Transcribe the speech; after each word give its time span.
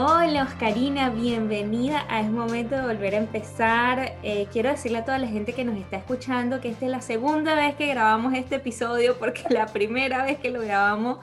Hola 0.00 0.44
Oscarina, 0.44 1.10
bienvenida 1.10 2.06
a 2.08 2.20
Es 2.20 2.30
Momento 2.30 2.76
de 2.76 2.82
Volver 2.82 3.16
a 3.16 3.18
Empezar. 3.18 4.16
Eh, 4.22 4.46
quiero 4.52 4.70
decirle 4.70 4.98
a 4.98 5.04
toda 5.04 5.18
la 5.18 5.26
gente 5.26 5.54
que 5.54 5.64
nos 5.64 5.76
está 5.76 5.96
escuchando 5.96 6.60
que 6.60 6.68
esta 6.68 6.84
es 6.84 6.92
la 6.92 7.00
segunda 7.00 7.56
vez 7.56 7.74
que 7.74 7.88
grabamos 7.88 8.32
este 8.34 8.54
episodio 8.54 9.18
porque 9.18 9.42
la 9.50 9.66
primera 9.66 10.22
vez 10.24 10.38
que 10.38 10.52
lo 10.52 10.60
grabamos 10.60 11.18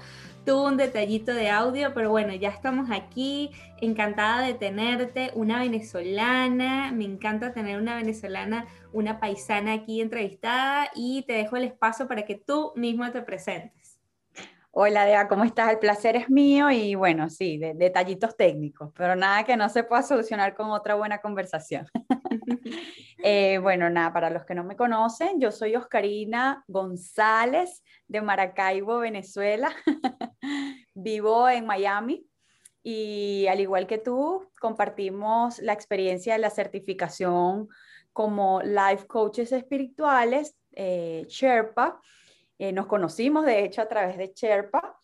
tuvo 0.45 0.67
un 0.67 0.75
detallito 0.75 1.34
de 1.34 1.49
audio, 1.49 1.93
pero 1.93 2.09
bueno, 2.09 2.34
ya 2.35 2.49
estamos 2.49 2.91
aquí, 2.91 3.51
encantada 3.79 4.41
de 4.41 4.55
tenerte, 4.55 5.31
una 5.35 5.59
venezolana, 5.59 6.91
me 6.91 7.05
encanta 7.05 7.53
tener 7.53 7.79
una 7.79 7.95
venezolana, 7.95 8.65
una 8.91 9.21
paisana 9.21 9.71
aquí 9.71 10.01
entrevistada 10.01 10.89
y 10.93 11.23
te 11.23 11.31
dejo 11.31 11.55
el 11.55 11.63
espacio 11.63 12.09
para 12.09 12.26
que 12.26 12.35
tú 12.35 12.73
mismo 12.76 13.09
te 13.09 13.21
presentes. 13.21 13.84
Hola, 14.77 15.05
Dea, 15.05 15.29
¿cómo 15.29 15.45
estás? 15.45 15.71
El 15.71 15.79
placer 15.79 16.17
es 16.17 16.29
mío 16.29 16.70
y 16.70 16.95
bueno, 16.95 17.29
sí, 17.29 17.57
de, 17.57 17.73
detallitos 17.75 18.35
técnicos, 18.35 18.91
pero 18.93 19.15
nada 19.15 19.45
que 19.45 19.55
no 19.55 19.70
se 19.70 19.85
pueda 19.85 20.03
solucionar 20.03 20.53
con 20.53 20.70
otra 20.70 20.95
buena 20.95 21.21
conversación. 21.21 21.88
Eh, 23.27 23.57
bueno, 23.57 23.89
nada, 23.89 24.13
para 24.13 24.29
los 24.29 24.45
que 24.45 24.53
no 24.53 24.63
me 24.63 24.75
conocen, 24.75 25.39
yo 25.39 25.49
soy 25.51 25.75
Oscarina 25.75 26.63
González 26.67 27.81
de 28.07 28.21
Maracaibo, 28.21 28.99
Venezuela. 28.99 29.71
Vivo 30.93 31.49
en 31.49 31.65
Miami 31.65 32.27
y 32.84 33.48
al 33.48 33.62
igual 33.62 33.87
que 33.87 33.98
tú, 33.98 34.48
compartimos 34.59 35.57
la 35.57 35.73
experiencia 35.73 36.34
de 36.34 36.40
la 36.40 36.51
certificación 36.51 37.68
como 38.13 38.62
Life 38.62 39.07
Coaches 39.07 39.51
Espirituales, 39.51 40.55
eh, 40.73 41.26
Sherpa 41.27 41.99
eh, 42.57 42.71
nos 42.71 42.87
conocimos, 42.87 43.45
de 43.45 43.63
hecho, 43.63 43.81
a 43.81 43.87
través 43.87 44.17
de 44.17 44.31
Sherpa, 44.35 44.98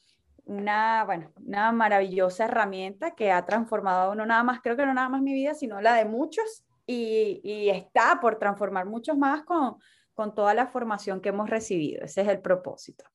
una, 0.45 1.03
bueno, 1.05 1.31
una 1.45 1.71
maravillosa 1.71 2.45
herramienta 2.45 3.11
que 3.11 3.31
ha 3.31 3.45
transformado 3.45 4.15
no 4.15 4.25
nada 4.25 4.43
más, 4.43 4.61
creo 4.61 4.75
que 4.75 4.85
no 4.85 4.93
nada 4.93 5.09
más 5.09 5.21
mi 5.21 5.33
vida, 5.33 5.53
sino 5.53 5.81
la 5.81 5.95
de 5.95 6.05
muchos 6.05 6.65
y, 6.87 7.39
y 7.43 7.69
está 7.69 8.19
por 8.19 8.37
transformar 8.37 8.85
muchos 8.85 9.17
más 9.17 9.43
con, 9.43 9.77
con 10.13 10.33
toda 10.35 10.53
la 10.53 10.67
formación 10.67 11.21
que 11.21 11.29
hemos 11.29 11.49
recibido. 11.49 12.03
Ese 12.03 12.21
es 12.21 12.27
el 12.27 12.41
propósito. 12.41 13.05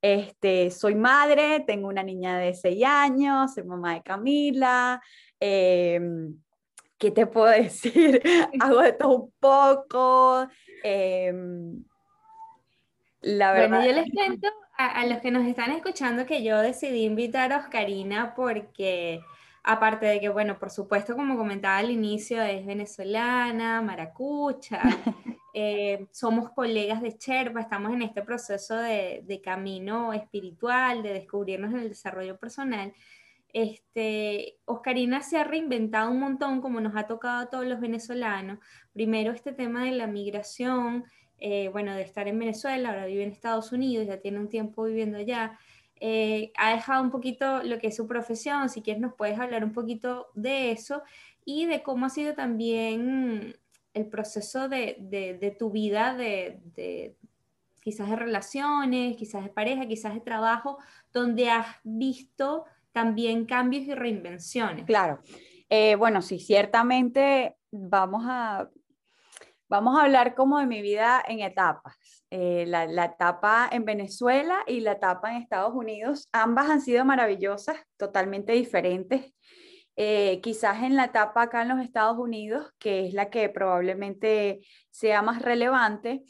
Este, 0.00 0.70
soy 0.70 0.94
madre, 0.94 1.64
tengo 1.66 1.88
una 1.88 2.02
niña 2.02 2.38
de 2.38 2.54
6 2.54 2.84
años, 2.84 3.54
soy 3.54 3.64
mamá 3.64 3.94
de 3.94 4.02
Camila. 4.02 5.00
Em, 5.40 6.36
¿Qué 6.98 7.10
te 7.10 7.26
puedo 7.26 7.46
decir? 7.50 8.22
Hago 8.60 8.80
de 8.80 8.92
todo 8.92 9.16
un 9.16 9.32
poco. 9.40 10.46
Eh, 10.82 11.32
bueno, 13.24 13.84
yo 13.84 13.92
les 13.92 14.10
cuento 14.12 14.48
a, 14.76 15.06
los 15.06 15.18
que 15.18 15.30
nos 15.30 15.46
están 15.46 15.70
escuchando 15.72 16.26
que 16.26 16.42
yo 16.42 16.58
decidí 16.58 17.04
invitar 17.04 17.52
a 17.52 17.58
Oscarina 17.58 18.34
porque, 18.34 19.20
aparte 19.62 20.06
de 20.06 20.20
que, 20.20 20.28
bueno, 20.28 20.58
por 20.58 20.70
supuesto, 20.70 21.14
como 21.14 21.36
comentaba 21.36 21.78
al 21.78 21.90
inicio, 21.90 22.42
es 22.42 22.66
venezolana, 22.66 23.80
maracucha, 23.82 24.80
eh, 25.54 26.06
somos 26.10 26.50
colegas 26.50 27.00
de 27.00 27.16
Cherpa, 27.16 27.60
estamos 27.60 27.92
en 27.92 28.02
este 28.02 28.22
proceso 28.22 28.76
de, 28.76 29.22
de, 29.24 29.40
camino 29.40 30.12
espiritual, 30.12 31.02
de 31.02 31.14
descubrirnos 31.14 31.72
en 31.72 31.80
el 31.80 31.88
desarrollo 31.88 32.36
personal. 32.36 32.92
Este, 33.54 34.58
Oscarina 34.64 35.22
se 35.22 35.38
ha 35.38 35.44
reinventado 35.44 36.10
un 36.10 36.18
montón, 36.18 36.60
como 36.60 36.80
nos 36.80 36.96
ha 36.96 37.06
tocado 37.06 37.42
a 37.42 37.50
todos 37.50 37.64
los 37.64 37.80
venezolanos. 37.80 38.58
Primero 38.92 39.32
este 39.32 39.52
tema 39.52 39.84
de 39.84 39.92
la 39.92 40.08
migración, 40.08 41.04
eh, 41.46 41.68
bueno, 41.68 41.94
de 41.94 42.00
estar 42.00 42.26
en 42.26 42.38
Venezuela, 42.38 42.88
ahora 42.88 43.04
vive 43.04 43.22
en 43.22 43.30
Estados 43.30 43.70
Unidos, 43.70 44.06
ya 44.06 44.18
tiene 44.18 44.38
un 44.38 44.48
tiempo 44.48 44.84
viviendo 44.84 45.18
allá. 45.18 45.58
Eh, 46.00 46.52
ha 46.56 46.72
dejado 46.72 47.02
un 47.02 47.10
poquito 47.10 47.62
lo 47.62 47.78
que 47.78 47.88
es 47.88 47.96
su 47.96 48.06
profesión, 48.06 48.70
si 48.70 48.80
quieres 48.80 49.02
nos 49.02 49.12
puedes 49.12 49.38
hablar 49.38 49.62
un 49.62 49.74
poquito 49.74 50.28
de 50.32 50.70
eso 50.70 51.02
y 51.44 51.66
de 51.66 51.82
cómo 51.82 52.06
ha 52.06 52.08
sido 52.08 52.32
también 52.32 53.58
el 53.92 54.06
proceso 54.06 54.70
de, 54.70 54.96
de, 54.98 55.50
tu 55.50 55.70
vida, 55.70 56.14
de, 56.14 56.60
de, 56.76 57.14
quizás 57.82 58.08
de 58.08 58.16
relaciones, 58.16 59.14
quizás 59.18 59.44
de 59.44 59.50
pareja, 59.50 59.86
quizás 59.86 60.14
de 60.14 60.20
trabajo, 60.20 60.78
donde 61.12 61.50
has 61.50 61.66
visto 61.82 62.64
también 62.92 63.44
cambios 63.44 63.84
y 63.84 63.92
reinvenciones. 63.92 64.86
Claro. 64.86 65.20
Eh, 65.68 65.94
bueno, 65.96 66.22
sí, 66.22 66.38
ciertamente 66.38 67.58
vamos 67.70 68.24
a 68.26 68.70
Vamos 69.68 69.98
a 69.98 70.02
hablar 70.02 70.34
como 70.34 70.58
de 70.58 70.66
mi 70.66 70.82
vida 70.82 71.24
en 71.26 71.40
etapas. 71.40 71.96
Eh, 72.30 72.64
la, 72.66 73.04
etapa 73.04 73.68
en 73.72 73.84
Venezuela 73.84 74.58
y 74.66 74.80
la 74.80 74.92
etapa 74.92 75.30
en 75.30 75.42
Estados 75.42 75.72
Unidos, 75.74 76.28
ambas 76.32 76.68
han 76.68 76.80
sido 76.80 77.04
maravillosas, 77.04 77.76
totalmente 77.96 78.52
diferentes. 78.52 79.32
Eh, 79.96 80.40
quizás 80.42 80.82
en 80.82 80.96
la 80.96 81.06
etapa 81.06 81.42
acá 81.42 81.62
en 81.62 81.68
los 81.68 81.80
Estados 81.80 82.18
Unidos, 82.18 82.72
que 82.78 83.06
es 83.06 83.14
la 83.14 83.30
que 83.30 83.48
probablemente 83.48 84.60
sea 84.90 85.22
más 85.22 85.40
relevante, 85.40 86.24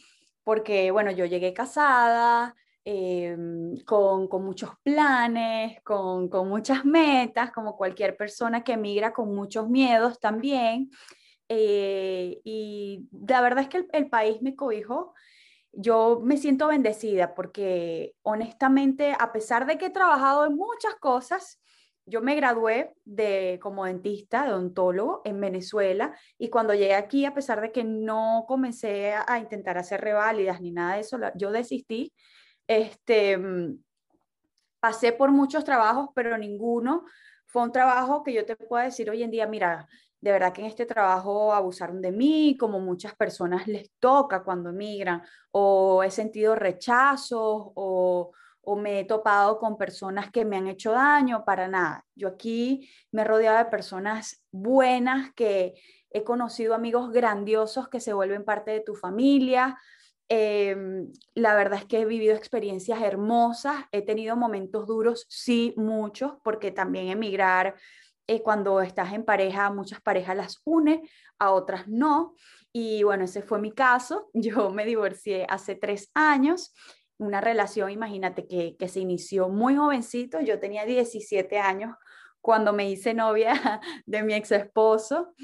porque 0.45 0.91
bueno, 0.91 1.11
yo 1.11 1.25
llegué 1.25 1.53
casada, 1.55 2.55
em, 2.85 3.77
con, 3.85 4.29
con, 4.29 4.45
muchos 4.45 4.71
planes, 4.83 5.81
con, 5.83 6.29
con, 6.29 6.49
muchas 6.49 6.85
metas, 6.85 7.51
como 7.51 7.77
cualquier 7.77 8.17
persona 8.17 8.63
que 8.63 8.75
emigra 8.75 9.13
con 9.13 9.35
muchos 9.35 9.69
miedos 9.69 10.21
también. 10.21 10.91
Eh, 11.49 12.41
y 12.45 13.09
la 13.27 13.41
verdad 13.41 13.65
es 13.65 13.69
que 13.69 13.87
el, 13.93 14.09
país 14.09 14.41
me 14.43 14.57
cobijó. 14.57 15.15
Yo 15.73 16.21
me 16.23 16.37
siento 16.37 16.69
bendecida 16.69 17.35
porque 17.35 18.15
honestamente, 18.23 19.15
a 19.19 19.33
pesar 19.33 19.67
de 19.67 19.79
que 19.79 19.87
he 19.87 19.91
trabajado 19.91 20.47
en 20.47 20.57
muchas 20.57 20.95
cosas, 20.97 21.61
yo 22.07 22.21
me 22.21 22.35
gradué 22.35 22.95
de, 23.05 23.59
como 23.63 23.87
dentista, 23.87 24.45
de 24.45 24.53
odontólogo 24.53 25.23
en 25.25 25.41
Venezuela 25.41 26.17
y 26.39 26.51
cuando 26.51 26.75
llegué 26.75 26.95
aquí, 26.95 27.25
a 27.25 27.35
pesar 27.35 27.61
de 27.61 27.73
que 27.73 27.83
no 27.85 28.45
comencé 28.47 29.15
a, 29.15 29.39
intentar 29.39 29.79
hacer 29.79 30.01
reválidas 30.01 30.61
ni 30.61 30.71
nada 30.71 30.95
de 30.95 31.01
eso, 31.01 31.19
yo 31.35 31.51
desistí. 31.51 32.13
Este, 32.67 33.37
mm, 33.39 33.79
pasé 34.81 35.13
por 35.13 35.31
muchos 35.31 35.65
trabajos, 35.65 36.11
pero 36.15 36.37
ninguno 36.39 37.05
fue 37.47 37.63
un 37.63 37.73
trabajo 37.73 38.23
que 38.23 38.33
yo 38.35 38.45
te 38.45 38.57
pueda 38.57 38.85
decir 38.85 39.09
hoy 39.11 39.23
en 39.23 39.31
día, 39.31 39.47
mira, 39.47 39.89
de 40.25 40.33
verdad 40.33 40.55
que 40.55 40.63
en 40.63 40.69
este 40.69 40.87
trabajo 40.87 41.53
abusaron 41.53 42.01
de 42.01 42.11
mí, 42.11 42.57
como 42.59 42.81
muchas 42.81 43.15
personas 43.15 43.69
les 43.69 43.91
toca 43.99 44.43
cuando 44.43 44.71
emigran, 44.71 45.23
o 45.51 46.03
he 46.03 46.11
sentido 46.11 46.55
rechazos, 46.55 47.73
o, 47.75 48.33
me 48.79 49.01
he 49.01 49.05
topado 49.05 49.59
con 49.59 49.77
personas 49.77 50.31
que 50.31 50.47
me 50.47 50.57
han 50.57 50.67
hecho 50.67 50.93
daño, 50.93 51.45
para 51.45 51.69
nada. 51.69 52.07
Yo 52.15 52.29
aquí 52.29 52.89
me 53.13 53.21
he 53.21 53.25
rodeado 53.27 53.59
de 53.59 53.67
personas 53.67 54.43
buenas, 54.51 55.31
que 55.35 55.75
he 56.09 56.25
conocido 56.25 56.75
amigos 56.75 57.13
grandiosos 57.13 57.91
que 57.91 58.01
se 58.01 58.15
vuelven 58.15 58.47
parte 58.47 58.71
de 58.71 58.81
tu 58.81 58.95
familia. 58.95 59.77
Em, 60.31 61.13
la 61.35 61.55
verdad 61.55 61.81
es 61.81 61.85
que 61.85 62.01
he 62.01 62.07
vivido 62.07 62.35
experiencias 62.35 63.03
hermosas, 63.03 63.77
he 63.93 64.01
tenido 64.01 64.37
momentos 64.37 64.87
duros, 64.87 65.27
sí, 65.29 65.75
muchos, 65.77 66.33
porque 66.43 66.71
también 66.71 67.09
emigrar 67.09 67.75
eh, 68.27 68.43
cuando 68.43 68.81
estás 68.81 69.13
en 69.13 69.25
pareja, 69.25 69.71
muchas 69.71 70.01
parejas 70.01 70.37
las 70.37 70.61
une, 70.65 71.03
a 71.39 71.51
otras 71.51 71.89
no. 71.89 72.35
Y 72.73 73.03
bueno, 73.03 73.25
ese 73.25 73.43
fue 73.43 73.61
mi 73.61 73.73
caso. 73.73 74.31
Yo 74.35 74.71
me 74.71 74.85
divorcié 74.85 75.47
hace 75.49 75.75
tres 75.75 76.11
años. 76.15 76.75
Una 77.19 77.41
relación, 77.41 77.91
imagínate, 77.91 78.47
que, 78.47 78.77
que 78.77 78.89
se 78.89 79.01
inició 79.01 79.49
muy 79.49 79.77
jovencito. 79.77 80.41
Yo 80.41 80.59
tenía 80.59 80.85
17 80.85 81.59
años 81.59 81.95
cuando 82.41 82.73
me 82.73 82.91
hice 82.91 83.15
novia 83.15 83.81
de 84.07 84.23
mi 84.23 84.35
ex 84.35 84.53
esposo. 84.53 85.35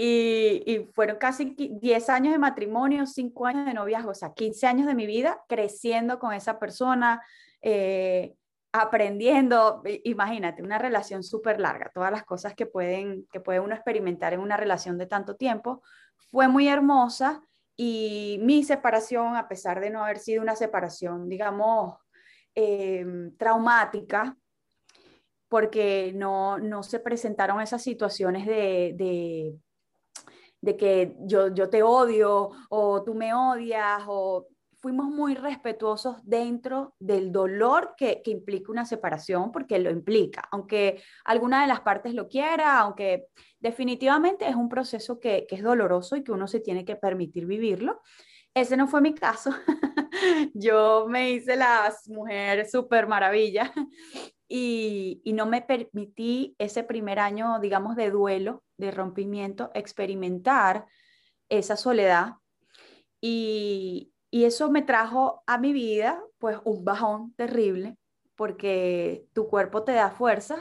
Y, 0.00 0.62
y, 0.66 0.88
fueron 0.94 1.16
casi 1.16 1.56
10 1.56 2.08
años 2.08 2.32
de 2.32 2.38
matrimonio, 2.38 3.06
5 3.06 3.46
años 3.46 3.66
de 3.66 3.74
noviazgo, 3.74 4.12
o 4.12 4.14
sea, 4.14 4.32
15 4.32 4.66
años 4.68 4.86
de 4.86 4.94
mi 4.94 5.06
vida 5.06 5.42
creciendo 5.48 6.20
con 6.20 6.32
esa 6.32 6.60
persona, 6.60 7.20
eh, 7.60 8.36
aprendiendo, 8.72 9.82
imagínate, 10.04 10.62
una 10.62 10.78
relación 10.78 11.22
súper 11.22 11.60
larga, 11.60 11.90
todas 11.92 12.10
las 12.10 12.24
cosas 12.24 12.54
que, 12.54 12.66
pueden, 12.66 13.26
que 13.32 13.40
puede 13.40 13.60
uno 13.60 13.74
experimentar 13.74 14.34
en 14.34 14.40
una 14.40 14.56
relación 14.56 14.98
de 14.98 15.06
tanto 15.06 15.36
tiempo, 15.36 15.82
fue 16.30 16.48
muy 16.48 16.68
hermosa 16.68 17.42
y 17.76 18.38
mi 18.42 18.64
separación, 18.64 19.36
a 19.36 19.48
pesar 19.48 19.80
de 19.80 19.90
no 19.90 20.04
haber 20.04 20.18
sido 20.18 20.42
una 20.42 20.56
separación, 20.56 21.28
digamos, 21.28 21.94
em, 22.54 23.34
traumática, 23.36 24.36
porque 25.48 26.12
no, 26.14 26.58
no, 26.58 26.82
se 26.82 26.98
presentaron 26.98 27.60
esas 27.60 27.82
situaciones 27.82 28.46
de, 28.46 29.58
de, 30.60 30.76
que 30.76 31.16
yo, 31.20 31.54
yo 31.54 31.70
te 31.70 31.82
odio 31.82 32.50
o 32.68 33.02
tú 33.02 33.14
me 33.14 33.32
odias, 33.32 34.02
o 34.06 34.46
fuimos 34.80 35.06
muy 35.06 35.34
respetuosos 35.34 36.16
dentro 36.22 36.94
del 36.98 37.32
dolor 37.32 37.94
que, 37.96 38.22
que, 38.22 38.30
implica 38.30 38.70
una 38.70 38.84
separación, 38.84 39.50
porque 39.50 39.78
lo 39.78 39.90
implica, 39.90 40.42
aunque 40.52 41.02
alguna 41.24 41.62
de 41.62 41.68
las 41.68 41.80
partes 41.80 42.14
lo 42.14 42.28
quiera, 42.28 42.78
aunque 42.78 43.26
definitivamente 43.58 44.48
es 44.48 44.54
un 44.54 44.68
proceso 44.68 45.18
que, 45.18 45.46
que 45.48 45.56
es 45.56 45.62
doloroso 45.62 46.16
y 46.16 46.22
que 46.22 46.32
uno 46.32 46.46
se 46.46 46.60
tiene 46.60 46.84
que 46.84 46.96
permitir 46.96 47.46
vivirlo. 47.46 48.00
Ese 48.54 48.76
no 48.76 48.86
fue 48.86 49.00
mi 49.00 49.14
caso. 49.14 49.50
Yo 50.54 51.06
me 51.08 51.30
hice 51.30 51.56
la 51.56 51.92
mujer 52.08 52.68
súper 52.68 53.06
maravilla 53.06 53.72
y, 54.48 55.20
y, 55.24 55.32
no 55.32 55.46
me 55.46 55.62
permití 55.62 56.54
ese 56.58 56.84
primer 56.84 57.18
año, 57.18 57.58
digamos, 57.60 57.96
de 57.96 58.10
duelo, 58.10 58.62
de 58.76 58.90
rompimiento, 58.90 59.70
experimentar 59.74 60.86
esa 61.48 61.76
soledad. 61.76 62.34
Y, 63.20 64.12
y 64.30 64.44
eso 64.44 64.70
me 64.70 64.82
trajo 64.82 65.42
a 65.46 65.58
mi 65.58 65.72
vida, 65.72 66.22
pues, 66.38 66.58
un 66.64 66.84
bajón 66.84 67.32
terrible, 67.34 67.96
porque 68.34 69.26
tu 69.32 69.48
cuerpo 69.48 69.84
te 69.84 69.92
da 69.92 70.10
fuerzas 70.10 70.60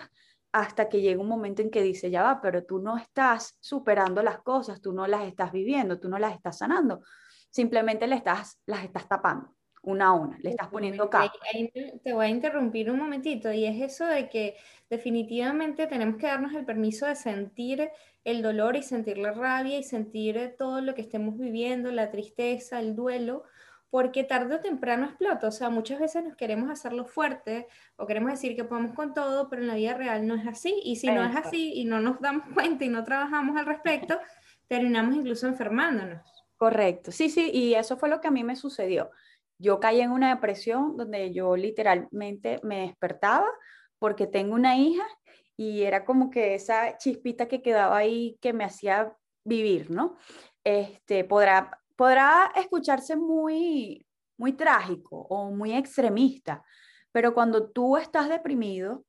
hasta 0.52 0.90
que 0.90 1.02
llega 1.02 1.22
un 1.22 1.28
momento 1.28 1.62
en 1.62 1.70
que 1.70 1.84
dice, 1.84 2.10
ya 2.10 2.24
va, 2.24 2.42
pero 2.42 2.64
tú 2.64 2.80
no 2.80 2.98
estás 2.98 3.58
superando 3.60 4.24
las 4.24 4.40
cosas, 4.40 4.82
tú 4.82 4.94
no 4.94 5.06
las 5.06 5.28
estás 5.28 5.52
viviendo, 5.52 6.00
tú 6.00 6.10
no 6.10 6.18
las 6.18 6.34
estás 6.34 6.58
sanando, 6.58 7.02
simplemente 7.50 8.08
le 8.08 8.16
estás, 8.16 8.60
las 8.66 8.84
estás 8.84 9.08
tapando 9.08 9.58
una 9.88 10.08
a 10.08 10.12
una, 10.12 10.38
le 10.40 10.50
estás 10.50 10.68
poniendo 10.68 11.10
capa. 11.10 11.32
Te 12.04 12.14
voy 12.14 12.26
a 12.26 12.30
interrumpir 12.30 12.92
un 12.92 13.00
momentito 13.00 13.52
y 13.54 13.66
es 13.66 13.82
eso 13.82 14.06
de 14.06 14.28
que 14.28 14.56
definitivamente 14.90 15.88
tenemos 15.88 16.18
que 16.18 16.28
darnos 16.28 16.54
el 16.54 16.66
permiso 16.66 17.06
de 17.06 17.16
sentir 17.16 17.90
el 18.26 18.42
dolor 18.42 18.76
y 18.76 18.84
sentir 18.84 19.18
la 19.18 19.32
rabia 19.32 19.80
y 19.80 19.84
sentir 19.84 20.56
todo 20.58 20.82
lo 20.82 20.94
que 20.94 21.02
estemos 21.02 21.38
viviendo, 21.38 21.92
la 21.92 22.12
tristeza, 22.12 22.80
el 22.80 22.96
duelo, 22.96 23.44
porque 23.90 24.24
tarde 24.24 24.56
o 24.56 24.60
temprano 24.60 25.06
explota. 25.06 25.48
O 25.48 25.52
sea, 25.52 25.70
muchas 25.70 26.00
veces 26.00 26.24
nos 26.24 26.36
queremos 26.36 26.70
hacerlo 26.70 27.06
fuerte 27.06 27.68
o 27.96 28.06
queremos 28.06 28.32
decir 28.32 28.56
que 28.56 28.64
podemos 28.64 28.94
con 28.96 29.14
todo, 29.14 29.50
pero 29.50 29.62
en 29.62 29.68
la 29.68 29.76
vida 29.76 29.94
real 29.94 30.28
no 30.28 30.36
es 30.36 30.46
así. 30.48 30.80
Y 30.84 30.98
si 30.98 31.08
no 31.08 31.24
es 31.24 31.36
así 31.36 31.74
y 31.76 31.86
no 31.86 32.00
nos 32.00 32.20
damos 32.20 32.44
cuenta 32.54 32.86
y 32.86 32.90
no 32.90 33.04
trabajamos 33.04 33.58
al 33.58 33.66
respecto, 33.66 34.20
terminamos 34.68 35.16
incluso 35.16 35.48
enfermándonos. 35.48 36.22
Correcto, 36.58 37.12
sí, 37.12 37.30
sí, 37.30 37.52
y 37.54 37.76
eso 37.76 37.98
fue 37.98 38.10
lo 38.10 38.20
que 38.20 38.28
a 38.28 38.32
mí 38.32 38.44
me 38.44 38.56
sucedió. 38.56 39.12
Yo 39.60 39.80
caí 39.80 40.02
en 40.02 40.12
una 40.12 40.34
depresión 40.34 40.98
donde 40.98 41.32
yo 41.32 41.56
literalmente 41.56 42.60
me 42.64 42.82
despertaba 42.82 43.48
porque 44.00 44.28
tengo 44.28 44.56
una 44.56 44.76
hija 44.76 45.06
y 45.56 45.84
era 45.84 46.04
como 46.04 46.30
que 46.30 46.56
esa 46.56 46.98
chispita 46.98 47.48
que 47.48 47.62
quedaba 47.62 47.98
ahí 47.98 48.38
que 48.42 48.54
me 48.54 48.64
hacía 48.64 49.16
vivir, 49.44 49.90
¿no? 49.92 50.18
Este, 50.64 51.24
podrá 51.24 51.80
podrá 51.98 52.54
escucharse 52.56 53.18
muy, 53.18 54.06
muy 54.38 54.54
trágico 54.54 55.28
o 55.30 55.52
muy 55.52 55.74
extremista, 55.74 56.64
pero 57.12 57.34
cuando 57.34 57.70
tú 57.70 57.98
estás 57.98 58.30
deprimido, 58.30 59.04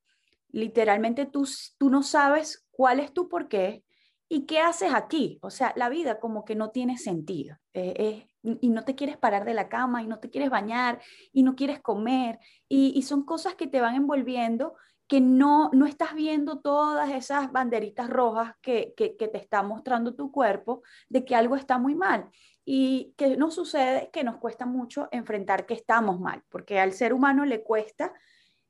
literalmente 0.49 1.27
tú, 1.27 1.47
tú 1.77 1.91
no 1.91 2.03
sabes 2.03 2.67
cuál 2.73 2.99
es 2.99 3.13
tu 3.13 3.29
porqué 3.29 3.85
y 4.29 4.47
qué 4.47 4.61
haces 4.61 4.93
aquí. 4.93 5.39
O 5.43 5.51
sea, 5.51 5.73
la 5.77 5.89
vida 5.89 6.19
como 6.19 6.45
que 6.45 6.55
no 6.55 6.71
tiene 6.71 6.99
sentido. 6.99 7.57
Eh, 7.75 8.27
y 8.43 8.71
no 8.71 8.85
te 8.85 8.95
quieres 8.95 9.19
parar 9.19 9.45
de 9.45 9.53
la 9.53 9.69
cama 9.69 10.03
y 10.03 10.07
no 10.07 10.21
te 10.21 10.31
quieres 10.31 10.49
bañar 10.49 11.03
y 11.33 11.43
no 11.43 11.55
quieres 11.55 11.81
comer. 11.81 12.39
Y, 12.69 12.93
y 12.97 13.03
son 13.03 13.25
cosas 13.25 13.55
que 13.55 13.67
te 13.67 13.81
van 13.81 13.95
envolviendo 13.95 14.75
que 15.09 15.21
no, 15.23 15.71
no 15.73 15.87
estás 15.87 16.15
viendo 16.15 16.61
todas 16.61 17.11
esas 17.11 17.51
banderitas 17.51 18.11
rojas 18.11 18.55
que, 18.61 18.93
que, 18.97 19.17
que 19.17 19.27
te 19.27 19.39
está 19.39 19.63
mostrando 19.63 20.15
tu 20.15 20.31
cuerpo 20.31 20.83
de 21.09 21.25
que 21.25 21.35
algo 21.35 21.57
está 21.57 21.79
muy 21.79 21.95
mal. 21.95 22.31
Y 22.65 23.15
que 23.17 23.39
nos 23.39 23.55
sucede 23.55 24.11
que 24.13 24.23
nos 24.23 24.37
cuesta 24.37 24.67
mucho 24.67 25.09
enfrentar 25.11 25.65
que 25.65 25.73
estamos 25.73 26.21
mal, 26.21 26.43
porque 26.51 26.79
al 26.79 26.93
ser 26.93 27.15
humano 27.15 27.47
le 27.47 27.63
cuesta 27.63 28.13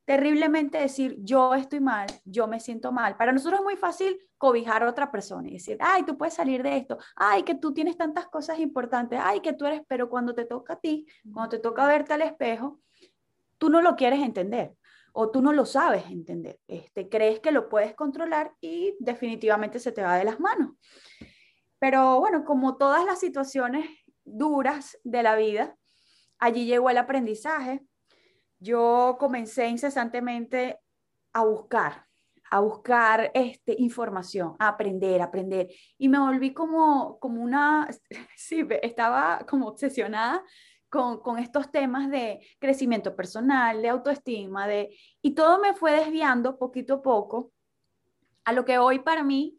terriblemente 0.05 0.79
decir 0.79 1.17
yo 1.19 1.55
estoy 1.55 1.81
mal, 1.81 2.07
yo 2.25 2.47
me 2.47 2.61
siento 2.61 2.93
mal. 2.93 3.17
Para 3.17 3.33
nosotros 3.33 3.59
es 3.59 3.65
muy 3.65 3.77
fácil 3.77 4.19
cobijar 4.39 4.85
a 4.85 4.89
otra 4.89 5.11
persona 5.11 5.49
y 5.49 5.55
decir, 5.55 5.77
ay, 5.81 6.05
tú 6.05 6.17
puedes 6.17 6.33
salir 6.33 6.63
de 6.63 6.77
esto, 6.77 6.97
ay, 7.17 7.43
que 7.43 7.57
tú 7.57 7.75
tienes 7.75 7.97
tantas 7.99 8.27
cosas 8.29 8.61
importantes, 8.61 9.21
ay, 9.23 9.41
que 9.41 9.53
tú 9.53 9.67
eres, 9.67 9.83
pero 9.89 10.09
cuando 10.09 10.35
te 10.35 10.45
toca 10.45 10.75
a 10.75 10.81
ti, 10.81 11.07
cuando 11.31 11.51
te 11.51 11.59
toca 11.59 11.87
verte 11.87 12.15
al 12.15 12.23
espejo, 12.23 12.81
tú 13.59 13.69
no 13.69 13.83
lo 13.83 13.97
quieres 13.97 14.21
entender 14.21 14.78
o 15.13 15.31
tú 15.31 15.43
no 15.43 15.53
lo 15.53 15.67
sabes 15.67 16.07
entender. 16.07 16.59
Este, 16.67 17.09
crees 17.09 17.41
que 17.41 17.53
lo 17.53 17.69
puedes 17.69 17.95
controlar 17.95 18.55
y 18.61 18.97
definitivamente 19.01 19.79
se 19.79 19.93
te 19.93 20.03
va 20.03 20.17
de 20.17 20.25
las 20.25 20.41
manos. 20.41 20.73
Pero 21.79 22.19
bueno, 22.21 22.45
como 22.45 22.77
todas 22.77 23.05
las 23.05 23.21
situaciones 23.21 23.89
duras 24.25 24.99
de 25.05 25.23
la 25.23 25.37
vida, 25.37 25.77
allí 26.39 26.67
llegó 26.67 26.91
el 26.91 26.99
aprendizaje. 26.99 27.83
Yo 28.59 29.17
comencé 29.19 29.69
incesantemente 29.69 30.79
a 31.33 31.45
buscar, 31.45 32.07
a 32.51 32.61
buscar 32.61 33.31
este, 33.35 33.77
información, 33.79 34.57
a 34.59 34.69
aprender, 34.69 35.23
aprender. 35.23 35.69
Y 35.99 36.09
me 36.09 36.19
volví 36.19 36.53
como, 36.53 37.19
como 37.21 37.43
una, 37.43 37.89
sí, 38.37 38.67
estaba 38.83 39.45
como 39.49 39.69
obsesionada 39.69 40.43
con, 40.89 41.39
estos 41.39 41.71
temas 41.71 42.11
de 42.11 42.41
crecimiento 42.59 43.15
personal, 43.15 43.83
de 43.83 43.89
autoestima, 43.89 44.67
de, 44.67 44.97
y 45.23 45.33
todo 45.33 45.59
me 45.59 45.75
fue 45.75 45.93
desviando 45.93 46.59
poquito 46.59 46.95
a 46.95 47.03
poco 47.03 47.53
a 48.45 48.53
lo 48.53 48.65
que 48.65 48.79
hoy 48.79 49.01
para 49.01 49.23
mí 49.23 49.59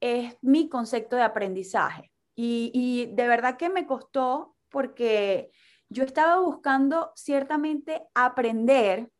es 0.00 0.36
mi 0.40 0.68
concepto 0.68 1.16
de 1.16 1.22
aprendizaje. 1.22 2.10
Y, 2.34 3.10
de 3.12 3.28
verdad 3.28 3.58
que 3.58 3.68
me 3.68 3.86
costó 3.86 4.56
porque 4.70 5.50
yo 5.90 6.02
estaba 6.02 6.40
buscando 6.40 7.12
ciertamente 7.14 8.02
aprender 8.14 9.10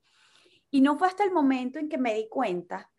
y 0.71 0.81
no 0.81 0.97
fue 0.97 1.09
hasta 1.09 1.25
el 1.25 1.31
momento 1.31 1.79
en 1.79 1.91
que 1.91 1.99
me 1.99 2.15
di 2.15 2.27
cuenta 2.29 2.91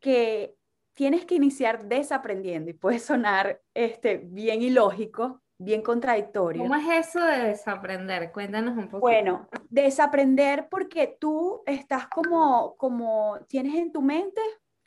que 0.00 0.54
tienes 0.92 1.24
que 1.24 1.36
iniciar 1.36 1.88
desaprendiendo 1.88 2.70
y 2.70 2.74
puede 2.74 2.98
sonar 2.98 3.62
este, 3.72 4.18
bien 4.18 4.60
ilógico, 4.60 5.42
bien 5.58 5.82
contradictorio. 5.82 6.62
¿Cómo 6.62 6.74
es 6.74 7.08
eso 7.08 7.20
de 7.20 7.48
desaprender? 7.48 8.32
Cuéntanos 8.32 8.76
un 8.76 8.86
poco. 8.86 9.00
Bueno, 9.00 9.48
desaprender 9.68 10.68
porque 10.68 11.16
tú 11.20 11.62
estás 11.66 12.08
como, 12.08 12.76
como 12.76 13.38
tienes 13.48 13.74
en 13.74 13.92
tu 13.92 14.02
mente 14.02 14.40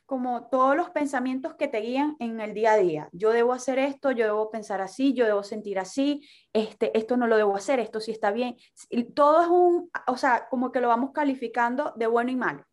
como 0.08 0.48
todos 0.48 0.74
los 0.74 0.88
pensamientos 0.88 1.54
que 1.56 1.68
te 1.68 1.80
guían 1.80 2.16
en 2.18 2.40
el 2.40 2.54
día 2.54 2.72
a 2.72 2.76
día. 2.78 3.10
Yo 3.12 3.28
debo 3.28 3.52
hacer 3.52 3.78
esto, 3.78 4.10
yo 4.10 4.24
debo 4.24 4.50
pensar 4.50 4.80
así, 4.80 5.12
yo 5.12 5.26
debo 5.26 5.42
sentir 5.42 5.78
así, 5.78 6.26
este, 6.54 6.96
esto 6.96 7.18
no 7.18 7.26
lo 7.26 7.36
debo 7.36 7.54
hacer, 7.54 7.78
esto 7.78 8.00
sí 8.00 8.12
está 8.12 8.30
bien. 8.30 8.56
Todo 9.14 9.42
es 9.42 9.48
un, 9.48 9.90
o 10.06 10.16
sea, 10.16 10.48
como 10.48 10.72
que 10.72 10.80
lo 10.80 10.88
vamos 10.88 11.10
calificando 11.12 11.92
de 11.94 12.06
bueno 12.06 12.30
y 12.30 12.36
malo. 12.36 12.64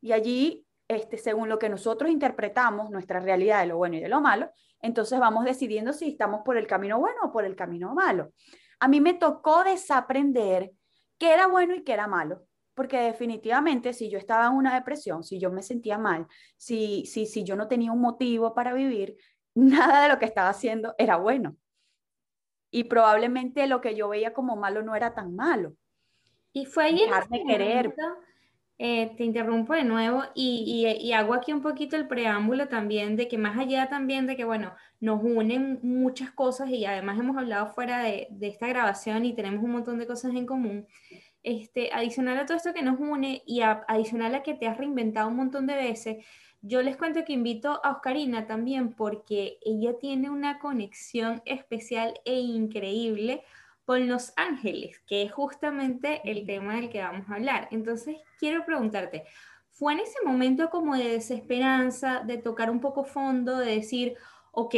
Y 0.00 0.12
allí, 0.12 0.64
este, 0.86 1.18
según 1.18 1.48
lo 1.48 1.58
que 1.58 1.68
nosotros 1.68 2.08
interpretamos, 2.08 2.88
nuestra 2.88 3.18
realidad 3.18 3.62
de 3.62 3.66
lo 3.66 3.78
bueno 3.78 3.96
y 3.96 4.00
de 4.00 4.08
lo 4.08 4.20
malo, 4.20 4.52
entonces 4.80 5.18
vamos 5.18 5.44
decidiendo 5.44 5.92
si 5.92 6.08
estamos 6.08 6.42
por 6.44 6.56
el 6.56 6.66
camino 6.66 6.98
bueno 6.98 7.18
o 7.24 7.32
por 7.32 7.44
el 7.44 7.56
camino 7.56 7.94
malo. 7.94 8.32
A 8.80 8.88
mí 8.88 9.00
me 9.00 9.14
tocó 9.14 9.64
desaprender 9.64 10.72
qué 11.18 11.32
era 11.32 11.46
bueno 11.46 11.74
y 11.74 11.82
qué 11.82 11.92
era 11.92 12.06
malo 12.06 12.46
porque 12.76 12.98
definitivamente 12.98 13.94
si 13.94 14.10
yo 14.10 14.18
estaba 14.18 14.48
en 14.48 14.52
una 14.52 14.74
depresión, 14.74 15.24
si 15.24 15.40
yo 15.40 15.50
me 15.50 15.62
sentía 15.62 15.96
mal, 15.96 16.26
si, 16.58 17.06
si, 17.06 17.24
si 17.24 17.42
yo 17.42 17.56
no 17.56 17.68
tenía 17.68 17.90
un 17.90 18.02
motivo 18.02 18.54
para 18.54 18.74
vivir, 18.74 19.16
nada 19.54 20.02
de 20.02 20.08
lo 20.10 20.18
que 20.18 20.26
estaba 20.26 20.50
haciendo 20.50 20.94
era 20.98 21.16
bueno. 21.16 21.56
Y 22.70 22.84
probablemente 22.84 23.66
lo 23.66 23.80
que 23.80 23.96
yo 23.96 24.10
veía 24.10 24.34
como 24.34 24.56
malo 24.56 24.82
no 24.82 24.94
era 24.94 25.14
tan 25.14 25.34
malo. 25.34 25.72
Y 26.52 26.66
fue 26.66 26.84
ahí 26.84 27.00
Dejarme 27.00 27.44
querer. 27.46 27.94
Eh, 28.78 29.14
te 29.16 29.24
interrumpo 29.24 29.72
de 29.72 29.84
nuevo 29.84 30.22
y, 30.34 30.64
y, 30.86 31.08
y, 31.08 31.12
hago 31.14 31.32
aquí 31.32 31.50
un 31.50 31.62
poquito 31.62 31.96
el 31.96 32.06
preámbulo 32.06 32.68
también 32.68 33.16
de 33.16 33.26
que 33.26 33.38
más 33.38 33.56
allá 33.58 33.88
también 33.88 34.26
de 34.26 34.36
que, 34.36 34.44
bueno, 34.44 34.74
nos 35.00 35.22
unen 35.22 35.78
muchas 35.82 36.30
cosas 36.30 36.68
y 36.68 36.84
además 36.84 37.18
hemos 37.18 37.38
hablado 37.38 37.68
fuera 37.68 38.02
de, 38.02 38.26
de 38.30 38.48
esta 38.48 38.66
grabación 38.66 39.24
y 39.24 39.34
tenemos 39.34 39.64
un 39.64 39.72
montón 39.72 39.98
de 39.98 40.06
cosas 40.06 40.34
en 40.34 40.44
común 40.44 40.86
este, 41.46 41.92
adicional 41.92 42.38
a 42.38 42.44
todo 42.44 42.56
esto 42.56 42.74
que 42.74 42.82
nos 42.82 42.98
une 42.98 43.40
y 43.46 43.60
adicional 43.60 44.34
a 44.34 44.42
que 44.42 44.54
te 44.54 44.66
has 44.66 44.76
reinventado 44.76 45.28
un 45.28 45.36
montón 45.36 45.68
de 45.68 45.76
veces, 45.76 46.26
yo 46.60 46.82
les 46.82 46.96
cuento 46.96 47.24
que 47.24 47.34
invito 47.34 47.80
a 47.84 47.92
Oscarina 47.92 48.48
también 48.48 48.94
porque 48.94 49.58
ella 49.62 49.96
tiene 49.96 50.28
una 50.28 50.58
conexión 50.58 51.42
especial 51.44 52.14
e 52.24 52.40
increíble 52.40 53.44
con 53.86 54.08
Los 54.08 54.32
Ángeles, 54.36 55.00
que 55.06 55.22
es 55.22 55.32
justamente 55.32 56.20
el 56.24 56.44
tema 56.44 56.74
del 56.74 56.90
que 56.90 57.00
vamos 57.00 57.30
a 57.30 57.36
hablar. 57.36 57.68
Entonces, 57.70 58.16
quiero 58.38 58.66
preguntarte, 58.66 59.24
¿fue 59.70 59.94
en 59.94 60.00
ese 60.00 60.18
momento 60.24 60.68
como 60.70 60.96
de 60.96 61.08
desesperanza, 61.08 62.20
de 62.26 62.36
tocar 62.36 62.68
un 62.70 62.80
poco 62.80 63.04
fondo, 63.04 63.58
de 63.58 63.76
decir, 63.76 64.16
ok, 64.50 64.74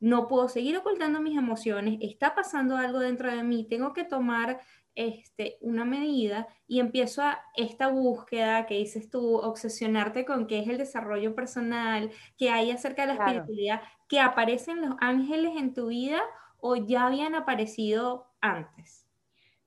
no 0.00 0.26
puedo 0.26 0.48
seguir 0.48 0.76
ocultando 0.76 1.20
mis 1.20 1.38
emociones, 1.38 1.98
está 2.02 2.34
pasando 2.34 2.76
algo 2.76 2.98
dentro 2.98 3.30
de 3.30 3.44
mí, 3.44 3.64
tengo 3.68 3.92
que 3.92 4.04
tomar 4.04 4.60
este, 4.96 5.58
una 5.60 5.84
medida 5.84 6.48
y 6.66 6.80
empiezo 6.80 7.22
a 7.22 7.40
esta 7.54 7.86
búsqueda 7.86 8.66
que 8.66 8.74
dices 8.74 9.08
tú, 9.08 9.36
obsesionarte 9.36 10.24
con 10.24 10.48
qué 10.48 10.58
es 10.58 10.68
el 10.68 10.78
desarrollo 10.78 11.36
personal, 11.36 12.10
que 12.36 12.50
hay 12.50 12.72
acerca 12.72 13.06
de 13.06 13.14
la 13.14 13.24
espiritualidad, 13.24 13.82
que 14.08 14.18
aparecen 14.18 14.80
los 14.80 14.96
ángeles 15.00 15.52
en 15.56 15.74
tu 15.74 15.88
vida 15.88 16.20
o 16.58 16.74
ya 16.74 17.06
habían 17.06 17.36
aparecido 17.36 18.27
antes? 18.40 19.08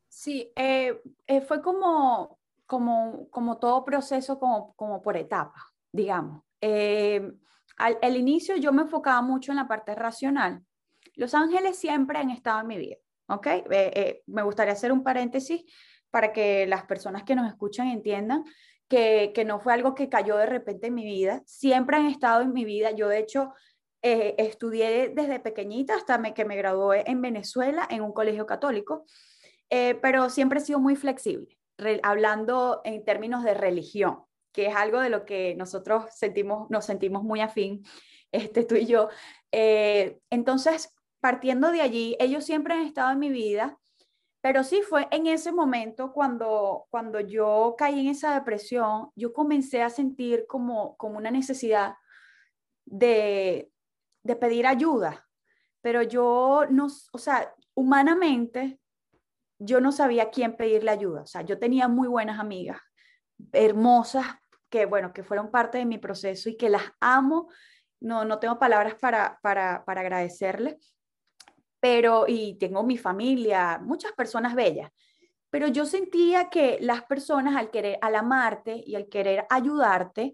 Sí, 0.07 0.51
eh, 0.55 1.01
eh, 1.25 1.41
fue 1.41 1.61
como, 1.61 2.37
como, 2.65 3.29
como 3.29 3.57
todo 3.57 3.85
proceso, 3.85 4.39
como, 4.39 4.73
como 4.75 5.01
por 5.01 5.17
etapas, 5.17 5.63
digamos. 5.91 6.43
Eh, 6.59 7.31
al, 7.77 8.17
inicio 8.17 8.55
yo 8.57 8.71
me 8.71 8.83
enfocaba 8.83 9.21
mucho 9.21 9.51
en 9.51 9.55
la 9.55 9.67
parte 9.67 9.95
racional. 9.95 10.61
Los 11.15 11.33
ángeles 11.33 11.77
siempre 11.77 12.19
han 12.19 12.29
estado 12.29 12.59
en 12.61 12.67
mi 12.67 12.77
vida, 12.77 12.97
¿ok? 13.27 13.47
me 14.27 14.43
gustaría 14.43 14.73
hacer 14.73 14.91
un 14.91 15.03
paréntesis 15.03 15.63
para 16.11 16.31
que 16.33 16.67
las 16.67 16.83
personas 16.83 17.23
que 17.23 17.35
nos 17.35 17.47
escuchan 17.47 17.87
entiendan 17.87 18.43
que, 18.87 19.31
que, 19.33 19.45
no 19.45 19.59
fue 19.59 19.73
algo 19.73 19.95
que 19.95 20.09
cayó 20.09 20.37
de 20.37 20.45
repente 20.45 20.87
en 20.87 20.93
mi 20.93 21.05
vida, 21.05 21.41
siempre 21.45 21.97
han 21.97 22.07
estado 22.07 22.41
en 22.41 22.51
mi 22.51 22.65
vida. 22.65 22.91
Yo 22.91 23.07
de 23.07 23.19
hecho 23.19 23.53
estudié 24.01 25.09
desde 25.09 25.39
pequeñita 25.39 25.95
hasta 25.95 26.21
que 26.33 26.45
me 26.45 26.57
gradué 26.57 27.03
en 27.05 27.21
Venezuela 27.21 27.87
en 27.89 28.01
un 28.01 28.13
colegio 28.13 28.45
católico 28.45 29.05
eh, 29.71 29.95
pero 30.01 30.29
siempre 30.29 30.59
he 30.59 30.63
sido 30.63 30.79
muy 30.79 30.97
flexible, 30.97 31.57
hablando 32.03 32.81
en 32.83 33.05
términos 33.05 33.43
de 33.45 33.53
religión, 33.53 34.25
que 34.51 34.67
es 34.67 34.75
algo 34.75 34.99
de 34.99 35.09
lo 35.09 35.25
que 35.25 35.55
nosotros 35.55 36.05
sentimos, 36.13 36.69
nos 36.69 36.85
sentimos 36.85 37.23
muy 37.23 37.39
afín, 37.39 37.83
este, 38.33 38.65
tú 38.65 38.75
y 38.75 38.85
yo. 38.85 39.07
Eh, 39.51 40.19
entonces, 40.29 40.93
partiendo 41.21 41.71
de 41.71 41.79
allí, 41.79 42.17
ellos 42.19 42.43
siempre 42.43 42.73
han 42.73 42.81
estado 42.81 43.11
en 43.11 43.19
mi 43.19 43.29
vida, 43.29 43.79
pero 44.41 44.65
sí 44.65 44.81
fue 44.81 45.07
en 45.11 45.27
ese 45.27 45.53
momento 45.53 46.11
cuando, 46.11 46.87
cuando 46.89 47.21
yo 47.21 47.75
caí 47.77 48.01
en 48.01 48.07
esa 48.09 48.33
depresión, 48.33 49.09
yo 49.15 49.31
comencé 49.31 49.83
a 49.83 49.89
sentir 49.89 50.45
como, 50.47 50.97
como 50.97 51.17
una 51.17 51.31
necesidad 51.31 51.95
de, 52.83 53.70
de 54.23 54.35
pedir 54.35 54.67
ayuda, 54.67 55.27
pero 55.81 56.03
yo 56.03 56.65
no, 56.69 56.87
o 57.11 57.17
sea, 57.17 57.53
humanamente 57.73 58.79
yo 59.59 59.79
no 59.79 59.91
sabía 59.91 60.23
a 60.23 60.29
quién 60.31 60.55
pedirle 60.55 60.91
ayuda. 60.91 61.21
O 61.21 61.27
sea, 61.27 61.41
yo 61.41 61.59
tenía 61.59 61.87
muy 61.87 62.07
buenas 62.07 62.39
amigas, 62.39 62.79
hermosas, 63.51 64.25
que 64.69 64.85
bueno, 64.85 65.13
que 65.13 65.23
fueron 65.23 65.51
parte 65.51 65.77
de 65.77 65.85
mi 65.85 65.97
proceso 65.97 66.49
y 66.49 66.57
que 66.57 66.69
las 66.69 66.83
amo. 66.99 67.49
No, 67.99 68.25
no 68.25 68.39
tengo 68.39 68.57
palabras 68.57 68.95
para, 68.95 69.39
para, 69.43 69.83
para 69.85 70.01
agradecerles, 70.01 70.75
pero, 71.79 72.25
y 72.27 72.57
tengo 72.57 72.83
mi 72.83 72.97
familia, 72.97 73.79
muchas 73.83 74.11
personas 74.13 74.55
bellas, 74.55 74.91
pero 75.51 75.67
yo 75.67 75.85
sentía 75.85 76.49
que 76.49 76.77
las 76.81 77.03
personas 77.03 77.55
al 77.55 77.69
querer, 77.69 77.99
al 78.01 78.15
amarte 78.15 78.81
y 78.85 78.95
al 78.95 79.07
querer 79.09 79.45
ayudarte, 79.49 80.33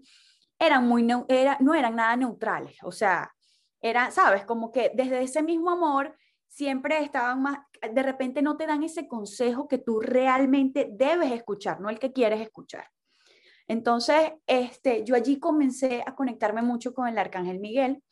eran 0.58 0.86
muy, 0.86 1.06
era, 1.28 1.58
no 1.60 1.74
eran 1.74 1.96
nada 1.96 2.16
neutrales, 2.16 2.78
o 2.82 2.92
sea, 2.92 3.30
era, 3.80 4.10
sabes, 4.10 4.44
como 4.44 4.72
que 4.72 4.90
desde 4.94 5.22
ese 5.22 5.42
mismo 5.42 5.70
amor 5.70 6.16
siempre 6.48 7.00
estaban 7.00 7.42
más, 7.42 7.58
de 7.92 8.02
repente 8.02 8.42
no 8.42 8.56
te 8.56 8.66
dan 8.66 8.82
ese 8.82 9.06
consejo 9.06 9.68
que 9.68 9.78
tú 9.78 10.00
realmente 10.00 10.88
debes 10.90 11.32
escuchar, 11.32 11.80
no 11.80 11.90
el 11.90 11.98
que 11.98 12.12
quieres 12.12 12.40
escuchar. 12.40 12.88
Entonces, 13.68 14.32
este, 14.46 15.04
yo 15.04 15.14
allí 15.14 15.38
comencé 15.38 16.02
a 16.06 16.14
conectarme 16.14 16.62
mucho 16.62 16.94
con 16.94 17.06
el 17.06 17.18
Arcángel 17.18 17.60
Miguel 17.60 18.02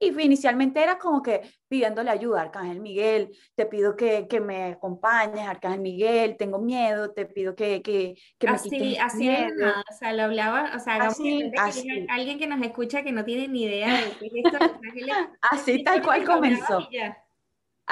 y 0.00 0.08
inicialmente 0.22 0.82
era 0.82 0.98
como 0.98 1.22
que 1.22 1.42
pidiéndole 1.68 2.10
ayuda, 2.10 2.40
Arcángel 2.40 2.80
Miguel, 2.80 3.36
te 3.54 3.66
pido 3.66 3.94
que, 3.94 4.26
que 4.26 4.40
me 4.40 4.72
acompañes, 4.72 5.46
Arcángel 5.46 5.80
Miguel, 5.80 6.36
tengo 6.38 6.58
miedo, 6.58 7.12
te 7.12 7.26
pido 7.26 7.54
que, 7.54 7.82
que, 7.82 8.14
que 8.38 8.46
me 8.46 8.54
así, 8.54 8.70
quites 8.70 8.98
Así 8.98 9.18
miedo. 9.18 9.68
o 9.68 9.92
sea, 9.92 10.14
lo 10.14 10.22
hablaba, 10.22 10.72
o 10.74 10.78
sea, 10.78 10.96
así, 10.96 11.52
así. 11.58 12.06
alguien 12.08 12.38
que 12.38 12.46
nos 12.46 12.62
escucha 12.62 13.02
que 13.02 13.12
no 13.12 13.24
tiene 13.26 13.46
ni 13.48 13.64
idea 13.64 13.92
de 13.94 14.10
qué 14.18 14.26
es 14.26 14.32
esto. 14.44 14.58
así 15.42 15.84
tal 15.84 16.02
cual 16.02 16.24
comenzó. 16.24 16.88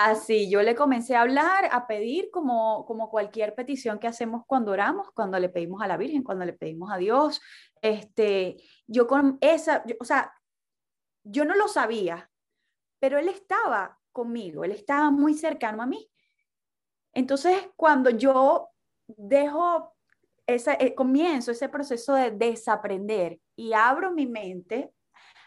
Así, 0.00 0.48
yo 0.48 0.62
le 0.62 0.76
comencé 0.76 1.16
a 1.16 1.22
hablar, 1.22 1.68
a 1.72 1.88
pedir 1.88 2.30
como, 2.30 2.86
como 2.86 3.10
cualquier 3.10 3.56
petición 3.56 3.98
que 3.98 4.06
hacemos 4.06 4.44
cuando 4.46 4.70
oramos, 4.70 5.10
cuando 5.10 5.40
le 5.40 5.48
pedimos 5.48 5.82
a 5.82 5.88
la 5.88 5.96
Virgen, 5.96 6.22
cuando 6.22 6.44
le 6.44 6.52
pedimos 6.52 6.92
a 6.92 6.98
Dios. 6.98 7.40
Este, 7.82 8.56
yo 8.86 9.08
con 9.08 9.38
esa, 9.40 9.82
o 9.98 10.04
sea, 10.04 10.32
yo 11.30 11.44
no 11.44 11.54
lo 11.54 11.68
sabía, 11.68 12.30
pero 12.98 13.18
él 13.18 13.28
estaba 13.28 13.98
conmigo, 14.12 14.64
él 14.64 14.72
estaba 14.72 15.10
muy 15.10 15.34
cercano 15.34 15.82
a 15.82 15.86
mí. 15.86 16.10
Entonces, 17.12 17.68
cuando 17.76 18.10
yo 18.10 18.70
dejo 19.06 19.94
ese, 20.46 20.76
eh, 20.80 20.94
comienzo 20.94 21.52
ese 21.52 21.68
proceso 21.68 22.14
de 22.14 22.30
desaprender 22.30 23.40
y 23.56 23.72
abro 23.72 24.12
mi 24.12 24.26
mente 24.26 24.92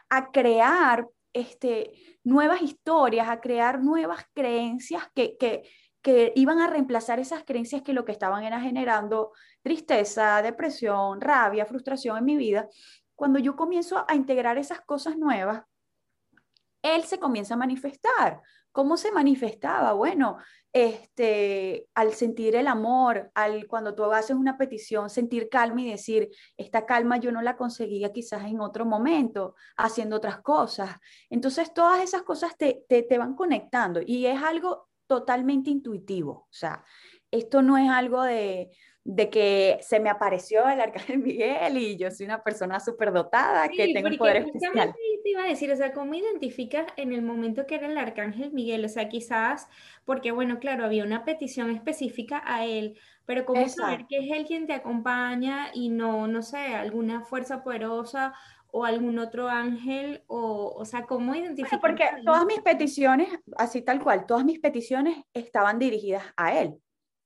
a 0.10 0.32
crear 0.32 1.08
este, 1.34 1.92
nuevas 2.24 2.62
historias, 2.62 3.30
a 3.30 3.40
crear 3.40 3.82
nuevas 3.82 4.26
creencias 4.34 5.04
que, 5.16 5.38
que, 5.38 5.64
que 6.02 6.34
iban 6.36 6.60
a 6.60 6.68
reemplazar 6.68 7.20
esas 7.20 7.44
creencias 7.44 7.82
que 7.82 7.94
lo 7.94 8.06
que 8.06 8.12
estaban 8.12 8.44
era 8.44 8.60
generando 8.60 9.32
tristeza, 9.62 10.42
depresión, 10.42 11.22
rabia, 11.22 11.66
frustración 11.66 12.18
en 12.18 12.26
mi 12.26 12.36
vida. 12.36 12.68
Cuando 13.16 13.40
yo 13.40 13.56
comienzo 13.56 14.04
a 14.08 14.16
integrar 14.16 14.58
esas 14.58 14.82
cosas 14.82 15.18
nuevas, 15.18 15.64
él 16.82 17.04
se 17.04 17.20
comienza 17.20 17.54
a 17.54 17.58
manifestar. 17.58 18.42
¿Cómo 18.72 18.96
se 18.96 19.12
manifestaba? 19.12 19.94
Bueno, 19.94 20.38
este, 20.72 21.88
al 21.94 22.14
sentir 22.14 22.56
el 22.56 22.68
amor, 22.68 23.30
al 23.36 23.68
cuando 23.68 23.94
tú 23.94 24.06
haces 24.06 24.38
una 24.38 24.58
petición, 24.58 25.10
sentir 25.10 25.50
calma 25.50 25.82
y 25.82 25.92
decir, 25.92 26.30
esta 26.56 26.86
calma 26.86 27.18
yo 27.18 27.32
no 27.32 27.42
la 27.42 27.58
conseguía 27.58 28.14
quizás 28.14 28.46
en 28.46 28.62
otro 28.62 28.86
momento, 28.86 29.56
haciendo 29.76 30.16
otras 30.16 30.42
cosas. 30.42 30.96
Entonces, 31.30 31.74
todas 31.74 32.02
esas 32.02 32.24
cosas 32.24 32.56
te, 32.58 32.86
te, 32.88 33.04
te 33.04 33.18
van 33.18 33.36
conectando 33.36 34.00
y 34.06 34.26
es 34.26 34.42
algo 34.42 34.88
totalmente 35.06 35.70
intuitivo. 35.70 36.32
O 36.32 36.54
sea, 36.54 36.86
esto 37.30 37.62
no 37.62 37.78
es 37.78 37.90
algo 37.90 38.24
de, 38.24 38.72
de 39.04 39.32
que 39.32 39.80
se 39.82 40.00
me 40.00 40.10
apareció 40.10 40.68
el 40.70 40.80
arcángel 40.80 41.18
Miguel 41.24 41.78
y 41.78 41.98
yo 41.98 42.12
soy 42.12 42.26
una 42.28 42.44
persona 42.44 42.80
súper 42.80 43.12
dotada, 43.12 43.68
que 43.70 43.94
tengo 43.94 44.10
un 44.10 44.18
poder 44.18 44.38
especial. 44.38 44.94
te 45.24 45.30
iba 45.30 45.44
a 45.44 45.48
decir, 45.48 45.72
o 45.72 45.76
sea, 45.76 45.94
¿cómo 45.94 46.14
identificas 46.14 46.86
en 46.98 47.14
el 47.14 47.22
momento 47.22 47.66
que 47.66 47.76
era 47.76 47.88
el 47.88 47.98
arcángel 47.98 48.52
Miguel? 48.52 48.86
O 48.86 48.90
sea, 48.90 49.10
quizás, 49.10 49.68
porque 50.06 50.32
bueno, 50.32 50.60
claro, 50.60 50.86
había 50.86 51.04
una 51.04 51.26
petición 51.26 51.72
específica 51.72 52.44
a 52.46 52.66
él, 52.66 52.98
pero 53.26 53.46
¿cómo 53.46 53.68
saber 53.70 54.06
que 54.08 54.20
es 54.20 54.32
él 54.32 54.46
quien 54.46 54.68
te 54.68 54.74
acompaña 54.74 55.72
y 55.74 55.90
no, 55.90 56.28
no 56.28 56.42
sé, 56.44 56.58
alguna 56.58 57.22
fuerza 57.22 57.64
poderosa 57.64 58.34
o 58.68 58.86
algún 58.86 59.18
otro 59.18 59.50
ángel? 59.50 60.24
O, 60.28 60.74
o 60.78 60.86
sea, 60.86 61.08
¿cómo 61.08 61.34
identificar? 61.34 61.80
porque 61.80 62.06
todas 62.24 62.46
mis 62.46 62.62
peticiones, 62.62 63.30
así 63.58 63.82
tal 63.82 64.00
cual, 64.00 64.28
todas 64.28 64.46
mis 64.46 64.60
peticiones 64.60 65.18
estaban 65.34 65.80
dirigidas 65.80 66.24
a 66.38 66.60
él 66.60 66.80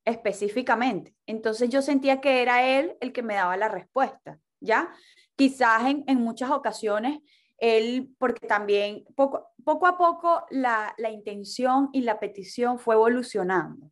específicamente. 0.06 1.16
Entonces 1.26 1.70
yo 1.70 1.82
sentía 1.82 2.22
que 2.22 2.42
era 2.42 2.66
él 2.66 2.96
el 3.02 3.12
que 3.12 3.24
me 3.24 3.36
daba 3.36 3.58
la 3.58 3.68
respuesta, 3.68 4.40
¿ya? 4.62 4.94
Quizás 5.36 5.82
en, 5.86 6.18
muchas 6.20 6.52
ocasiones 6.52 7.20
él, 7.58 8.14
porque 8.18 8.48
también 8.48 9.04
poco, 9.16 9.50
poco 9.64 9.88
a 9.88 9.98
poco 9.98 10.46
la, 10.50 10.96
intención 11.12 11.90
y 11.92 12.02
la 12.02 12.20
petición 12.20 12.80
fue 12.80 12.96
evolucionando. 12.96 13.92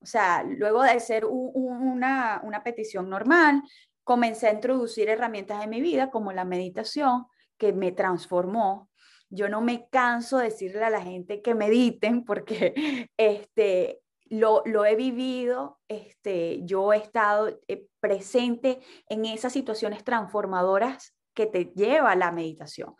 O 0.00 0.06
sea, 0.06 0.42
luego 0.42 0.82
de 0.82 0.98
ser 0.98 1.24
una, 1.24 2.40
una 2.44 2.64
petición 2.64 3.08
normal, 3.08 3.62
comencé 4.02 4.48
a 4.48 4.52
introducir 4.52 5.08
herramientas 5.08 5.62
en 5.62 5.70
mi 5.70 5.80
vida 5.80 6.10
como 6.10 6.32
la 6.32 6.44
meditación, 6.44 7.26
que 7.56 7.72
me 7.72 7.92
transformó. 7.92 8.90
Yo 9.30 9.48
no 9.48 9.60
me 9.60 9.88
canso 9.88 10.38
de 10.38 10.46
decirle 10.46 10.84
a 10.84 10.90
la 10.90 11.00
gente 11.00 11.40
que 11.40 11.54
mediten 11.54 12.24
porque 12.24 12.74
este, 13.16 14.01
lo, 14.32 14.86
he 14.86 14.96
vivido, 14.96 15.78
este, 15.88 16.60
yo 16.64 16.94
he 16.94 16.96
estado 16.96 17.60
eh, 17.68 17.86
presente 18.00 18.80
en 19.10 19.26
esas 19.26 19.52
situaciones 19.52 20.04
transformadoras 20.04 21.14
que 21.34 21.44
te 21.44 21.66
lleva 21.74 22.16
la 22.16 22.32
meditación. 22.32 22.94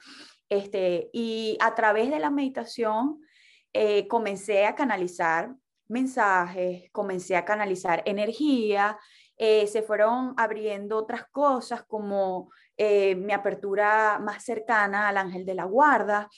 Este, 0.50 1.08
y 1.14 1.56
a 1.60 1.74
través 1.74 2.10
de 2.10 2.18
la 2.18 2.28
meditación 2.28 3.22
eh, 3.72 4.06
comencé 4.08 4.66
a 4.66 4.74
canalizar 4.74 5.54
mensajes, 5.88 6.90
comencé 6.92 7.36
a 7.36 7.46
canalizar 7.46 8.02
energía, 8.04 8.98
eh, 9.38 9.66
se 9.68 9.82
fueron 9.82 10.34
abriendo 10.36 10.98
otras 10.98 11.24
cosas 11.30 11.82
como 11.84 12.50
mi 12.78 13.32
apertura 13.32 14.18
más 14.18 14.44
cercana 14.44 15.08
al 15.08 15.16
ángel 15.16 15.46
de 15.46 15.54
la 15.54 15.64
guarda. 15.64 16.28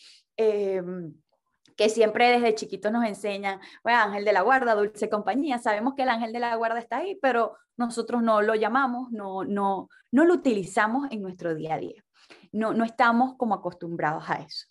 Que 1.76 1.88
siempre 1.88 2.30
desde 2.30 2.54
chiquitos 2.54 2.92
nos 2.92 3.04
enseñan, 3.04 3.60
bueno, 3.82 3.98
ángel 4.00 4.24
de 4.24 4.32
la 4.32 4.42
guarda, 4.42 4.74
dulce 4.74 5.08
compañía, 5.08 5.58
sabemos 5.58 5.94
que 5.94 6.02
el 6.02 6.08
ángel 6.08 6.32
de 6.32 6.40
la 6.40 6.54
guarda 6.56 6.78
está 6.78 6.98
ahí, 6.98 7.18
pero 7.20 7.56
nosotros 7.76 8.22
no 8.22 8.42
lo 8.42 8.54
llamamos, 8.54 9.10
no, 9.10 9.44
no, 9.44 9.88
no 10.12 10.24
lo 10.24 10.34
utilizamos 10.34 11.08
en 11.10 11.22
nuestro 11.22 11.54
día 11.54 11.74
a 11.74 11.78
día, 11.78 12.04
no, 12.52 12.74
no 12.74 12.84
estamos 12.84 13.34
como 13.36 13.54
acostumbrados 13.54 14.24
a 14.28 14.36
eso. 14.36 14.66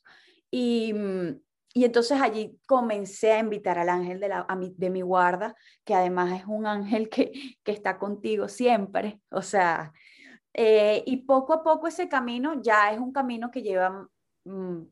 Y, 0.49 0.93
mm, 0.93 1.41
y 1.73 1.85
entonces 1.85 2.21
allí 2.21 2.59
comencé 2.67 3.31
a 3.33 3.39
invitar 3.39 3.79
al 3.79 3.89
ángel 3.89 4.19
de, 4.19 4.29
la, 4.29 4.47
de 4.77 4.89
mi 4.89 5.01
guarda, 5.01 5.55
que 5.83 5.95
además 5.95 6.39
es 6.39 6.45
un 6.47 6.67
ángel 6.67 7.09
que, 7.09 7.31
que 7.63 7.71
está 7.71 7.97
contigo 7.97 8.47
siempre, 8.47 9.19
o 9.29 9.41
sea, 9.41 9.91
eh, 10.53 11.03
y 11.07 11.17
poco 11.25 11.53
a 11.53 11.63
poco 11.63 11.87
ese 11.87 12.07
camino 12.07 12.61
ya 12.61 12.91
es 12.91 12.99
un 12.99 13.11
camino 13.11 13.49
que 13.49 13.63
lleva 13.63 14.07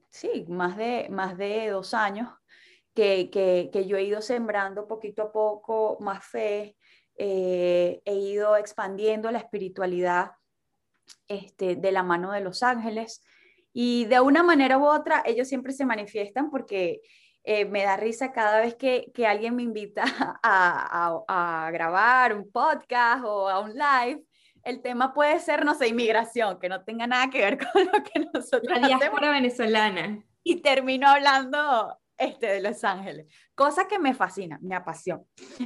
sí, 0.09 0.45
más 0.47 0.77
de, 0.77 1.07
más 1.09 1.37
de 1.37 1.69
dos 1.69 1.93
años 1.93 2.29
que, 2.93 3.29
que, 3.29 3.69
que, 3.71 3.85
yo 3.85 3.97
he 3.97 4.03
ido 4.03 4.21
sembrando 4.21 4.87
poquito 4.87 5.23
a 5.23 5.31
poco 5.31 5.97
más 6.01 6.25
fe, 6.25 6.75
eh, 7.15 8.01
he 8.05 8.15
ido 8.15 8.55
expandiendo 8.57 9.31
la 9.31 9.39
espiritualidad 9.39 10.31
este, 11.27 11.75
de 11.75 11.91
la 11.91 12.03
mano 12.03 12.31
de 12.31 12.41
los 12.41 12.63
ángeles. 12.63 13.23
Y 13.73 14.05
de 14.05 14.19
una 14.19 14.43
manera 14.43 14.77
u 14.77 14.85
otra, 14.85 15.23
ellos 15.25 15.47
siempre 15.47 15.71
se 15.71 15.85
manifiestan 15.85 16.49
porque 16.49 17.01
eh, 17.43 17.65
me 17.65 17.83
da 17.83 17.95
risa 17.95 18.31
cada 18.31 18.59
vez 18.61 18.75
que, 18.75 19.11
que 19.13 19.25
alguien 19.25 19.55
me 19.55 19.63
invita 19.63 20.03
a, 20.43 21.17
a, 21.27 21.65
a, 21.65 21.71
grabar 21.71 22.35
un 22.35 22.51
podcast 22.51 23.23
o 23.25 23.49
a 23.49 23.59
un 23.59 23.73
live. 23.73 24.23
El 24.63 24.81
tema 24.81 25.13
puede 25.13 25.39
ser, 25.39 25.65
no 25.65 25.73
sé, 25.75 25.87
inmigración, 25.87 26.59
que 26.59 26.69
no 26.69 26.83
tenga 26.83 27.07
nada 27.07 27.29
que 27.29 27.39
ver 27.39 27.57
con 27.73 27.85
lo 27.85 28.03
que 28.03 28.19
nosotros 28.33 28.79
La 28.79 28.87
diáspora 28.87 29.31
venezolana. 29.31 30.23
Y 30.43 30.61
termino 30.61 31.07
hablando 31.07 31.97
este, 32.17 32.47
de 32.47 32.61
Los 32.61 32.83
Ángeles, 32.83 33.27
cosa 33.55 33.87
que 33.87 33.99
me 33.99 34.13
fascina, 34.13 34.59
me 34.61 34.75
apasiona. 34.75 35.23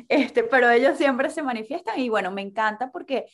Este, 0.08 0.44
pero 0.44 0.70
ellos 0.70 0.98
siempre 0.98 1.30
se 1.30 1.44
manifiestan 1.44 2.00
y 2.00 2.10
bueno, 2.10 2.32
me 2.32 2.42
encanta 2.42 2.92
porque 2.92 3.26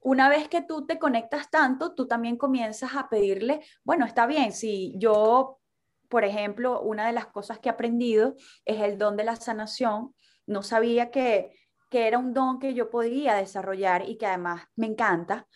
una 0.00 0.28
vez 0.28 0.48
que 0.48 0.62
tú 0.62 0.86
te 0.86 0.98
conectas 0.98 1.50
tanto, 1.50 1.94
tú 1.94 2.06
también 2.06 2.36
comienzas 2.36 2.94
a 2.96 3.08
pedirle, 3.08 3.60
bueno, 3.84 4.06
está 4.06 4.26
bien, 4.26 4.52
si 4.52 4.94
yo, 4.96 5.58
por 6.08 6.24
ejemplo, 6.24 6.80
una 6.80 7.06
de 7.06 7.12
las 7.12 7.26
cosas 7.26 7.58
que 7.58 7.68
he 7.68 7.72
aprendido 7.72 8.34
es 8.64 8.80
el 8.80 8.96
don 8.96 9.16
de 9.16 9.24
la 9.24 9.36
sanación, 9.36 10.14
no 10.46 10.62
sabía 10.62 11.10
que, 11.10 11.52
que 11.90 12.06
era 12.06 12.18
un 12.18 12.32
don 12.32 12.58
que 12.58 12.72
yo 12.72 12.88
podía 12.88 13.34
desarrollar 13.34 14.08
y 14.08 14.16
que 14.16 14.26
además 14.26 14.62
me 14.76 14.86
encanta. 14.86 15.46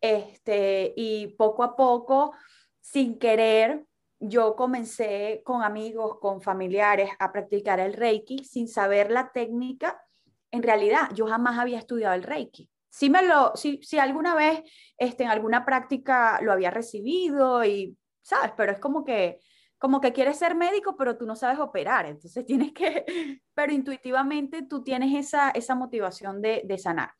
Este, 0.00 0.92
y 0.96 1.28
poco 1.36 1.62
a 1.62 1.76
poco, 1.76 2.34
sin 2.80 3.18
querer, 3.18 3.86
yo 4.18 4.56
comencé 4.56 5.42
con 5.44 5.62
amigos, 5.62 6.18
con 6.20 6.40
familiares 6.40 7.10
a 7.18 7.30
practicar 7.30 7.78
el 7.78 7.92
Reiki 7.92 8.44
sin 8.44 8.68
saber 8.68 9.10
la 9.10 9.30
técnica. 9.32 10.02
En 10.50 10.62
realidad, 10.62 11.10
yo 11.14 11.26
jamás 11.26 11.58
había 11.58 11.78
estudiado 11.78 12.14
el 12.14 12.22
Reiki. 12.22 12.68
Sí, 12.88 13.10
me 13.10 13.22
lo, 13.22 13.52
sí, 13.54 13.80
sí 13.82 13.98
alguna 13.98 14.34
vez 14.34 14.62
este, 14.96 15.24
en 15.24 15.30
alguna 15.30 15.64
práctica 15.64 16.40
lo 16.42 16.52
había 16.52 16.70
recibido 16.70 17.64
y, 17.64 17.96
¿sabes? 18.22 18.52
Pero 18.56 18.72
es 18.72 18.78
como 18.78 19.04
que, 19.04 19.40
como 19.82 20.00
que 20.00 20.12
quieres 20.12 20.38
ser 20.38 20.54
médico, 20.54 20.94
pero 20.96 21.16
tú 21.16 21.26
no 21.26 21.34
sabes 21.34 21.58
operar. 21.58 22.06
Entonces 22.06 22.46
tienes 22.46 22.72
que, 22.72 23.42
pero 23.52 23.72
intuitivamente 23.72 24.62
tú 24.62 24.84
tienes 24.84 25.12
esa, 25.12 25.50
esa 25.50 25.74
motivación 25.74 26.40
de, 26.40 26.62
de 26.64 26.78
sanar. 26.78 27.10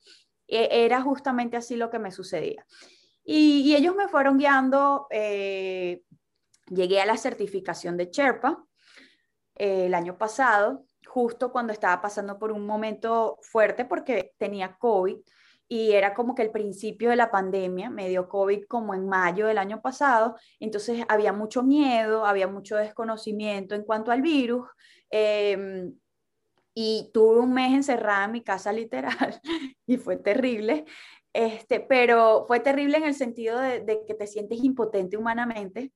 E, 0.46 0.84
era 0.84 1.02
justamente 1.02 1.56
así 1.56 1.74
lo 1.74 1.90
que 1.90 1.98
me 1.98 2.12
sucedía. 2.12 2.64
Y, 3.24 3.74
ellos 3.74 3.96
me 3.96 4.06
fueron 4.06 4.38
guiando 4.38 5.08
eh, 5.10 6.02
Llegué 6.68 7.00
a 7.00 7.06
la 7.06 7.16
certificación 7.16 7.96
de 7.96 8.10
Sherpa 8.12 8.64
eh, 9.56 9.86
el 9.86 9.94
año 9.94 10.16
pasado, 10.16 10.84
justo 11.04 11.50
cuando 11.50 11.72
estaba 11.72 12.00
pasando 12.00 12.38
por 12.38 12.52
un 12.52 12.64
momento 12.64 13.38
fuerte 13.42 13.84
porque 13.84 14.34
tenía 14.38 14.76
COVID 14.78 15.16
y 15.72 15.92
era 15.92 16.12
como 16.12 16.34
que 16.34 16.42
el 16.42 16.50
principio 16.50 17.08
de 17.08 17.16
la 17.16 17.30
pandemia, 17.30 17.88
me 17.88 18.06
dio 18.10 18.28
COVID 18.28 18.66
como 18.66 18.92
en 18.92 19.08
mayo 19.08 19.46
del 19.46 19.56
año 19.56 19.80
pasado, 19.80 20.36
entonces 20.60 21.02
había 21.08 21.32
mucho 21.32 21.62
miedo, 21.62 22.26
había 22.26 22.46
mucho 22.46 22.76
desconocimiento 22.76 23.74
en 23.74 23.82
cuanto 23.82 24.10
al 24.10 24.20
virus. 24.20 24.68
Em, 25.08 25.94
y 26.74 27.10
tuve 27.14 27.40
un 27.40 27.54
mes 27.54 27.72
encerrada 27.72 28.26
en 28.26 28.32
mi 28.32 28.42
casa 28.42 28.70
literal 28.70 29.40
y 29.86 29.96
fue 29.96 30.18
terrible. 30.18 30.84
Este, 31.32 31.80
pero 31.80 32.44
fue 32.46 32.60
terrible 32.60 32.98
en 32.98 33.04
el 33.04 33.14
sentido 33.14 33.58
de, 33.58 34.04
que 34.06 34.12
te 34.12 34.26
sientes 34.26 34.62
impotente 34.62 35.16
humanamente 35.16 35.90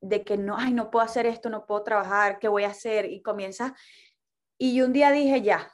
de 0.00 0.22
que 0.22 0.36
no, 0.36 0.56
ay, 0.56 0.72
no 0.72 0.88
puedo 0.92 1.04
hacer 1.04 1.26
esto, 1.26 1.50
no 1.50 1.66
puedo 1.66 1.82
trabajar, 1.82 2.38
¿qué 2.38 2.46
voy 2.46 2.62
a 2.62 2.68
hacer? 2.68 3.06
Y 3.06 3.22
comienza, 3.22 3.74
y 4.56 4.82
un 4.82 4.92
día 4.92 5.10
dije, 5.10 5.42
ya, 5.42 5.68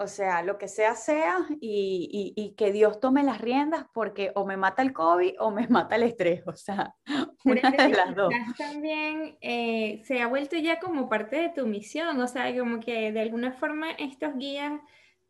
o 0.00 0.08
sea, 0.08 0.42
lo 0.42 0.56
que 0.56 0.66
sea, 0.66 0.94
sea, 0.94 1.46
y, 1.60 2.32
y, 2.34 2.54
que 2.54 2.72
Dios 2.72 3.00
tome 3.00 3.22
las 3.22 3.38
riendas 3.38 3.84
porque 3.92 4.32
o 4.34 4.46
me 4.46 4.56
mata 4.56 4.80
el 4.80 4.94
COVID 4.94 5.34
o 5.38 5.50
me 5.50 5.68
mata 5.68 5.96
el 5.96 6.04
estrés, 6.04 6.42
o 6.46 6.54
sea, 6.56 6.94
una 7.44 7.70
de 7.70 7.88
las 7.90 8.14
dos. 8.14 8.32
También 8.56 9.36
eh, 9.42 10.00
se 10.04 10.22
ha 10.22 10.26
vuelto 10.26 10.56
ya 10.56 10.80
como 10.80 11.10
parte 11.10 11.36
de 11.36 11.48
tu 11.50 11.66
misión, 11.66 12.18
o 12.18 12.26
sea, 12.26 12.56
como 12.58 12.80
que 12.80 13.12
de 13.12 13.20
alguna 13.20 13.52
forma 13.52 13.90
estos 13.92 14.34
guías 14.36 14.80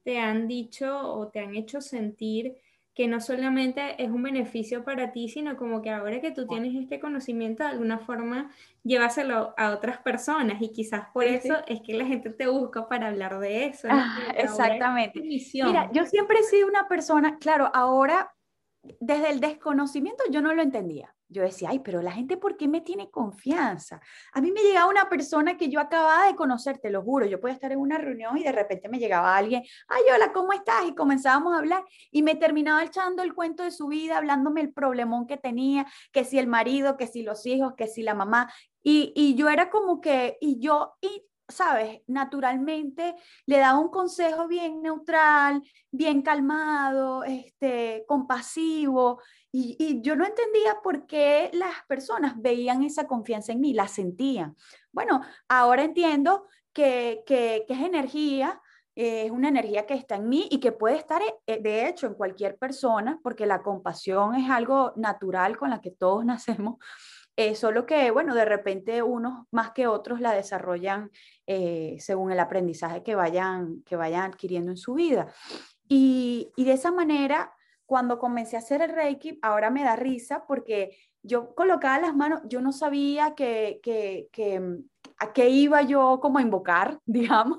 te 0.05 0.21
han 0.21 0.47
dicho 0.47 0.99
o 1.15 1.29
te 1.29 1.41
han 1.41 1.57
hecho 1.57 1.81
sentir 1.81 2.57
que 3.01 3.09
no 3.09 3.19
solamente 3.19 3.95
es 3.97 4.11
un 4.11 4.23
beneficio 4.23 4.85
para 4.85 5.11
ti, 5.11 5.31
sino 5.31 5.57
como 5.57 5.81
que 5.81 5.89
ahora 5.89 6.21
que 6.21 6.33
tú 6.33 6.47
tienes 6.47 6.75
este 6.75 7.01
conocimiento, 7.01 7.63
de 7.63 7.71
alguna 7.71 7.99
forma 7.99 8.51
lleváselo 8.85 9.55
a 9.57 9.71
otras 9.71 9.97
personas 10.03 10.61
y 10.61 10.71
quizás 10.71 11.05
por 11.15 11.25
eso 11.25 11.57
es 11.67 11.81
que 11.81 11.95
la 11.95 12.05
gente 12.05 12.29
te 12.29 12.47
busca 12.47 12.89
para 12.89 13.09
hablar 13.09 13.39
de 13.39 13.65
eso. 13.65 13.89
Ah, 13.91 14.35
exactamente. 14.37 15.19
Mira, 15.19 15.91
yo 15.95 16.05
siempre 16.05 16.41
he 16.41 16.43
sido 16.43 16.69
una 16.69 16.89
persona, 16.89 17.39
claro, 17.39 17.71
ahora 17.73 18.35
desde 19.01 19.31
el 19.31 19.41
desconocimiento 19.41 20.23
yo 20.31 20.43
no 20.43 20.53
lo 20.53 20.61
entendía 20.61 21.15
yo 21.31 21.43
decía, 21.43 21.71
ay, 21.71 21.79
pero 21.79 22.03
la 22.03 22.13
gente, 22.13 22.37
¿por 22.37 22.57
qué 22.57 22.67
me 22.69 22.81
tiene 22.81 23.11
confianza? 23.11 24.01
A 24.33 24.41
mí 24.41 24.51
me 24.51 24.63
llegaba 24.63 24.91
una 24.91 25.09
persona 25.09 25.57
que 25.57 25.69
yo 25.69 25.81
acababa 25.81 26.27
de 26.27 26.35
conocer, 26.35 26.79
te 26.79 26.91
lo 26.91 27.03
juro, 27.03 27.25
yo 27.25 27.41
podía 27.41 27.55
estar 27.55 27.71
en 27.71 27.79
una 27.79 27.99
reunión 27.99 28.37
y 28.37 28.43
de 28.43 28.53
repente 28.53 28.89
me 28.89 28.99
llegaba 28.99 29.37
alguien, 29.37 29.63
ay, 29.89 30.03
hola, 30.15 30.33
¿cómo 30.33 30.53
estás? 30.53 30.85
Y 30.87 30.95
comenzábamos 30.95 31.55
a 31.55 31.59
hablar 31.59 31.85
y 32.11 32.23
me 32.23 32.35
terminaba 32.35 32.83
echando 32.83 33.23
el 33.23 33.35
cuento 33.35 33.63
de 33.63 33.71
su 33.71 33.87
vida, 33.87 34.19
hablándome 34.19 34.61
el 34.61 34.73
problemón 34.73 35.27
que 35.27 35.37
tenía, 35.37 35.87
que 36.13 36.25
si 36.25 36.39
el 36.39 36.49
marido, 36.49 36.97
que 36.97 37.07
si 37.07 37.23
los 37.23 37.47
hijos, 37.47 37.75
que 37.77 37.87
si 37.87 38.03
la 38.03 38.15
mamá. 38.15 38.53
Y, 38.83 39.13
y 39.15 39.37
yo 39.37 39.49
era 39.49 39.71
como 39.71 40.01
que, 40.01 40.37
y 40.41 40.59
yo, 40.59 40.95
y 41.01 41.27
sabes, 41.51 42.01
naturalmente 42.07 43.15
le 43.47 43.59
daba 43.59 43.79
un 43.79 43.91
consejo 43.91 44.49
bien 44.49 44.83
neutral, 44.83 45.63
bien 45.91 46.23
calmado, 46.23 47.25
este, 47.25 48.05
compasivo, 48.07 49.21
y, 49.53 50.01
yo 50.03 50.15
no 50.17 50.25
entendía 50.25 50.81
por 50.83 51.07
qué 51.07 51.51
las 51.53 51.85
personas 51.89 52.35
veían 52.41 52.85
esa 52.85 53.07
confianza 53.07 53.53
en 53.53 53.61
mí, 53.61 53.73
la 53.73 53.89
sentían. 53.89 54.57
Bueno, 54.93 55.23
ahora 55.49 55.83
entiendo 55.83 56.47
que, 56.73 57.25
que, 57.27 57.67
es 57.69 57.81
energía, 57.81 58.61
eh, 58.95 59.27
es 59.27 59.31
una 59.31 59.49
energía 59.49 59.87
que 59.87 59.95
está 59.95 60.17
en 60.17 60.29
mí 60.29 60.47
y 60.51 60.61
que 60.61 60.73
puede 60.73 60.97
estar, 60.97 61.21
eh, 61.47 61.61
de 61.61 61.89
hecho, 61.89 62.07
en 62.07 62.15
cualquier 62.15 62.59
persona, 62.59 63.19
porque 63.23 63.47
la 63.47 63.63
compasión 63.63 64.37
es 64.37 64.49
algo 64.51 64.93
natural 64.97 65.57
con 65.57 65.71
la 65.71 65.81
que 65.81 65.91
todos 65.91 66.25
nacemos. 66.25 66.77
Eh, 67.37 67.55
solo 67.55 67.87
que, 67.87 68.11
bueno, 68.11 68.35
de 68.35 68.45
repente 68.45 69.03
unos 69.03 69.47
más 69.51 69.71
que 69.73 69.87
otros 69.87 70.21
la 70.21 70.33
desarrollan 70.33 71.11
según 71.99 72.31
el 72.31 72.39
aprendizaje 72.39 73.03
que 73.03 73.17
vayan, 73.17 73.83
que 73.83 73.97
vayan 73.97 74.23
adquiriendo 74.31 74.71
en 74.71 74.77
su 74.77 74.95
vida. 74.95 75.33
Y 75.89 76.53
de 76.57 76.73
esa 76.73 76.93
manera 76.93 77.53
cuando 77.91 78.21
comencé 78.21 78.55
a 78.55 78.61
hacer 78.61 78.83
el 78.83 78.91
Reiki, 78.91 79.41
ahora 79.43 79.69
me 79.69 79.83
da 79.83 79.97
risa 79.97 80.47
porque 80.47 80.97
yo 81.25 81.57
colocaba 81.57 81.99
las 81.99 82.15
manos, 82.15 82.41
yo 82.45 82.61
no 82.61 82.71
sabía 82.71 83.35
que, 83.35 83.81
que, 83.83 84.29
que, 84.31 84.61
mm, 84.61 84.85
a 85.19 85.33
qué 85.33 85.49
iba 85.49 85.83
yo 85.83 86.21
como 86.23 86.39
a 86.39 86.43
invocar, 86.43 87.01
digamos, 87.05 87.59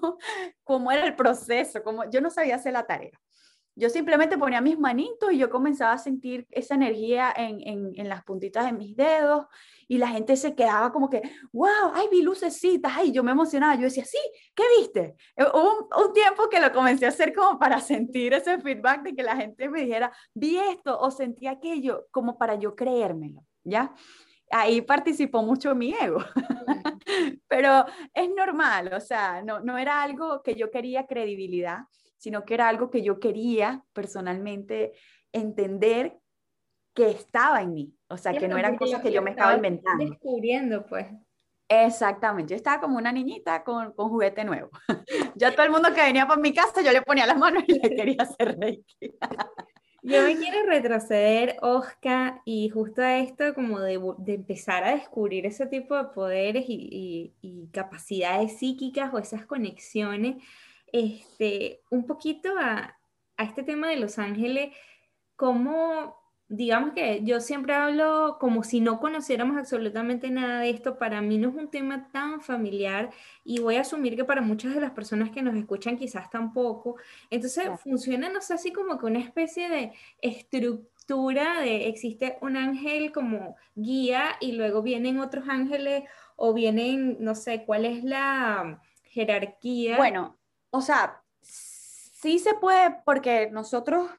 cómo 0.64 0.90
era 0.90 1.06
el 1.06 1.18
proceso, 1.18 1.84
como 1.84 2.10
yo 2.10 2.22
no 2.22 2.30
sabía 2.30 2.56
hacer 2.56 2.72
la 2.72 2.88
tarea. 2.88 3.12
Yo 3.76 3.90
simplemente 3.90 4.38
ponía 4.38 4.60
mis 4.60 4.78
manitos 4.78 5.32
y 5.32 5.38
yo 5.38 5.50
comenzaba 5.50 5.94
a 5.94 5.98
sentir 5.98 6.46
esa 6.52 6.76
energía 6.76 7.34
en, 7.36 7.94
en, 7.96 8.10
las 8.10 8.24
puntitas 8.24 8.66
de 8.66 8.74
mis 8.74 8.96
dedos 8.98 9.46
y 9.88 9.98
la 9.98 10.10
gente 10.10 10.36
se 10.36 10.56
quedaba 10.56 10.92
como 10.92 11.10
que, 11.10 11.22
wow, 11.54 11.92
ay, 11.94 12.08
vi 12.12 12.22
lucecitas, 12.22 12.92
ay, 12.96 13.12
yo 13.14 13.24
me 13.24 13.32
emocionaba, 13.32 13.76
yo 13.76 13.84
decía, 13.84 14.04
sí, 14.04 14.18
¿qué 14.54 14.64
viste? 14.78 15.16
Eh, 15.38 15.46
hubo 15.54 15.80
un, 15.80 16.08
un, 16.08 16.14
tiempo 16.14 16.50
que 16.50 16.60
lo 16.60 16.74
comencé 16.74 17.06
a 17.06 17.10
hacer 17.10 17.34
como 17.34 17.58
para 17.58 17.80
sentir 17.80 18.34
ese 18.34 18.60
feedback 18.60 19.04
de 19.04 19.16
que 19.16 19.24
la 19.24 19.38
gente 19.38 19.70
me 19.70 19.82
dijera, 19.82 20.12
vi 20.34 20.58
esto 20.58 21.00
o 21.00 21.10
sentí 21.10 21.48
aquello, 21.48 22.08
como 22.12 22.38
para 22.38 22.56
yo 22.56 22.76
creérmelo, 22.76 23.46
¿ya? 23.64 23.94
Ahí 24.52 24.82
participó 24.82 25.44
mucho 25.44 25.74
mi 25.76 25.94
ego, 25.94 26.20
pero 27.48 27.86
es 28.14 28.30
normal, 28.36 28.92
o 28.94 29.00
sea, 29.00 29.42
no, 29.42 29.62
no 29.62 29.78
era 29.78 30.04
algo 30.04 30.44
que 30.44 30.56
yo 30.56 30.70
quería 30.70 31.08
credibilidad, 31.08 31.86
sino 32.22 32.46
que 32.46 32.54
era 32.54 32.70
algo 32.70 32.92
que 32.92 33.02
yo 33.02 33.20
quería 33.20 33.84
personalmente 33.94 34.94
entender 35.34 36.20
que 36.94 37.10
estaba 37.10 37.64
en 37.64 37.74
mí, 37.74 37.96
o 38.10 38.18
sea, 38.18 38.32
que 38.34 38.48
no 38.48 38.60
eran 38.60 38.78
cosas 38.78 39.02
que 39.02 39.12
yo 39.12 39.24
me 39.24 39.32
estaba 39.32 39.56
inventando. 39.56 40.06
Descubriendo, 40.06 40.86
pues. 40.86 41.08
Exactamente, 41.68 42.52
yo 42.52 42.58
estaba 42.58 42.80
como 42.80 43.00
una 43.00 43.12
niñita 43.12 43.64
con, 43.64 43.94
con 43.94 44.10
juguete 44.10 44.44
nuevo. 44.44 44.70
ya 45.36 45.52
todo 45.56 45.66
el 45.66 45.72
mundo 45.72 45.92
que 45.96 46.04
venía 46.04 46.28
por 46.28 46.40
mi 46.40 46.54
casa, 46.54 46.84
yo 46.84 46.92
le 46.92 47.02
ponía 47.02 47.26
las 47.26 47.38
manos 47.38 47.64
y 47.66 47.80
le 47.80 47.90
quería 47.96 48.22
hacer 48.22 48.56
reiki. 48.60 49.16
yo 50.04 50.22
me 50.22 50.38
quiero 50.38 50.64
retroceder, 50.68 51.58
Oscar, 51.64 52.42
y 52.46 52.70
justo 52.70 53.02
a 53.02 53.18
esto 53.18 53.56
como 53.56 53.80
de, 53.80 54.00
de, 54.20 54.34
empezar 54.36 54.84
a 54.84 54.94
descubrir 54.94 55.48
ese 55.48 55.66
tipo 55.66 55.96
de 55.96 56.04
poderes 56.10 56.66
y, 56.68 56.76
y, 56.92 57.34
y, 57.42 57.68
capacidades 57.70 58.60
psíquicas 58.60 59.12
o 59.12 59.18
esas 59.18 59.48
conexiones, 59.48 60.36
este, 60.92 61.82
un 61.90 62.06
poquito 62.06 62.50
a, 62.60 62.98
a 63.38 63.44
este 63.44 63.64
tema 63.64 63.90
de 63.90 63.98
Los 63.98 64.20
Ángeles, 64.20 64.76
cómo 65.36 66.22
digamos 66.54 66.92
que 66.92 67.22
yo 67.24 67.40
siempre 67.40 67.74
hablo 67.74 68.36
como 68.38 68.64
si 68.64 68.82
no 68.82 69.00
conociéramos 69.00 69.56
absolutamente 69.56 70.30
nada 70.30 70.60
de 70.60 70.70
esto. 70.70 70.98
Para 70.98 71.22
mí 71.22 71.38
no 71.38 71.48
es 71.48 71.56
un 71.56 71.70
tema 71.70 72.10
tan 72.12 72.42
familiar 72.42 73.10
y 73.46 73.62
voy 73.62 73.78
a 73.78 73.82
asumir 73.82 74.18
que 74.18 74.26
para 74.26 74.42
muchas 74.42 74.76
de 74.76 74.82
las 74.82 74.92
personas 74.92 75.32
que 75.32 75.42
nos 75.42 75.56
escuchan 75.56 75.98
quizás 75.98 76.30
tampoco. 76.30 76.98
Entonces 77.30 77.70
funciona, 77.82 78.28
no 78.28 78.42
sé, 78.42 78.56
así 78.56 78.74
como 78.74 79.00
que 79.00 79.06
una 79.06 79.20
especie 79.20 79.70
de 79.70 79.94
estructura 80.22 81.62
de 81.62 81.88
existe 81.88 82.38
un 82.42 82.58
ángel 82.58 83.14
como 83.14 83.56
guía 83.76 84.36
y 84.42 84.52
luego 84.52 84.82
vienen 84.82 85.22
otros 85.22 85.48
ángeles 85.48 86.04
o 86.36 86.54
vienen, 86.54 87.16
no 87.22 87.34
sé, 87.34 87.64
cuál 87.66 87.86
es 87.86 88.04
la 88.04 88.82
jerarquía. 89.06 89.96
Bueno, 89.96 90.38
o 90.72 90.82
sea, 90.82 91.22
sí 91.42 92.40
se 92.40 92.54
puede 92.56 92.98
porque 93.06 93.50
nosotros 93.52 94.10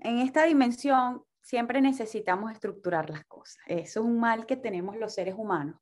en 0.00 0.18
esta 0.18 0.44
dimensión 0.44 1.24
siempre 1.42 1.80
necesitamos 1.80 2.52
estructurar 2.52 3.10
las 3.10 3.24
cosas. 3.26 3.58
Es 3.66 3.96
un 3.96 4.18
mal 4.18 4.46
que 4.46 4.56
tenemos 4.56 4.96
los 4.96 5.14
seres 5.14 5.34
humanos. 5.36 5.80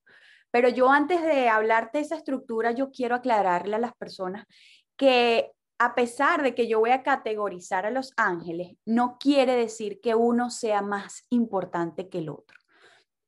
Pero 0.51 0.69
yo 0.69 0.91
antes 0.91 1.23
de 1.23 1.49
hablarte 1.49 1.99
de 1.99 2.05
esa 2.05 2.17
estructura, 2.17 2.73
yo 2.73 2.91
quiero 2.91 3.15
aclararle 3.15 3.77
a 3.77 3.81
las 3.81 3.95
personas 3.95 4.45
que 4.97 5.51
a 5.79 5.95
pesar 5.95 6.43
de 6.43 6.55
que 6.55 6.69
yo 6.69 6.79
voy 6.79 6.91
a 6.91 7.03
categorizar 7.03 7.87
a 7.87 7.91
los 7.91 8.13
ángeles, 8.17 8.77
no 8.85 9.17
quiere 9.19 9.57
decir 9.57 10.01
que 10.01 10.15
uno 10.15 10.51
sea 10.51 10.83
más 10.83 11.27
importante 11.31 12.09
que 12.09 12.19
el 12.19 12.29
otro. 12.29 12.57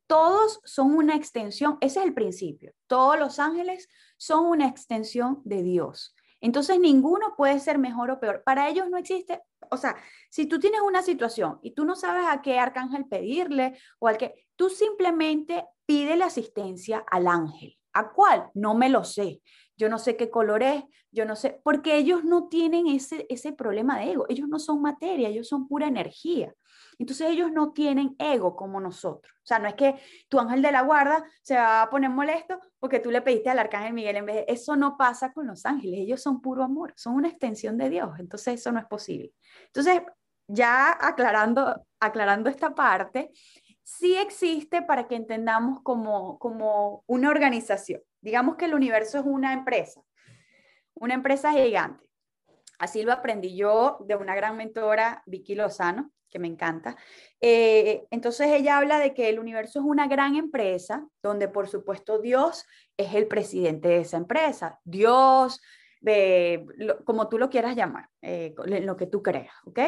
Todos 0.06 0.60
son 0.64 0.94
una 0.94 1.16
extensión, 1.16 1.78
ese 1.80 2.00
es 2.00 2.06
el 2.06 2.14
principio. 2.14 2.72
Todos 2.86 3.18
los 3.18 3.38
ángeles 3.38 3.88
son 4.18 4.46
una 4.46 4.68
extensión 4.68 5.40
de 5.44 5.62
Dios. 5.62 6.14
Entonces 6.44 6.78
ninguno 6.78 7.34
puede 7.38 7.58
ser 7.58 7.78
mejor 7.78 8.10
o 8.10 8.20
peor. 8.20 8.42
Para 8.44 8.68
ellos 8.68 8.90
no 8.90 8.98
existe, 8.98 9.40
o 9.70 9.78
sea, 9.78 9.96
si 10.28 10.44
tú 10.44 10.60
tienes 10.60 10.82
una 10.82 11.00
situación 11.00 11.58
y 11.62 11.70
tú 11.70 11.86
no 11.86 11.96
sabes 11.96 12.26
a 12.28 12.42
qué 12.42 12.58
arcángel 12.58 13.06
pedirle 13.06 13.78
o 13.98 14.08
al 14.08 14.18
que, 14.18 14.46
tú 14.54 14.68
simplemente 14.68 15.64
pide 15.86 16.16
la 16.16 16.26
asistencia 16.26 17.02
al 17.10 17.28
ángel. 17.28 17.78
¿A 17.94 18.12
cuál? 18.12 18.50
No 18.52 18.74
me 18.74 18.90
lo 18.90 19.04
sé. 19.04 19.40
Yo 19.78 19.88
no 19.88 19.98
sé 19.98 20.18
qué 20.18 20.28
color 20.28 20.62
es, 20.62 20.84
yo 21.10 21.24
no 21.24 21.34
sé, 21.34 21.62
porque 21.64 21.96
ellos 21.96 22.24
no 22.24 22.48
tienen 22.48 22.88
ese, 22.88 23.24
ese 23.30 23.54
problema 23.54 23.98
de 23.98 24.12
ego. 24.12 24.26
Ellos 24.28 24.46
no 24.46 24.58
son 24.58 24.82
materia, 24.82 25.30
ellos 25.30 25.48
son 25.48 25.66
pura 25.66 25.86
energía. 25.86 26.52
Entonces 26.98 27.30
ellos 27.30 27.52
no 27.52 27.72
tienen 27.72 28.14
ego 28.18 28.56
como 28.56 28.80
nosotros. 28.80 29.34
O 29.36 29.46
sea, 29.46 29.58
no 29.58 29.68
es 29.68 29.74
que 29.74 29.96
tu 30.28 30.38
ángel 30.38 30.62
de 30.62 30.72
la 30.72 30.82
guarda 30.82 31.24
se 31.42 31.56
va 31.56 31.82
a 31.82 31.90
poner 31.90 32.10
molesto 32.10 32.58
porque 32.78 33.00
tú 33.00 33.10
le 33.10 33.22
pediste 33.22 33.50
al 33.50 33.58
arcángel 33.58 33.92
Miguel 33.92 34.16
en 34.16 34.26
vez 34.26 34.36
de... 34.36 34.44
Eso 34.48 34.76
no 34.76 34.96
pasa 34.96 35.32
con 35.32 35.46
los 35.46 35.66
ángeles, 35.66 36.00
ellos 36.00 36.22
son 36.22 36.40
puro 36.40 36.62
amor, 36.62 36.92
son 36.96 37.14
una 37.14 37.28
extensión 37.28 37.76
de 37.76 37.90
Dios. 37.90 38.10
Entonces 38.18 38.60
eso 38.60 38.72
no 38.72 38.78
es 38.78 38.86
posible. 38.86 39.32
Entonces, 39.66 40.02
ya 40.46 40.96
aclarando, 41.00 41.86
aclarando 42.00 42.50
esta 42.50 42.74
parte, 42.74 43.30
sí 43.82 44.16
existe 44.16 44.82
para 44.82 45.06
que 45.06 45.16
entendamos 45.16 45.82
como, 45.82 46.38
como 46.38 47.04
una 47.06 47.28
organización. 47.28 48.00
Digamos 48.20 48.56
que 48.56 48.64
el 48.64 48.74
universo 48.74 49.18
es 49.18 49.24
una 49.26 49.52
empresa, 49.52 50.00
una 50.94 51.14
empresa 51.14 51.52
gigante. 51.52 52.04
Así 52.78 53.02
lo 53.02 53.12
aprendí 53.12 53.56
yo 53.56 53.98
de 54.00 54.16
una 54.16 54.34
gran 54.34 54.56
mentora, 54.56 55.22
Vicky 55.26 55.54
Lozano, 55.54 56.10
que 56.34 56.40
me 56.40 56.48
encanta. 56.48 56.96
Eh, 57.40 58.08
entonces 58.10 58.48
ella 58.48 58.78
habla 58.78 58.98
de 58.98 59.14
que 59.14 59.28
el 59.28 59.38
universo 59.38 59.78
es 59.78 59.84
una 59.84 60.08
gran 60.08 60.34
empresa 60.34 61.06
donde 61.22 61.46
por 61.46 61.68
supuesto 61.68 62.18
Dios 62.18 62.66
es 62.96 63.14
el 63.14 63.28
presidente 63.28 63.86
de 63.86 63.98
esa 63.98 64.16
empresa. 64.16 64.80
Dios, 64.82 65.62
de, 66.00 66.66
como 67.04 67.28
tú 67.28 67.38
lo 67.38 67.48
quieras 67.50 67.76
llamar, 67.76 68.08
eh, 68.20 68.52
lo 68.66 68.96
que 68.96 69.06
tú 69.06 69.22
creas, 69.22 69.54
¿ok? 69.64 69.78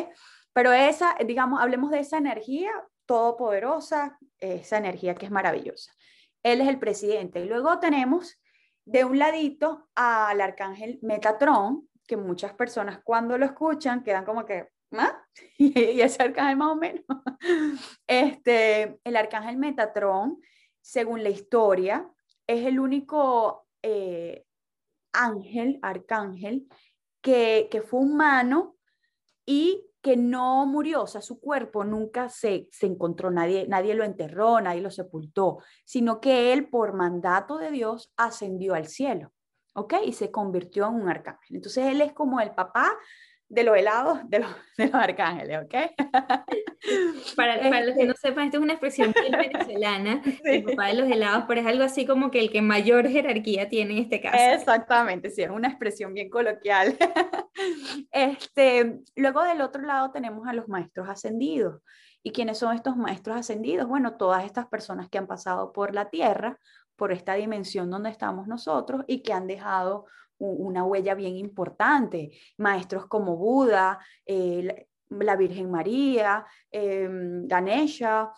Pero 0.52 0.72
esa, 0.72 1.16
digamos, 1.26 1.60
hablemos 1.60 1.90
de 1.90 1.98
esa 1.98 2.18
energía 2.18 2.70
todopoderosa, 3.06 4.16
esa 4.38 4.78
energía 4.78 5.16
que 5.16 5.26
es 5.26 5.32
maravillosa. 5.32 5.92
Él 6.44 6.60
es 6.60 6.68
el 6.68 6.78
presidente. 6.78 7.40
Y 7.40 7.48
luego 7.48 7.80
tenemos 7.80 8.40
de 8.84 9.04
un 9.04 9.18
ladito 9.18 9.88
al 9.96 10.40
arcángel 10.40 11.00
Metatron, 11.02 11.88
que 12.06 12.16
muchas 12.16 12.54
personas 12.54 13.00
cuando 13.02 13.36
lo 13.36 13.44
escuchan 13.44 14.04
quedan 14.04 14.24
como 14.24 14.46
que, 14.46 14.68
Y 15.58 16.00
ese 16.00 16.22
arcángel 16.22 16.56
más 16.56 16.72
o 16.72 16.76
menos. 16.76 17.04
Este, 18.06 18.98
el 19.04 19.16
arcángel 19.16 19.56
Metatron, 19.56 20.40
según 20.80 21.22
la 21.22 21.30
historia, 21.30 22.08
es 22.46 22.64
el 22.66 22.78
único 22.78 23.66
eh, 23.82 24.44
ángel, 25.12 25.78
arcángel, 25.82 26.68
que, 27.20 27.68
que, 27.70 27.82
fue 27.82 28.00
humano 28.00 28.76
y 29.44 29.86
que 30.00 30.16
no 30.16 30.66
murió, 30.66 31.02
o 31.02 31.06
sea, 31.08 31.20
su 31.20 31.40
cuerpo 31.40 31.82
nunca 31.82 32.28
se, 32.28 32.68
se 32.70 32.86
encontró, 32.86 33.32
nadie, 33.32 33.66
nadie 33.66 33.94
lo 33.94 34.04
enterró, 34.04 34.60
nadie 34.60 34.80
lo 34.80 34.90
sepultó, 34.92 35.58
sino 35.84 36.20
que 36.20 36.52
él, 36.52 36.68
por 36.68 36.92
mandato 36.92 37.58
de 37.58 37.72
Dios, 37.72 38.12
ascendió 38.16 38.74
al 38.74 38.86
cielo, 38.86 39.32
¿ok? 39.74 39.94
Y 40.04 40.12
se 40.12 40.30
convirtió 40.30 40.86
en 40.86 40.94
un 40.94 41.08
arcángel. 41.08 41.56
Entonces, 41.56 41.86
él 41.86 42.00
es 42.00 42.12
como 42.12 42.40
el 42.40 42.54
papá 42.54 42.96
de 43.48 43.62
los 43.62 43.76
helados 43.76 44.18
de 44.28 44.40
los, 44.40 44.50
de 44.78 44.86
los 44.86 44.94
arcángeles, 44.94 45.58
¿ok? 45.64 45.74
Para, 47.36 47.58
para, 47.60 47.84
los 47.84 47.96
que 47.96 48.04
no 48.04 48.12
este 48.12 48.28
sepan, 48.28 48.46
esto 48.46 48.58
es 48.58 48.62
una 48.62 48.72
expresión 48.72 49.12
bien 49.12 49.32
venezolana, 49.52 50.22
el 50.44 50.64
papá 50.64 50.88
de 50.88 50.94
los 50.94 51.10
helados, 51.10 51.44
pero 51.46 51.60
es 51.60 51.66
algo 51.66 51.84
así 51.84 52.06
como 52.06 52.30
que 52.30 52.40
el 52.40 52.50
que 52.50 52.62
mayor 52.62 53.08
jerarquía 53.08 53.68
tiene 53.68 53.94
en 53.94 54.02
este 54.04 54.20
caso. 54.20 54.36
Exactamente, 54.38 55.30
sí, 55.30 55.42
es 55.42 55.50
una 55.50 55.68
expresión 55.68 56.14
bien 56.14 56.30
coloquial. 56.30 56.96
Este, 58.12 59.00
luego 59.16 59.42
del 59.42 59.62
otro 59.62 59.80
lado 59.80 60.10
tenemos 60.10 60.46
a 60.46 60.52
los 60.52 60.68
maestros 60.68 61.08
ascendidos. 61.08 61.80
¿Y 62.22 62.32
quiénes 62.32 62.58
son 62.58 62.74
estos 62.74 62.98
maestros 62.98 63.34
ascendidos? 63.34 63.88
Bueno, 63.88 64.16
todas 64.18 64.44
estas 64.44 64.66
personas 64.66 65.08
que 65.08 65.16
han 65.16 65.26
pasado 65.26 65.72
por 65.72 65.94
la 65.94 66.10
tierra, 66.10 66.58
por 66.96 67.12
esta 67.12 67.34
dimensión 67.34 67.90
donde 67.90 68.10
estamos 68.10 68.46
nosotros 68.46 69.04
y 69.06 69.22
que 69.22 69.32
han 69.32 69.46
dejado 69.46 70.04
una 70.38 70.84
huella 70.84 71.14
bien 71.14 71.36
importante. 71.36 72.30
Maestros 72.58 73.06
como 73.06 73.36
Buda, 73.36 73.98
eh, 74.24 74.88
la 75.08 75.36
Virgen 75.36 75.70
María, 75.70 76.44
em, 76.70 77.46
Ganesha, 77.46 78.32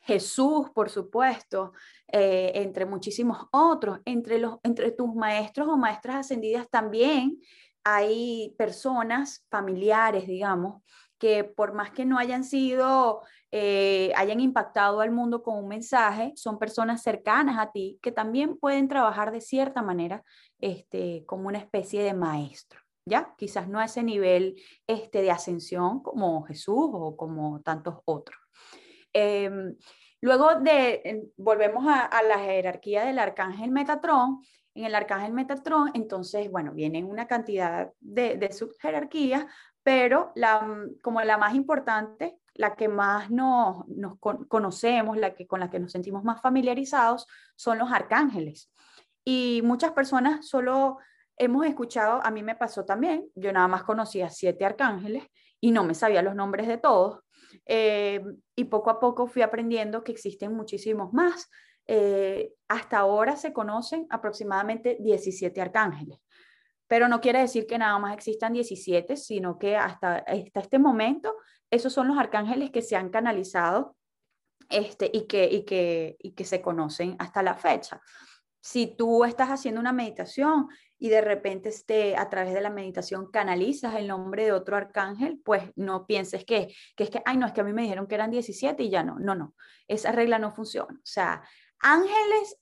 Jesús, 0.00 0.70
por 0.74 0.90
supuesto, 0.90 1.72
eh, 2.06 2.52
entre 2.54 2.86
muchísimos 2.86 3.46
otros. 3.52 4.00
Entre, 4.04 4.38
los, 4.38 4.58
entre 4.62 4.90
tus 4.92 5.14
maestros 5.14 5.68
o 5.68 5.76
maestras 5.76 6.16
ascendidas 6.16 6.68
también 6.70 7.38
hay 7.84 8.54
personas 8.58 9.46
familiares, 9.50 10.26
digamos, 10.26 10.82
que 11.18 11.44
por 11.44 11.72
más 11.74 11.90
que 11.90 12.04
no 12.04 12.18
hayan 12.18 12.44
sido, 12.44 13.22
eh, 13.50 14.12
hayan 14.16 14.40
impactado 14.40 15.00
al 15.00 15.10
mundo 15.10 15.42
con 15.42 15.56
un 15.56 15.68
mensaje, 15.68 16.32
son 16.36 16.58
personas 16.58 17.02
cercanas 17.02 17.58
a 17.58 17.72
ti 17.72 17.98
que 18.02 18.12
también 18.12 18.58
pueden 18.58 18.88
trabajar 18.88 19.32
de 19.32 19.40
cierta 19.40 19.82
manera 19.82 20.22
este, 20.60 21.24
como 21.26 21.48
una 21.48 21.58
especie 21.58 22.02
de 22.02 22.14
maestro. 22.14 22.80
¿Ya? 23.06 23.34
Quizás 23.38 23.68
no 23.68 23.78
a 23.78 23.86
ese 23.86 24.02
nivel 24.02 24.60
este, 24.86 25.22
de 25.22 25.30
ascensión 25.30 26.02
como 26.02 26.42
Jesús 26.42 26.90
o 26.92 27.16
como 27.16 27.62
tantos 27.62 28.00
otros. 28.04 28.38
Em, 29.14 29.76
luego 30.20 30.56
de, 30.56 31.30
volvemos 31.38 31.86
a, 31.88 32.22
la 32.22 32.38
jerarquía 32.38 33.06
del 33.06 33.18
arcángel 33.18 33.70
Metatrón, 33.70 34.42
en 34.74 34.84
el 34.84 34.94
arcángel 34.94 35.32
Metatrón, 35.32 35.90
entonces, 35.94 36.50
bueno, 36.50 36.72
vienen 36.74 37.06
una 37.06 37.26
cantidad 37.26 37.90
de, 37.98 38.36
de 38.36 38.52
subjerarquías, 38.52 39.46
pero 39.82 40.32
la, 40.34 40.86
como 41.02 41.20
la 41.22 41.38
más 41.38 41.54
importante, 41.54 42.38
la 42.54 42.74
que 42.74 42.88
más 42.88 43.30
nos, 43.30 43.84
conocemos, 44.48 45.16
la 45.16 45.34
que, 45.34 45.46
con 45.46 45.60
la 45.60 45.70
que 45.70 45.78
nos 45.78 45.92
sentimos 45.92 46.24
más 46.24 46.42
familiarizados, 46.42 47.26
son 47.56 47.78
los 47.78 47.92
arcángeles. 47.92 48.70
Y 49.24 49.60
muchas 49.64 49.92
personas 49.92 50.48
solo 50.48 50.98
hemos 51.36 51.64
escuchado, 51.66 52.20
a 52.24 52.30
mí 52.30 52.42
me 52.42 52.56
pasó 52.56 52.84
también, 52.84 53.28
yo 53.34 53.52
nada 53.52 53.68
más 53.68 53.84
conocía 53.84 54.28
siete 54.28 54.64
arcángeles 54.64 55.24
y 55.60 55.70
no 55.70 55.84
me 55.84 55.94
sabía 55.94 56.22
los 56.22 56.34
nombres 56.34 56.66
de 56.66 56.78
todos. 56.78 57.20
Eh, 57.64 58.22
y 58.56 58.64
poco 58.64 58.90
a 58.90 58.98
poco 58.98 59.26
fui 59.26 59.42
aprendiendo 59.42 60.02
que 60.02 60.12
existen 60.12 60.52
muchísimos 60.54 61.12
más. 61.12 61.48
Eh, 61.86 62.52
hasta 62.66 62.98
ahora 62.98 63.36
se 63.36 63.52
conocen 63.52 64.06
aproximadamente 64.10 64.98
17 65.00 65.60
arcángeles 65.60 66.18
pero 66.88 67.06
no 67.06 67.20
quiere 67.20 67.40
decir 67.40 67.66
que 67.66 67.78
nada 67.78 67.98
más 67.98 68.14
existan 68.14 68.54
17, 68.54 69.16
sino 69.16 69.58
que 69.58 69.76
hasta, 69.76 70.16
hasta 70.16 70.60
este 70.60 70.78
momento 70.78 71.36
esos 71.70 71.92
son 71.92 72.08
los 72.08 72.18
arcángeles 72.18 72.70
que 72.70 72.82
se 72.82 72.96
han 72.96 73.10
canalizado 73.10 73.94
este, 74.70 75.10
y, 75.12 75.26
que, 75.26 75.44
y, 75.44 75.64
que, 75.64 76.16
y 76.18 76.32
que 76.32 76.44
se 76.44 76.60
conocen 76.60 77.14
hasta 77.18 77.42
la 77.42 77.54
fecha. 77.54 78.00
Si 78.60 78.86
tú 78.86 79.24
estás 79.24 79.50
haciendo 79.50 79.80
una 79.80 79.92
meditación 79.92 80.68
y 80.98 81.10
de 81.10 81.20
repente 81.20 81.68
este, 81.68 82.16
a 82.16 82.28
través 82.28 82.54
de 82.54 82.60
la 82.60 82.70
meditación 82.70 83.30
canalizas 83.30 83.94
el 83.94 84.08
nombre 84.08 84.44
de 84.44 84.52
otro 84.52 84.76
arcángel, 84.76 85.40
pues 85.44 85.62
no 85.76 86.06
pienses 86.06 86.44
que, 86.44 86.74
que 86.96 87.04
es 87.04 87.10
que, 87.10 87.22
ay, 87.24 87.36
no, 87.36 87.46
es 87.46 87.52
que 87.52 87.60
a 87.60 87.64
mí 87.64 87.72
me 87.72 87.82
dijeron 87.82 88.06
que 88.06 88.16
eran 88.16 88.30
17 88.30 88.82
y 88.82 88.90
ya 88.90 89.04
no, 89.04 89.18
no, 89.18 89.34
no, 89.34 89.54
esa 89.86 90.10
regla 90.10 90.38
no 90.38 90.50
funciona. 90.50 90.94
O 90.94 91.06
sea, 91.06 91.42
ángeles 91.80 92.58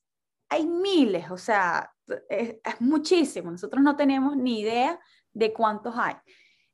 hay 0.49 0.67
miles, 0.67 1.31
o 1.31 1.39
sea, 1.39 1.93
es, 2.29 2.57
muchísimo. 2.81 3.51
Nosotros 3.51 3.83
no 3.83 3.97
tenemos 3.97 4.37
ni 4.37 4.61
idea 4.61 5.01
de 5.33 5.53
cuántos 5.53 5.95
hay. 5.97 6.15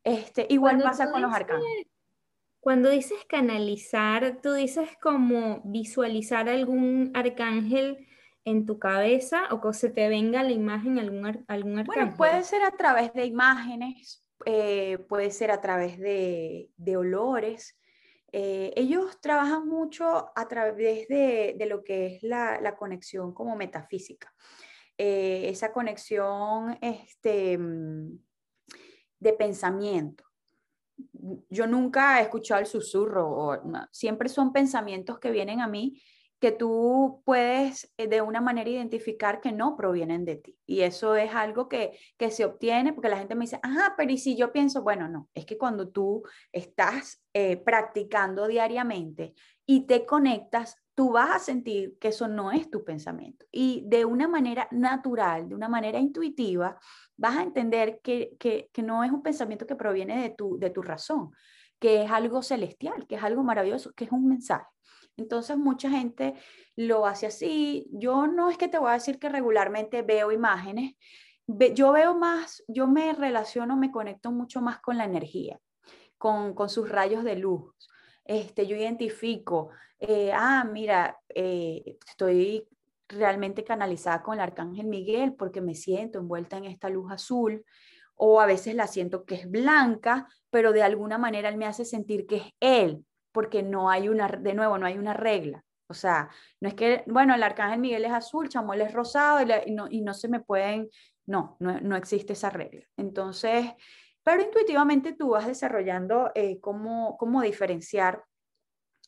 Este, 0.04 0.46
igual 0.50 0.82
pasa 0.82 1.10
con 1.10 1.22
los 1.22 1.32
arcángeles. 1.32 1.86
Cuando 2.60 2.90
dices 2.90 3.18
canalizar, 3.28 4.40
tú 4.40 4.52
dices 4.52 4.90
como 5.00 5.62
visualizar 5.64 6.48
algún 6.48 7.10
arcángel 7.14 8.06
en 8.44 8.66
tu 8.66 8.78
cabeza 8.78 9.48
o 9.50 9.60
que 9.60 9.72
se 9.72 9.90
te 9.90 10.08
venga 10.08 10.42
la 10.42 10.52
imagen 10.52 10.98
algún, 10.98 11.44
algún 11.48 11.78
arcángel. 11.78 12.04
Bueno, 12.04 12.16
puede 12.16 12.44
ser 12.44 12.62
a 12.62 12.70
través 12.72 13.12
de 13.14 13.24
imágenes, 13.24 14.24
eh, 14.46 14.98
puede 15.08 15.30
ser 15.30 15.50
a 15.50 15.60
través 15.60 15.98
de, 15.98 16.70
de 16.76 16.96
olores. 16.96 17.78
Eh, 18.30 18.72
ellos 18.76 19.20
trabajan 19.20 19.68
mucho 19.68 20.30
a 20.34 20.48
través 20.48 21.08
de, 21.08 21.54
de 21.58 21.66
lo 21.66 21.84
que 21.84 22.06
es 22.06 22.22
la, 22.22 22.60
la 22.60 22.76
conexión 22.76 23.34
como 23.34 23.56
metafísica. 23.56 24.32
Eh, 24.98 25.48
esa 25.48 25.72
conexión 25.72 26.78
este, 26.80 27.58
mm, 27.58 28.18
de 29.18 29.32
pensamiento 29.32 30.24
yo 31.50 31.66
nunca 31.66 32.20
he 32.20 32.22
escuchado 32.22 32.60
el 32.60 32.66
susurro, 32.66 33.60
siempre 33.90 34.28
son 34.28 34.52
pensamientos 34.52 35.18
que 35.18 35.30
vienen 35.30 35.60
a 35.60 35.68
mí 35.68 36.00
que 36.40 36.50
tú 36.50 37.22
puedes 37.24 37.92
eh, 37.96 38.08
de 38.08 38.20
una 38.20 38.40
manera 38.40 38.68
identificar 38.68 39.40
que 39.40 39.52
no 39.52 39.76
provienen 39.76 40.24
de 40.24 40.34
ti. 40.34 40.58
Y 40.66 40.80
eso 40.80 41.14
es 41.14 41.32
algo 41.32 41.68
que, 41.68 41.96
que 42.16 42.32
se 42.32 42.44
obtiene 42.44 42.92
porque 42.92 43.08
la 43.08 43.18
gente 43.18 43.36
me 43.36 43.44
dice, 43.44 43.60
ajá, 43.62 43.94
pero 43.96 44.10
¿y 44.10 44.18
si 44.18 44.36
yo 44.36 44.50
pienso? 44.50 44.82
Bueno, 44.82 45.08
no, 45.08 45.28
es 45.34 45.46
que 45.46 45.56
cuando 45.56 45.90
tú 45.90 46.24
estás 46.50 47.22
eh, 47.32 47.58
practicando 47.58 48.48
diariamente 48.48 49.34
y 49.66 49.86
te 49.86 50.04
conectas, 50.04 50.81
tú 50.94 51.12
vas 51.12 51.30
a 51.30 51.38
sentir 51.38 51.96
que 51.98 52.08
eso 52.08 52.28
no 52.28 52.52
es 52.52 52.70
tu 52.70 52.84
pensamiento. 52.84 53.46
Y 53.50 53.84
de 53.86 54.04
una 54.04 54.28
manera 54.28 54.68
natural, 54.70 55.48
de 55.48 55.54
una 55.54 55.68
manera 55.68 55.98
intuitiva, 55.98 56.78
vas 57.16 57.36
a 57.36 57.42
entender 57.42 58.00
que, 58.02 58.36
no 58.82 59.04
es 59.04 59.10
un 59.10 59.22
pensamiento 59.22 59.66
que 59.66 59.76
proviene 59.76 60.22
de 60.22 60.30
tu, 60.30 60.58
de 60.58 60.70
tu 60.70 60.82
razón, 60.82 61.30
que 61.78 62.02
es 62.02 62.10
algo 62.10 62.42
celestial, 62.42 63.06
que 63.06 63.16
es 63.16 63.22
algo 63.22 63.42
maravilloso, 63.42 63.92
que 63.92 64.04
es 64.04 64.12
un 64.12 64.28
mensaje. 64.28 64.66
Entonces 65.16 65.56
mucha 65.56 65.90
gente 65.90 66.34
lo 66.76 67.06
hace 67.06 67.26
así. 67.26 67.88
Yo 67.92 68.26
no 68.26 68.50
es 68.50 68.58
que 68.58 68.68
te 68.68 68.78
voy 68.78 68.90
a 68.90 68.94
decir 68.94 69.18
que 69.18 69.28
regularmente 69.28 70.02
veo 70.02 70.32
imágenes, 70.32 70.94
yo 71.74 71.92
veo 71.92 72.14
más, 72.16 72.62
yo 72.68 72.86
me 72.86 73.12
relaciono, 73.12 73.76
me 73.76 73.90
conecto 73.90 74.30
mucho 74.30 74.60
más 74.60 74.80
con 74.80 74.96
la 74.96 75.04
energía, 75.04 75.60
con, 76.16 76.54
sus 76.68 76.88
rayos 76.88 77.24
de 77.24 77.36
luz. 77.36 77.74
Este, 78.24 78.66
yo 78.66 78.76
identifico, 78.76 79.70
eh, 79.98 80.32
ah, 80.32 80.64
mira, 80.64 81.18
eh, 81.28 81.98
estoy 82.06 82.68
realmente 83.08 83.64
canalizada 83.64 84.22
con 84.22 84.34
el 84.34 84.40
arcángel 84.40 84.86
Miguel 84.86 85.34
porque 85.34 85.60
me 85.60 85.74
siento 85.74 86.18
envuelta 86.18 86.56
en 86.56 86.64
esta 86.64 86.88
luz 86.88 87.12
azul 87.12 87.64
o 88.14 88.40
a 88.40 88.46
veces 88.46 88.74
la 88.74 88.86
siento 88.86 89.24
que 89.24 89.34
es 89.34 89.50
blanca, 89.50 90.28
pero 90.50 90.72
de 90.72 90.82
alguna 90.82 91.18
manera 91.18 91.48
él 91.48 91.56
me 91.56 91.66
hace 91.66 91.84
sentir 91.84 92.26
que 92.26 92.36
es 92.36 92.44
él, 92.60 93.04
porque 93.32 93.62
no 93.62 93.90
hay 93.90 94.08
una, 94.08 94.28
de 94.28 94.54
nuevo, 94.54 94.78
no 94.78 94.86
hay 94.86 94.98
una 94.98 95.14
regla. 95.14 95.64
O 95.88 95.94
sea, 95.94 96.30
no 96.60 96.68
es 96.68 96.74
que, 96.74 97.04
bueno, 97.06 97.34
el 97.34 97.42
arcángel 97.42 97.80
Miguel 97.80 98.04
es 98.04 98.12
azul, 98.12 98.48
Chamuel 98.48 98.80
es 98.80 98.92
rosado 98.92 99.40
y, 99.42 99.72
no, 99.72 99.88
y 99.90 100.00
no, 100.00 100.14
se 100.14 100.28
me 100.28 100.40
pueden, 100.40 100.88
no, 101.26 101.56
no, 101.58 101.96
existe 101.96 102.32
esa 102.32 102.48
regla. 102.48 102.86
Entonces, 102.96 103.66
pero 104.22 104.42
intuitivamente 104.42 105.12
tú 105.12 105.30
vas 105.30 105.46
desarrollando 105.46 106.30
eh, 106.34 106.60
cómo, 106.60 107.16
cómo 107.18 107.42
diferenciar 107.42 108.24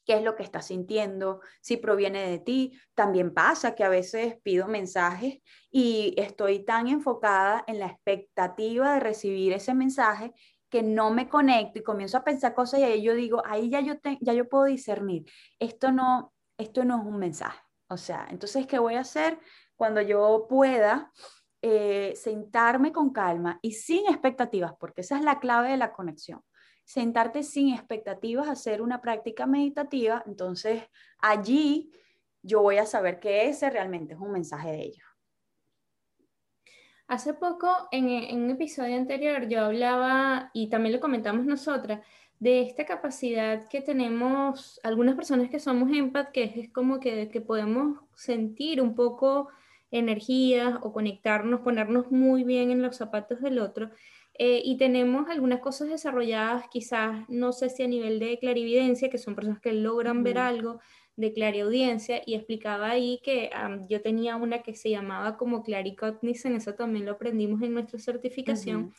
qué 0.04 0.14
es 0.14 0.22
lo 0.22 0.36
que 0.36 0.42
estás 0.42 0.66
sintiendo, 0.66 1.40
si 1.60 1.76
proviene 1.76 2.28
de 2.28 2.38
ti. 2.38 2.78
También 2.94 3.32
pasa 3.32 3.74
que 3.74 3.84
a 3.84 3.88
veces 3.88 4.36
pido 4.42 4.68
mensajes 4.68 5.38
y 5.70 6.14
estoy 6.18 6.64
tan 6.64 6.88
enfocada 6.88 7.64
en 7.66 7.78
la 7.78 7.86
expectativa 7.86 8.94
de 8.94 9.00
recibir 9.00 9.52
ese 9.52 9.74
mensaje 9.74 10.34
que 10.68 10.82
no 10.82 11.10
me 11.10 11.28
conecto 11.28 11.78
y 11.78 11.82
comienzo 11.82 12.18
a 12.18 12.24
pensar 12.24 12.54
cosas 12.54 12.80
y 12.80 12.82
ahí 12.82 13.02
yo 13.02 13.14
digo, 13.14 13.42
ahí 13.46 13.70
ya 13.70 13.80
yo, 13.80 13.94
ya 14.20 14.32
yo 14.32 14.48
puedo 14.48 14.64
discernir, 14.64 15.24
esto 15.58 15.92
no, 15.92 16.34
esto 16.58 16.84
no 16.84 17.00
es 17.00 17.06
un 17.06 17.18
mensaje. 17.18 17.60
O 17.88 17.96
sea, 17.96 18.26
entonces, 18.30 18.66
¿qué 18.66 18.78
voy 18.78 18.94
a 18.94 19.00
hacer 19.00 19.38
cuando 19.76 20.00
yo 20.00 20.46
pueda 20.48 21.12
eh, 21.66 22.14
sentarme 22.16 22.92
con 22.92 23.10
calma 23.10 23.58
y 23.62 23.72
sin 23.72 24.06
expectativas? 24.06 24.74
Porque 24.78 25.00
esa 25.00 25.16
es 25.16 25.24
la 25.24 25.40
clave 25.40 25.70
de 25.70 25.76
la 25.78 25.92
conexión 25.92 26.42
sentarte 26.84 27.42
sin 27.42 27.74
expectativas, 27.74 28.48
hacer 28.48 28.82
una 28.82 29.00
práctica 29.00 29.46
meditativa, 29.46 30.22
entonces 30.26 30.82
allí 31.18 31.90
yo 32.42 32.60
voy 32.60 32.76
a 32.76 32.86
saber 32.86 33.20
que 33.20 33.48
ese 33.48 33.70
realmente 33.70 34.14
es 34.14 34.20
un 34.20 34.32
mensaje 34.32 34.70
de 34.70 34.82
ellos. 34.82 35.06
Hace 37.06 37.34
poco, 37.34 37.68
en, 37.90 38.06
un 38.42 38.50
episodio 38.50 38.96
anterior, 38.96 39.46
yo 39.48 39.62
hablaba, 39.62 40.50
y 40.54 40.68
también 40.68 40.94
lo 40.94 41.00
comentamos 41.00 41.44
nosotras, 41.44 42.04
de 42.38 42.62
esta 42.62 42.84
capacidad 42.84 43.66
que 43.68 43.80
tenemos 43.80 44.80
algunas 44.82 45.14
personas 45.14 45.48
que 45.50 45.60
somos 45.60 45.90
empath, 45.90 46.32
que 46.32 46.44
es, 46.56 46.72
como 46.72 47.00
que, 47.00 47.28
que 47.30 47.40
podemos 47.40 48.00
sentir 48.14 48.80
un 48.80 48.94
poco 48.94 49.48
energías 49.94 50.74
o 50.82 50.92
conectarnos, 50.92 51.60
ponernos 51.60 52.10
muy 52.10 52.42
bien 52.42 52.70
en 52.70 52.82
los 52.82 52.96
zapatos 52.96 53.40
del 53.40 53.60
otro. 53.60 53.90
Eh, 54.36 54.60
y 54.64 54.76
tenemos 54.76 55.30
algunas 55.30 55.60
cosas 55.60 55.88
desarrolladas, 55.88 56.66
quizás, 56.68 57.24
no 57.28 57.52
sé 57.52 57.70
si 57.70 57.84
a 57.84 57.86
nivel 57.86 58.18
de 58.18 58.36
clarividencia, 58.40 59.08
que 59.08 59.18
son 59.18 59.36
personas 59.36 59.60
que 59.60 59.72
logran 59.72 60.24
ver 60.24 60.38
algo 60.38 60.80
de 61.14 61.32
clariaudiencia, 61.32 62.20
y 62.26 62.34
explicaba 62.34 62.90
ahí 62.90 63.20
que 63.22 63.50
yo 63.88 64.02
tenía 64.02 64.34
una 64.34 64.62
que 64.62 64.74
se 64.74 64.90
llamaba 64.90 65.36
como 65.36 65.62
claricognizant, 65.62 66.56
eso 66.56 66.74
también 66.74 67.06
lo 67.06 67.12
aprendimos 67.12 67.62
en 67.62 67.74
nuestra 67.74 68.00
certificación, 68.00 68.92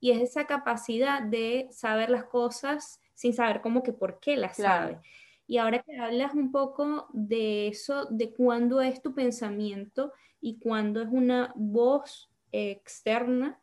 y 0.00 0.12
es 0.12 0.22
esa 0.22 0.46
capacidad 0.46 1.20
de 1.20 1.68
saber 1.70 2.08
las 2.08 2.24
cosas 2.24 3.02
sin 3.12 3.34
saber 3.34 3.60
cómo 3.60 3.82
que 3.82 3.92
por 3.92 4.18
qué 4.20 4.38
las 4.38 4.56
sabe. 4.56 4.98
Y 5.46 5.58
ahora 5.58 5.82
que 5.82 5.98
hablas 5.98 6.32
un 6.34 6.50
poco 6.50 7.08
de 7.12 7.68
eso, 7.68 8.06
de 8.10 8.32
cuándo 8.32 8.80
es 8.80 9.02
tu 9.02 9.14
pensamiento 9.14 10.12
y 10.40 10.58
cuándo 10.58 11.02
es 11.02 11.08
una 11.10 11.52
voz 11.56 12.30
externa, 12.52 13.60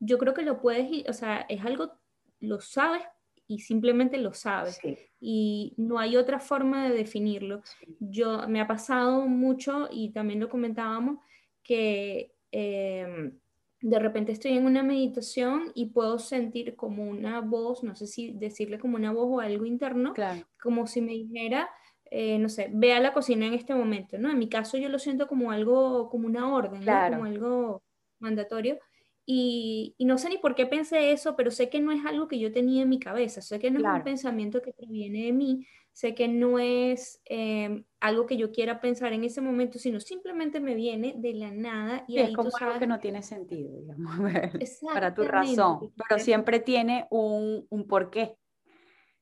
yo 0.00 0.18
creo 0.18 0.34
que 0.34 0.42
lo 0.42 0.60
puedes, 0.60 1.08
o 1.08 1.12
sea, 1.12 1.46
es 1.48 1.64
algo, 1.64 1.92
lo 2.40 2.60
sabes 2.60 3.02
y 3.46 3.60
simplemente 3.60 4.18
lo 4.18 4.32
sabes. 4.32 4.78
Y 5.20 5.74
no 5.76 5.98
hay 5.98 6.16
otra 6.16 6.40
forma 6.40 6.88
de 6.88 6.94
definirlo. 6.94 7.62
Yo 8.00 8.46
me 8.48 8.60
ha 8.60 8.66
pasado 8.66 9.26
mucho 9.26 9.88
y 9.90 10.10
también 10.10 10.40
lo 10.40 10.48
comentábamos 10.48 11.18
que 11.62 12.34
em, 12.50 13.38
de 13.80 13.98
repente 13.98 14.32
estoy 14.32 14.52
en 14.52 14.66
una 14.66 14.82
meditación 14.82 15.72
y 15.74 15.86
puedo 15.86 16.18
sentir 16.18 16.74
como 16.76 17.04
una 17.04 17.40
voz, 17.40 17.82
no 17.82 17.94
sé 17.94 18.06
si 18.06 18.32
decirle 18.32 18.78
como 18.78 18.96
una 18.96 19.12
voz 19.12 19.28
o 19.30 19.40
algo 19.40 19.66
interno, 19.66 20.14
como 20.62 20.86
si 20.86 21.02
me 21.02 21.12
dijera, 21.12 21.68
eh, 22.16 22.38
no 22.38 22.48
sé, 22.48 22.68
ve 22.72 22.92
a 22.92 23.00
la 23.00 23.12
cocina 23.12 23.44
en 23.44 23.54
este 23.54 23.74
momento, 23.74 24.16
¿no? 24.18 24.30
En 24.30 24.38
mi 24.38 24.48
caso 24.48 24.78
yo 24.78 24.88
lo 24.88 25.00
siento 25.00 25.26
como 25.26 25.50
algo, 25.50 26.08
como 26.10 26.28
una 26.28 26.54
orden, 26.54 26.84
como 26.84 27.24
algo 27.24 27.82
mandatorio. 28.20 28.78
Y, 29.26 29.96
no 29.98 30.16
sé 30.16 30.28
ni 30.28 30.38
por 30.38 30.54
qué 30.54 30.64
pensé 30.66 31.10
eso, 31.10 31.34
pero 31.34 31.50
sé 31.50 31.68
que 31.70 31.80
no 31.80 31.90
es 31.90 32.06
algo 32.06 32.28
que 32.28 32.38
yo 32.38 32.52
tenía 32.52 32.82
en 32.82 32.88
mi 32.88 33.00
cabeza, 33.00 33.42
sé 33.42 33.58
que 33.58 33.68
no 33.72 33.80
es 33.80 33.84
un 33.84 34.04
pensamiento 34.04 34.62
que 34.62 34.72
proviene 34.72 35.24
de 35.24 35.32
mí, 35.32 35.66
sé 35.92 36.14
que 36.14 36.28
no 36.28 36.60
es 36.60 37.20
em, 37.24 37.82
algo 37.98 38.26
que 38.26 38.36
yo 38.36 38.52
quiera 38.52 38.80
pensar 38.80 39.12
en 39.12 39.24
ese 39.24 39.40
momento, 39.40 39.80
sino 39.80 39.98
simplemente 39.98 40.60
me 40.60 40.76
viene 40.76 41.14
de 41.16 41.34
la 41.34 41.50
nada. 41.50 42.04
Y 42.06 42.18
es 42.18 42.32
como 42.32 42.50
algo 42.60 42.78
que 42.78 42.86
no 42.86 43.00
tiene 43.00 43.24
sentido, 43.24 43.74
digamos, 43.76 44.14
para 44.94 45.12
tu 45.12 45.24
razón, 45.24 45.92
pero 45.96 46.22
siempre 46.22 46.60
tiene 46.60 47.08
un, 47.10 47.66
un 47.70 47.88
porqué. 47.88 48.36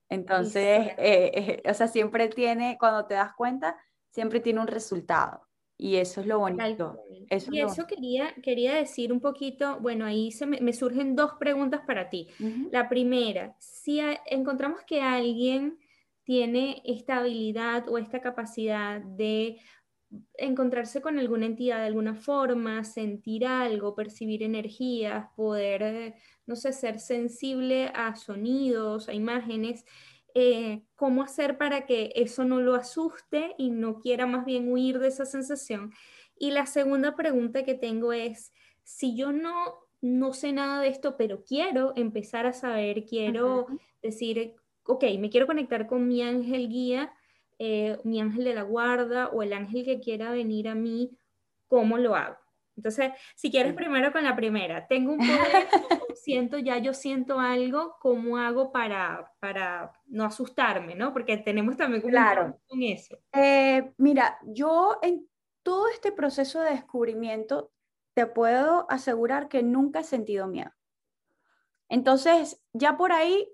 Entonces, 0.08 0.88
eh, 0.98 1.32
eh, 1.34 1.62
o 1.68 1.74
sea, 1.74 1.88
siempre 1.88 2.28
tiene, 2.28 2.76
cuando 2.78 3.06
te 3.06 3.14
das 3.14 3.32
cuenta, 3.34 3.76
siempre 4.10 4.40
tiene 4.40 4.60
un 4.60 4.66
resultado. 4.66 5.46
Y 5.78 5.96
eso 5.96 6.20
es 6.20 6.26
lo 6.26 6.38
bonito. 6.38 6.96
y 7.50 7.60
eso 7.60 7.86
quería, 7.88 8.34
quería 8.42 8.74
decir 8.74 9.12
un 9.12 9.20
poquito, 9.20 9.80
bueno, 9.80 10.04
ahí 10.04 10.30
se 10.30 10.46
me, 10.46 10.72
surgen 10.72 11.16
dos 11.16 11.32
preguntas 11.40 11.80
para 11.86 12.08
ti. 12.08 12.28
La 12.70 12.88
primera, 12.88 13.56
si 13.58 14.00
encontramos 14.26 14.82
que 14.86 15.00
alguien 15.00 15.78
tiene 16.22 16.82
esta 16.84 17.16
habilidad 17.16 17.88
o 17.88 17.98
esta 17.98 18.20
capacidad 18.20 19.00
de 19.00 19.58
encontrarse 20.34 21.00
con 21.00 21.18
alguna 21.18 21.46
entidad 21.46 21.78
de 21.78 21.86
alguna 21.86 22.14
forma, 22.14 22.84
sentir 22.84 23.46
algo, 23.46 23.94
percibir 23.94 24.42
energías, 24.42 25.26
poder, 25.34 26.14
no 26.46 26.56
sé, 26.56 26.72
ser 26.72 27.00
sensible 27.00 27.90
a 27.94 28.16
sonidos, 28.16 29.08
a 29.08 29.14
imágenes, 29.14 29.84
eh, 30.34 30.82
cómo 30.96 31.22
hacer 31.22 31.58
para 31.58 31.84
que 31.84 32.12
eso 32.14 32.44
no 32.44 32.60
lo 32.60 32.74
asuste 32.74 33.54
y 33.58 33.70
no 33.70 34.00
quiera 34.00 34.26
más 34.26 34.44
bien 34.44 34.70
huir 34.72 34.98
de 34.98 35.08
esa 35.08 35.26
sensación. 35.26 35.92
Y 36.38 36.50
la 36.50 36.66
segunda 36.66 37.14
pregunta 37.14 37.64
que 37.64 37.74
tengo 37.74 38.12
es, 38.12 38.52
si 38.82 39.14
yo 39.14 39.32
no, 39.32 39.54
no 40.00 40.32
sé 40.32 40.52
nada 40.52 40.80
de 40.80 40.88
esto, 40.88 41.16
pero 41.16 41.44
quiero 41.44 41.92
empezar 41.96 42.46
a 42.46 42.52
saber, 42.52 43.04
quiero 43.04 43.66
decir, 44.02 44.56
ok, 44.84 45.04
me 45.18 45.30
quiero 45.30 45.46
conectar 45.46 45.86
con 45.86 46.08
mi 46.08 46.22
ángel 46.22 46.68
guía, 46.68 47.12
eh, 47.58 47.98
mi 48.02 48.20
ángel 48.20 48.44
de 48.44 48.54
la 48.54 48.62
guarda 48.62 49.28
o 49.28 49.42
el 49.42 49.52
ángel 49.52 49.84
que 49.84 50.00
quiera 50.00 50.32
venir 50.32 50.68
a 50.68 50.74
mí, 50.74 51.16
¿cómo 51.68 51.98
lo 51.98 52.16
hago? 52.16 52.41
Entonces, 52.82 53.12
si 53.36 53.48
quieres 53.48 53.74
primero 53.74 54.10
con 54.10 54.24
la 54.24 54.34
primera, 54.34 54.88
tengo 54.88 55.12
un 55.12 55.18
poder, 55.18 55.68
siento 56.16 56.58
ya, 56.58 56.78
yo 56.78 56.94
siento 56.94 57.38
algo, 57.38 57.94
¿cómo 58.00 58.38
hago 58.38 58.72
para, 58.72 59.32
para 59.38 59.92
no 60.06 60.24
asustarme, 60.24 60.96
no? 60.96 61.12
Porque 61.12 61.36
tenemos 61.36 61.76
también 61.76 62.02
como 62.02 62.10
claro. 62.10 62.58
con 62.66 62.82
eso. 62.82 63.16
Eh, 63.32 63.92
mira, 63.98 64.36
yo 64.42 64.98
en 65.00 65.28
todo 65.62 65.88
este 65.90 66.10
proceso 66.10 66.60
de 66.60 66.70
descubrimiento 66.70 67.70
te 68.14 68.26
puedo 68.26 68.90
asegurar 68.90 69.48
que 69.48 69.62
nunca 69.62 70.00
he 70.00 70.04
sentido 70.04 70.48
miedo. 70.48 70.72
Entonces, 71.88 72.60
ya 72.72 72.96
por 72.96 73.12
ahí 73.12 73.48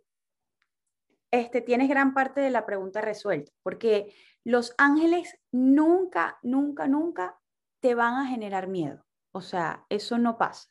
este, 1.30 1.60
tienes 1.60 1.90
gran 1.90 2.14
parte 2.14 2.40
de 2.40 2.48
la 2.48 2.64
pregunta 2.64 3.02
resuelta, 3.02 3.52
porque 3.62 4.14
los 4.42 4.74
ángeles 4.78 5.38
nunca, 5.52 6.38
nunca, 6.42 6.88
nunca 6.88 7.38
te 7.80 7.94
van 7.94 8.14
a 8.14 8.26
generar 8.26 8.68
miedo. 8.68 9.04
O 9.38 9.40
sea, 9.40 9.86
eso 9.88 10.18
no 10.18 10.36
pasa. 10.36 10.68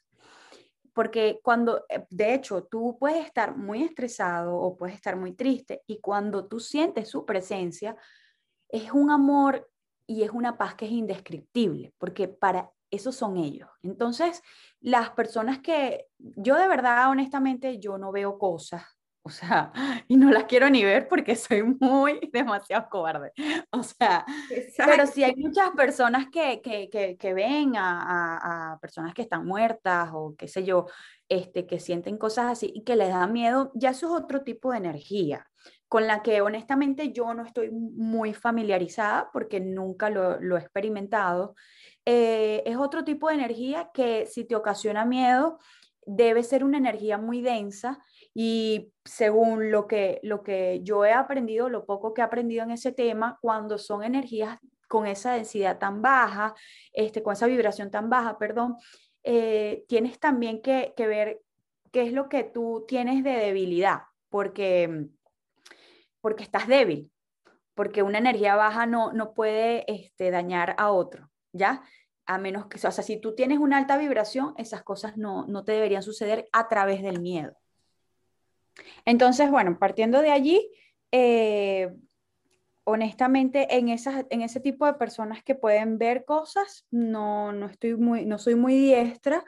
Porque 0.94 1.40
cuando, 1.42 1.86
eh, 1.88 2.06
de 2.10 2.34
hecho, 2.34 2.66
tú 2.66 2.98
puedes 3.00 3.26
estar 3.26 3.56
muy 3.56 3.82
estresado 3.82 4.58
o 4.58 4.76
puedes 4.76 4.96
estar 4.96 5.16
muy 5.16 5.32
triste 5.32 5.84
y 5.88 6.02
cuando 6.02 6.48
tú 6.48 6.60
sientes 6.60 7.10
su 7.10 7.26
presencia, 7.26 7.96
es 8.68 8.92
un 8.92 9.10
amor 9.10 9.72
y 10.06 10.24
es 10.24 10.32
una 10.32 10.58
paz 10.58 10.76
que 10.76 10.86
es 10.86 10.92
indescriptible, 10.92 11.94
porque 11.98 12.28
para 12.28 12.70
eso 12.92 13.14
son 13.14 13.38
ellos. 13.38 13.70
Entonces, 13.84 14.42
las 14.82 15.12
personas 15.12 15.60
que 15.60 16.08
yo 16.18 16.56
de 16.56 16.68
verdad, 16.68 17.10
honestamente, 17.10 17.80
yo 17.80 17.98
no 17.98 18.12
veo 18.12 18.38
cosas, 18.38 18.84
o 19.28 19.30
sea, 19.30 19.74
y 20.08 20.16
no 20.16 20.32
las 20.32 20.46
quiero 20.46 20.70
ni 20.70 20.86
ver 20.86 21.10
porque 21.10 21.36
soy 21.36 21.62
muy 21.64 22.20
demasiado 22.32 22.88
cobarde. 22.90 23.34
O 23.72 23.84
sea, 23.84 24.26
pero 24.78 25.06
si 25.06 25.26
hay 25.26 25.36
muchas 25.36 25.72
personas 25.72 26.28
que, 26.32 26.62
que, 26.62 26.90
que, 26.90 27.18
que 27.18 27.34
ven 27.34 27.76
a, 27.76 28.72
a, 28.72 28.80
personas 28.80 29.14
que 29.14 29.24
están 29.24 29.46
muertas 29.46 30.12
o 30.14 30.34
qué 30.38 30.48
sé 30.48 30.64
yo, 30.64 30.86
este, 31.28 31.68
que 31.68 31.80
sienten 31.80 32.18
cosas 32.18 32.46
así 32.48 32.72
y 32.74 32.86
que 32.86 32.96
les 32.96 33.10
da 33.10 33.28
miedo, 33.28 33.72
ya 33.76 33.90
eso 33.90 34.08
es 34.08 34.24
otro 34.24 34.44
tipo 34.44 34.72
de 34.72 34.78
energía 34.78 35.46
con 35.90 36.08
la 36.08 36.22
que 36.22 36.42
honestamente 36.42 37.12
yo 37.12 37.34
no 37.34 37.44
estoy 37.44 37.70
muy 37.70 38.34
familiarizada 38.34 39.30
porque 39.34 39.60
nunca 39.60 40.10
lo, 40.10 40.40
lo 40.40 40.56
he 40.56 40.62
experimentado. 40.62 41.56
Eh, 42.06 42.64
es 42.66 42.78
otro 42.78 43.04
tipo 43.04 43.28
de 43.28 43.36
energía 43.36 43.90
que 43.94 44.26
si 44.26 44.46
te 44.46 44.56
ocasiona 44.56 45.04
miedo, 45.04 45.60
debe 46.08 46.42
ser 46.42 46.64
una 46.64 46.78
energía 46.78 47.18
muy 47.18 47.42
densa 47.42 48.00
y 48.40 48.94
según 49.04 49.72
lo 49.72 49.88
que, 49.88 50.20
lo 50.22 50.44
que 50.44 50.82
yo 50.84 51.04
he 51.04 51.12
aprendido, 51.12 51.70
lo 51.70 51.88
poco 51.88 52.14
que 52.14 52.22
he 52.22 52.24
aprendido 52.24 52.64
en 52.64 52.70
ese 52.70 52.92
tema, 52.92 53.40
cuando 53.42 53.80
son 53.80 54.04
energías 54.04 54.60
con 54.88 55.08
esa 55.08 55.34
densidad 55.34 55.80
tan 55.80 56.04
baja, 56.04 56.54
este, 56.94 57.24
con 57.24 57.34
esa 57.34 57.48
vibración 57.48 57.90
tan 57.90 58.12
baja, 58.12 58.38
perdón, 58.38 58.76
eh, 59.24 59.86
tienes 59.88 60.20
también 60.20 60.62
que, 60.62 60.94
que 60.96 61.08
ver 61.08 61.42
qué 61.92 62.04
es 62.04 62.14
lo 62.14 62.30
que 62.30 62.44
tú 62.44 62.86
tienes 62.88 63.24
de 63.24 63.32
debilidad, 63.32 64.02
porque 64.30 65.08
porque 66.22 66.44
estás 66.44 66.68
débil, 66.68 67.12
porque 67.74 68.04
una 68.04 68.20
energía 68.20 68.56
baja 68.56 68.86
no, 68.86 69.14
no 69.14 69.34
puede 69.34 69.84
este, 69.92 70.30
dañar 70.30 70.76
a 70.78 70.92
otro, 70.92 71.32
¿ya? 71.54 71.82
A 72.28 72.38
menos 72.38 72.68
que, 72.68 72.78
o 72.86 72.92
sea, 72.92 73.04
si 73.04 73.20
tú 73.20 73.34
tienes 73.34 73.58
una 73.58 73.78
alta 73.80 73.98
vibración, 73.98 74.54
esas 74.58 74.84
cosas 74.84 75.18
no, 75.18 75.48
no 75.48 75.64
te 75.64 75.72
deberían 75.72 76.04
suceder 76.04 76.48
a 76.52 76.68
través 76.68 77.02
del 77.02 77.20
miedo. 77.20 77.58
Entonces, 79.06 79.50
bueno, 79.50 79.78
partiendo 79.80 80.22
de 80.22 80.32
allí, 80.32 80.70
eh, 81.12 81.94
honestamente, 82.84 83.78
en, 83.78 83.90
esas, 83.90 84.26
en 84.30 84.42
ese 84.42 84.60
tipo 84.60 84.86
de 84.86 84.94
personas 84.94 85.44
que 85.44 85.56
pueden 85.56 85.98
ver 85.98 86.26
cosas, 86.26 86.86
no, 86.90 87.52
no, 87.52 87.68
estoy 87.68 87.96
muy, 87.96 88.26
no 88.26 88.38
soy 88.38 88.56
muy 88.56 88.76
diestra, 88.76 89.44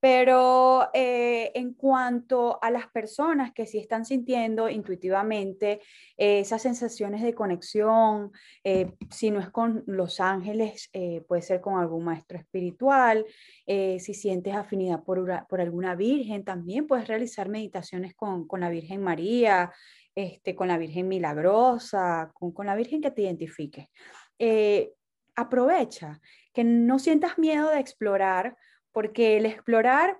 pero 0.00 0.88
eh, 0.94 1.52
en 1.54 1.74
cuanto 1.74 2.58
a 2.62 2.70
las 2.70 2.88
personas 2.88 3.52
que 3.52 3.66
sí 3.66 3.78
están 3.78 4.06
sintiendo 4.06 4.70
intuitivamente 4.70 5.82
eh, 6.16 6.40
esas 6.40 6.62
sensaciones 6.62 7.22
de 7.22 7.34
conexión, 7.34 8.32
eh, 8.64 8.94
si 9.10 9.30
no 9.30 9.40
es 9.40 9.50
con 9.50 9.84
los 9.86 10.18
ángeles, 10.20 10.90
puede 11.28 11.42
ser 11.42 11.60
con 11.60 11.78
algún 11.78 12.04
maestro 12.04 12.38
espiritual, 12.38 13.26
si 13.66 14.14
sientes 14.14 14.54
afinidad 14.54 15.02
por, 15.02 15.46
por, 15.46 15.60
alguna 15.60 15.94
virgen, 15.94 16.44
también 16.44 16.86
puedes 16.86 17.06
realizar 17.06 17.48
meditaciones 17.48 18.14
con, 18.14 18.46
con 18.46 18.60
la 18.60 18.70
Virgen 18.70 19.02
María, 19.02 19.72
este, 20.14 20.54
con 20.54 20.68
la 20.68 20.78
Virgen 20.78 21.08
Milagrosa, 21.08 22.30
con, 22.34 22.52
con 22.52 22.66
la 22.66 22.74
Virgen 22.74 23.00
que 23.00 23.10
te 23.10 23.22
identifique. 23.22 23.90
aprovecha, 25.36 26.20
que 26.52 26.64
no 26.64 26.98
sientas 26.98 27.38
miedo 27.38 27.70
de 27.70 27.80
explorar 27.80 28.56
porque 28.92 29.36
el 29.36 29.46
explorar 29.46 30.18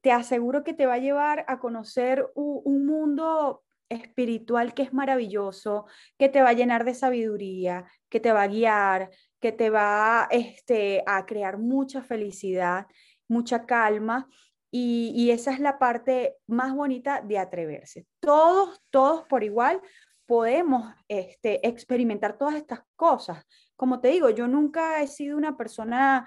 te 0.00 0.12
aseguro 0.12 0.64
que 0.64 0.74
te 0.74 0.86
va 0.86 0.94
a 0.94 0.98
llevar 0.98 1.44
a 1.48 1.58
conocer 1.58 2.26
un, 2.34 2.86
mundo 2.86 3.62
espiritual 3.88 4.74
que 4.74 4.82
es 4.82 4.92
maravilloso, 4.92 5.86
que 6.18 6.28
te 6.28 6.42
va 6.42 6.50
a 6.50 6.54
llenar 6.54 6.84
de 6.84 6.94
sabiduría, 6.94 7.86
que 8.08 8.20
te 8.20 8.32
va 8.32 8.42
a 8.42 8.48
guiar, 8.48 9.10
que 9.40 9.52
te 9.52 9.70
va 9.70 10.28
este, 10.30 11.02
a 11.06 11.26
crear 11.26 11.58
mucha 11.58 12.02
felicidad, 12.02 12.86
mucha 13.28 13.66
calma. 13.66 14.28
Y, 14.74 15.30
esa 15.30 15.52
es 15.52 15.60
la 15.60 15.78
parte 15.78 16.36
más 16.46 16.74
bonita 16.74 17.20
de 17.20 17.38
atreverse. 17.38 18.06
Todos, 18.20 18.80
todos 18.88 19.26
por 19.26 19.44
igual 19.44 19.82
podemos 20.24 20.94
este, 21.08 21.66
experimentar 21.66 22.38
todas 22.38 22.54
estas 22.54 22.80
cosas. 22.96 23.44
Como 23.76 24.00
te 24.00 24.08
digo, 24.08 24.30
yo 24.30 24.48
nunca 24.48 25.02
he 25.02 25.08
sido 25.08 25.36
una 25.36 25.58
persona 25.58 26.26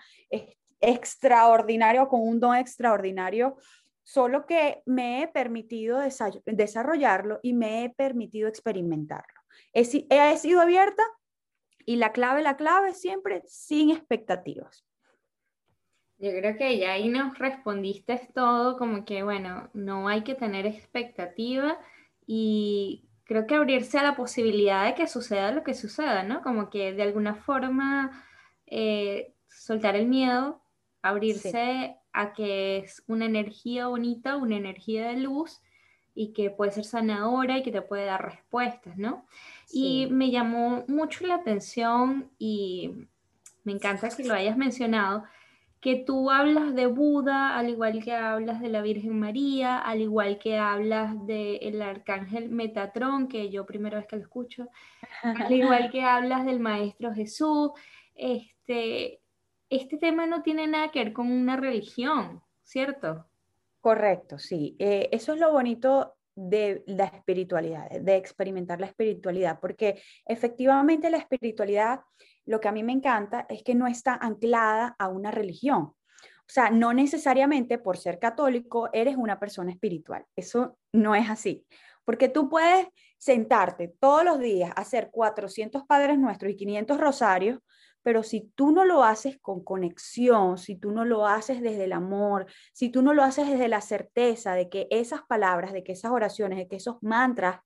extraordinario, 0.80 2.08
con 2.08 2.22
un 2.22 2.40
don 2.40 2.56
extraordinario, 2.56 3.58
solo 4.04 4.46
que 4.46 4.84
me 4.86 5.24
he 5.24 5.28
permitido 5.28 6.00
desarrollarlo 6.46 7.40
y 7.42 7.54
me 7.54 7.84
he 7.84 7.90
permitido 7.90 8.48
experimentarlo. 8.48 9.42
He, 9.74 9.84
sido 9.84 10.62
abierta 10.62 11.04
y 11.86 11.96
la 11.98 12.12
clave, 12.12 12.44
la 12.44 12.56
clave 12.56 12.94
siempre 12.94 13.42
sin 13.48 13.90
expectativas. 13.90 14.86
Yo 16.18 16.32
creo 16.32 16.56
que 16.56 16.78
ya 16.78 16.94
ahí 16.94 17.10
nos 17.10 17.38
respondiste 17.38 18.30
todo, 18.34 18.78
como 18.78 19.04
que, 19.06 19.24
bueno, 19.24 19.70
no 19.74 20.08
hay 20.08 20.24
que 20.24 20.36
tener 20.36 20.66
expectativa 20.66 21.78
y 22.26 23.10
creo 23.26 23.48
que 23.48 23.56
abrirse 23.56 23.98
a 23.98 24.04
la 24.04 24.16
posibilidad 24.16 24.86
de 24.86 24.96
que 24.96 25.08
suceda 25.08 25.52
lo 25.52 25.64
que 25.64 25.74
suceda, 25.74 26.24
¿no? 26.24 26.42
Como 26.42 26.70
que 26.70 26.94
de 26.94 27.04
alguna 27.04 27.36
forma 27.36 28.24
eh, 28.68 29.34
soltar 29.48 29.96
el 29.96 30.08
miedo, 30.08 30.62
abrirse 31.10 31.96
a 32.14 32.34
que 32.34 32.78
es 32.78 33.04
una 33.08 33.26
energía 33.26 33.88
bonita, 33.88 34.38
una 34.38 34.58
energía 34.58 35.10
de 35.10 35.18
luz 35.18 35.62
y 36.16 36.34
que 36.34 36.50
puede 36.50 36.72
ser 36.72 36.86
sanadora 36.86 37.58
y 37.58 37.64
que 37.64 37.72
te 37.72 37.82
puede 37.82 38.06
dar 38.06 38.24
respuestas, 38.24 38.98
¿no? 38.98 39.26
Y 39.72 40.08
me 40.10 40.32
llamó 40.32 40.86
mucho 40.88 41.28
la 41.28 41.36
atención 41.36 42.32
y 42.40 42.92
me 43.64 43.74
encanta 43.74 44.10
que 44.10 44.24
lo 44.24 44.34
hayas 44.34 44.58
mencionado, 44.58 45.26
que 45.82 45.98
tú 45.98 46.32
hablas 46.32 46.74
de 46.74 46.88
Buda, 46.88 47.56
al 47.56 47.70
igual 47.70 48.04
que 48.04 48.14
hablas 48.14 48.60
de 48.62 48.70
la 48.70 48.82
Virgen 48.82 49.20
María, 49.20 49.78
al 49.78 50.02
igual 50.02 50.40
que 50.40 50.58
hablas 50.58 51.14
del 51.28 51.82
arcángel 51.82 52.50
Metatrón, 52.50 53.28
que 53.28 53.52
yo 53.52 53.66
primera 53.68 54.00
vez 54.00 54.08
que 54.08 54.16
lo 54.16 54.24
escucho, 54.24 54.68
al 55.22 55.52
igual 55.52 55.90
que 55.92 56.02
hablas 56.02 56.46
del 56.46 56.60
Maestro 56.60 57.14
Jesús, 57.14 57.72
este, 58.16 59.20
este 59.78 59.98
tema 59.98 60.26
no 60.26 60.42
tiene 60.42 60.68
nada 60.68 60.92
que 60.92 61.04
ver 61.04 61.14
con 61.14 61.32
una 61.32 61.58
religión, 61.58 62.42
¿cierto? 62.64 63.26
Correcto, 63.82 64.40
sí. 64.40 64.76
Eh, 64.80 65.10
eso 65.12 65.34
es 65.34 65.40
lo 65.40 65.52
bonito 65.52 66.16
de 66.36 66.84
la 66.88 67.06
espiritualidad, 67.06 67.90
de 67.90 68.16
experimentar 68.18 68.80
la 68.80 68.88
espiritualidad, 68.88 69.60
porque 69.60 70.02
efectivamente 70.26 71.10
la 71.10 71.18
espiritualidad, 71.18 72.02
lo 72.46 72.60
que 72.60 72.68
a 72.68 72.72
mí 72.72 72.84
me 72.84 72.92
encanta 72.92 73.46
es 73.50 73.64
que 73.64 73.76
no 73.76 73.88
está 73.88 74.16
anclada 74.16 74.96
a 75.00 75.08
una 75.08 75.32
religión. 75.32 75.94
O 76.48 76.52
sea, 76.52 76.70
no 76.70 76.94
necesariamente 76.94 77.80
por 77.80 77.98
ser 77.98 78.20
católico 78.20 78.90
eres 78.94 79.16
una 79.16 79.40
persona 79.40 79.72
espiritual. 79.72 80.26
Eso 80.36 80.78
no 80.92 81.16
es 81.16 81.30
así. 81.30 81.66
Porque 82.04 82.30
tú 82.30 82.50
puedes 82.50 82.88
sentarte 83.18 83.96
todos 84.00 84.24
los 84.24 84.40
días 84.40 84.70
a 84.76 84.82
hacer 84.82 85.10
400 85.12 85.86
Padres 85.86 86.20
Nuestros 86.20 86.52
y 86.52 86.56
500 86.56 87.00
Rosarios, 87.00 87.60
pero 88.06 88.22
si 88.22 88.52
tú 88.54 88.72
no 88.72 88.86
lo 88.86 89.04
haces 89.04 89.40
con 89.42 89.64
conexión, 89.64 90.60
si 90.60 90.76
tú 90.76 90.92
no 90.92 91.06
lo 91.06 91.26
haces 91.26 91.60
desde 91.60 91.86
el 91.86 91.92
amor, 91.92 92.46
si 92.72 92.90
tú 92.90 93.02
no 93.02 93.16
lo 93.16 93.24
haces 93.24 93.50
desde 93.50 93.68
la 93.68 93.82
certeza 93.82 94.54
de 94.54 94.70
que 94.70 94.88
esas 94.92 95.24
palabras, 95.24 95.74
de 95.74 95.84
que 95.84 95.94
esas 95.94 96.12
oraciones, 96.12 96.60
de 96.60 96.68
que 96.68 96.76
esos 96.76 97.02
mantras 97.02 97.62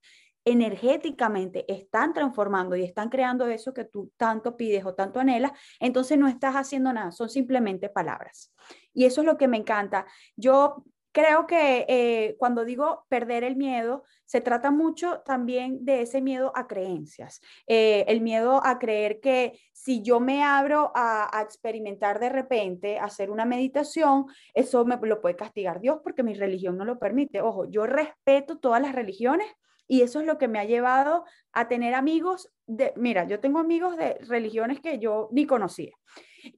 energéticamente 0.45 1.65
están 1.67 2.13
transformando 2.13 2.77
y 2.77 2.85
están 2.85 3.09
creando 3.09 3.47
eso 3.47 3.73
que 3.73 3.83
tú 3.83 4.13
tanto 4.15 4.55
pides 4.55 4.85
o 4.85 4.95
tanto 4.95 5.19
anhelas, 5.19 5.51
entonces 5.77 6.17
no 6.17 6.29
estás 6.29 6.55
haciendo 6.55 6.93
nada, 6.93 7.11
son 7.11 7.29
simplemente 7.29 7.89
palabras. 7.89 8.53
Y 8.93 9.03
eso 9.03 9.19
es 9.19 9.27
lo 9.27 9.37
que 9.37 9.49
me 9.49 9.57
encanta. 9.57 10.05
Yo 10.37 10.85
creo 11.11 11.47
que 11.47 11.85
eh, 11.87 12.35
cuando 12.37 12.65
digo 12.65 13.05
perder 13.09 13.43
el 13.43 13.55
miedo, 13.55 14.03
se 14.25 14.41
trata 14.41 14.71
mucho 14.71 15.21
también 15.25 15.83
de 15.85 16.01
ese 16.01 16.21
miedo 16.21 16.51
a 16.55 16.67
creencias, 16.67 17.41
eh, 17.67 18.05
el 18.07 18.21
miedo 18.21 18.61
a 18.63 18.77
creer 18.77 19.19
que 19.19 19.59
si 19.73 20.01
yo 20.01 20.19
me 20.19 20.43
abro 20.43 20.91
a, 20.95 21.35
a, 21.37 21.41
experimentar 21.41 22.19
de 22.19 22.29
repente, 22.29 22.99
hacer 22.99 23.31
una 23.31 23.45
meditación, 23.45 24.25
eso 24.53 24.85
me 24.85 24.97
lo 24.97 25.21
puede 25.21 25.35
castigar 25.35 25.79
Dios 25.79 25.99
porque 26.03 26.23
mi 26.23 26.33
religión 26.33 26.77
no 26.77 26.85
lo 26.85 26.99
permite. 26.99 27.41
Ojo, 27.41 27.65
yo 27.65 27.85
respeto 27.85 28.59
todas 28.59 28.81
las 28.81 28.93
religiones 28.93 29.47
y 29.87 30.03
eso 30.03 30.19
es 30.19 30.27
lo 30.27 30.37
que 30.37 30.47
me 30.47 30.59
ha 30.59 30.65
llevado 30.65 31.25
a 31.51 31.67
tener 31.67 31.95
amigos 31.95 32.51
de, 32.69 32.93
mira, 32.95 33.25
yo 33.25 33.39
tengo 33.39 33.57
amigos 33.57 33.97
de 33.97 34.19
religiones 34.27 34.79
que 34.79 34.99
yo 34.99 35.27
ni 35.31 35.47
conocía. 35.47 35.91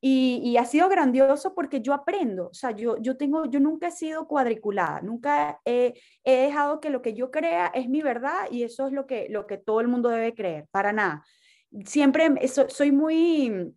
Y, 0.01 0.57
ha 0.57 0.65
sido 0.65 0.89
grandioso 0.89 1.55
porque 1.55 1.81
yo 1.81 1.93
aprendo, 1.93 2.49
o 2.49 2.53
sea, 2.53 2.71
yo, 2.71 2.97
yo, 2.97 3.17
tengo, 3.17 3.45
yo 3.45 3.59
nunca 3.59 3.87
he 3.87 3.91
sido 3.91 4.27
cuadriculada, 4.27 5.01
nunca 5.01 5.59
he, 5.65 5.93
dejado 6.23 6.79
que 6.81 6.91
lo 6.91 7.01
que 7.01 7.13
yo 7.13 7.31
crea 7.31 7.67
es 7.67 7.89
mi 7.89 8.01
verdad 8.01 8.47
y 8.51 8.63
eso 8.63 8.87
es 8.87 8.93
lo 8.93 9.07
que, 9.07 9.27
lo 9.29 9.47
que 9.47 9.57
todo 9.57 9.79
el 9.79 9.87
mundo 9.87 10.09
debe 10.09 10.35
creer, 10.35 10.67
para 10.69 10.93
nada. 10.93 11.23
Siempre 11.85 12.29
soy 12.47 12.91
muy, 12.91 13.73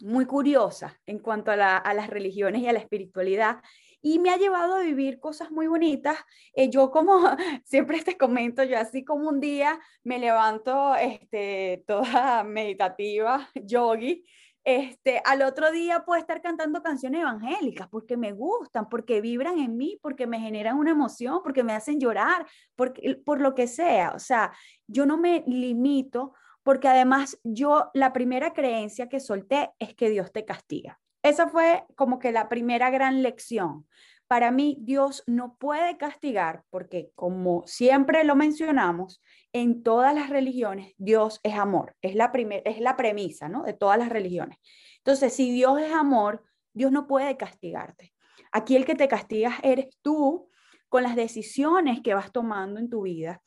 muy 0.00 0.26
curiosa 0.26 1.00
en 1.06 1.18
cuanto 1.18 1.50
a 1.50 1.56
las 1.56 2.10
religiones 2.10 2.62
y 2.62 2.68
a 2.68 2.72
la 2.72 2.78
espiritualidad 2.80 3.60
y 4.00 4.18
me 4.18 4.30
ha 4.30 4.36
llevado 4.36 4.76
a 4.76 4.82
vivir 4.82 5.20
cosas 5.20 5.50
muy 5.50 5.66
bonitas. 5.66 6.18
Eh, 6.54 6.70
yo 6.70 6.90
como 6.90 7.20
siempre 7.64 8.02
te 8.02 8.16
comento, 8.16 8.62
yo 8.64 8.78
así 8.78 9.04
como 9.04 9.28
un 9.28 9.40
día 9.40 9.78
me 10.04 10.18
levanto 10.18 10.94
este, 10.96 11.84
toda 11.86 12.44
meditativa, 12.44 13.48
yogi, 13.54 14.24
este, 14.64 15.22
al 15.24 15.42
otro 15.42 15.70
día 15.70 16.04
puedo 16.04 16.20
estar 16.20 16.42
cantando 16.42 16.82
canciones 16.82 17.22
evangélicas 17.22 17.88
porque 17.88 18.18
me 18.18 18.32
gustan, 18.32 18.88
porque 18.90 19.22
vibran 19.22 19.58
en 19.58 19.78
mí, 19.78 19.98
porque 20.02 20.26
me 20.26 20.40
generan 20.40 20.76
una 20.76 20.90
emoción, 20.90 21.40
porque 21.42 21.64
me 21.64 21.72
hacen 21.72 21.98
llorar, 21.98 22.46
porque, 22.76 23.16
por 23.24 23.40
lo 23.40 23.54
que 23.54 23.66
sea. 23.66 24.12
O 24.14 24.18
sea, 24.18 24.52
yo 24.86 25.06
no 25.06 25.16
me 25.16 25.42
limito 25.46 26.34
porque 26.62 26.86
además 26.86 27.38
yo 27.44 27.90
la 27.94 28.12
primera 28.12 28.52
creencia 28.52 29.08
que 29.08 29.20
solté 29.20 29.70
es 29.78 29.94
que 29.94 30.10
Dios 30.10 30.32
te 30.32 30.44
castiga. 30.44 31.00
Esa 31.28 31.48
fue 31.48 31.84
como 31.94 32.18
que 32.18 32.32
la 32.32 32.48
primera 32.48 32.88
gran 32.88 33.22
lección. 33.22 33.86
Para 34.28 34.50
mí, 34.50 34.78
Dios 34.80 35.24
no 35.26 35.56
puede 35.56 35.98
castigar 35.98 36.64
porque, 36.70 37.10
como 37.14 37.66
siempre 37.66 38.24
lo 38.24 38.34
mencionamos, 38.34 39.22
en 39.52 39.82
todas 39.82 40.14
las 40.14 40.30
religiones, 40.30 40.94
Dios 40.96 41.40
es 41.42 41.54
amor. 41.54 41.96
Es 42.00 42.14
la, 42.14 42.32
es 42.64 42.80
la 42.80 42.96
premisa 42.96 43.48
¿no? 43.48 43.62
de 43.62 43.74
todas 43.74 43.98
las 43.98 44.08
religiones. 44.08 44.58
Entonces, 44.98 45.34
si 45.34 45.50
Dios 45.50 45.80
es 45.80 45.92
amor, 45.92 46.44
Dios 46.72 46.92
no 46.92 47.06
puede 47.06 47.36
castigarte. 47.36 48.14
Aquí 48.50 48.76
el 48.76 48.86
que 48.86 48.94
te 48.94 49.08
castigas 49.08 49.56
eres 49.62 49.88
tú 50.00 50.48
con 50.88 51.02
las 51.02 51.14
decisiones 51.14 52.00
que 52.00 52.14
vas 52.14 52.32
tomando 52.32 52.80
en 52.80 52.88
tu 52.88 53.02
vida. 53.02 53.42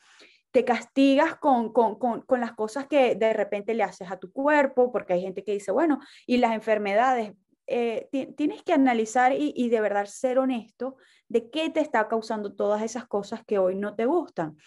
Te 0.52 0.66
castigas 0.66 1.36
con, 1.36 1.74
con, 1.74 1.98
con, 1.98 2.22
con 2.22 2.42
las 2.42 2.54
cosas 2.54 2.86
que 2.88 3.16
de 3.16 3.34
repente 3.34 3.74
le 3.74 3.84
haces 3.84 4.12
a 4.12 4.18
tu 4.18 4.32
cuerpo, 4.32 4.92
porque 4.92 5.14
hay 5.14 5.22
gente 5.22 5.44
que 5.44 5.54
dice, 5.54 5.72
bueno, 5.72 6.00
y 6.28 6.38
las 6.38 6.54
enfermedades, 6.54 7.34
eh, 7.68 8.10
tienes 8.36 8.64
que 8.64 8.74
analizar 8.74 9.34
y, 9.34 9.70
de 9.70 9.82
verdad 9.82 10.06
ser 10.06 10.40
honesto 10.40 10.98
de 11.28 11.50
qué 11.50 11.70
te 11.70 11.80
está 11.80 12.08
causando 12.08 12.54
todas 12.54 12.82
esas 12.82 13.08
cosas 13.08 13.44
que 13.46 13.60
hoy 13.60 13.76
no 13.76 13.96
te 13.96 14.06
gustan. 14.06 14.58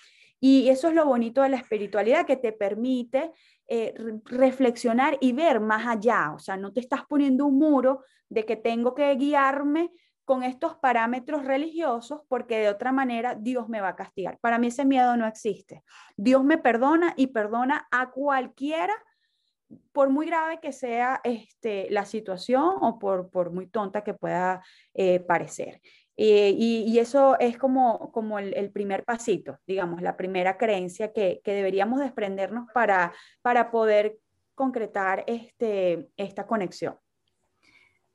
Y 0.40 0.68
eso 0.68 0.88
es 0.88 0.94
lo 0.94 1.06
bonito 1.06 1.42
de 1.42 1.48
la 1.48 1.56
espiritualidad, 1.56 2.26
que 2.26 2.36
te 2.36 2.52
permite 2.52 3.32
eh, 3.66 3.94
reflexionar 4.24 5.16
y 5.20 5.32
ver 5.32 5.60
más 5.60 5.86
allá. 5.86 6.32
O 6.34 6.38
sea, 6.38 6.56
no 6.56 6.72
te 6.72 6.80
estás 6.80 7.06
poniendo 7.06 7.46
un 7.46 7.58
muro 7.58 8.02
de 8.28 8.44
que 8.44 8.56
tengo 8.56 8.94
que 8.94 9.14
guiarme 9.14 9.90
con 10.24 10.42
estos 10.42 10.76
parámetros 10.76 11.44
religiosos 11.44 12.22
porque 12.28 12.58
de 12.58 12.68
otra 12.68 12.92
manera 12.92 13.34
Dios 13.34 13.68
me 13.68 13.80
va 13.80 13.88
a 13.88 13.96
castigar. 13.96 14.38
Para 14.40 14.58
mí 14.58 14.68
ese 14.68 14.84
miedo 14.84 15.16
no 15.16 15.26
existe. 15.26 15.82
Dios 16.16 16.42
me 16.44 16.58
perdona 16.58 17.12
y 17.16 17.28
perdona 17.28 17.86
a 17.90 18.10
cualquiera 18.10 18.94
por 19.92 20.10
muy 20.10 20.26
grave 20.26 20.60
que 20.60 20.72
sea 20.72 21.20
este, 21.24 21.88
la 21.90 22.04
situación 22.04 22.74
o 22.80 22.98
por, 22.98 23.30
por 23.30 23.50
muy 23.50 23.66
tonta 23.66 24.04
que 24.04 24.14
pueda 24.14 24.62
eh, 24.94 25.20
parecer. 25.20 25.80
Eh, 26.16 26.54
y, 26.56 26.98
eso 26.98 27.36
es 27.40 27.58
como, 27.58 28.12
como 28.12 28.38
el, 28.38 28.70
primer 28.70 29.04
pasito, 29.04 29.58
digamos, 29.66 30.00
la 30.00 30.16
primera 30.16 30.56
creencia 30.56 31.12
que, 31.12 31.40
que, 31.42 31.52
deberíamos 31.52 31.98
desprendernos 31.98 32.68
para, 32.72 33.12
para 33.42 33.72
poder 33.72 34.18
concretar 34.54 35.24
este, 35.26 36.08
esta 36.16 36.46
conexión. 36.46 36.96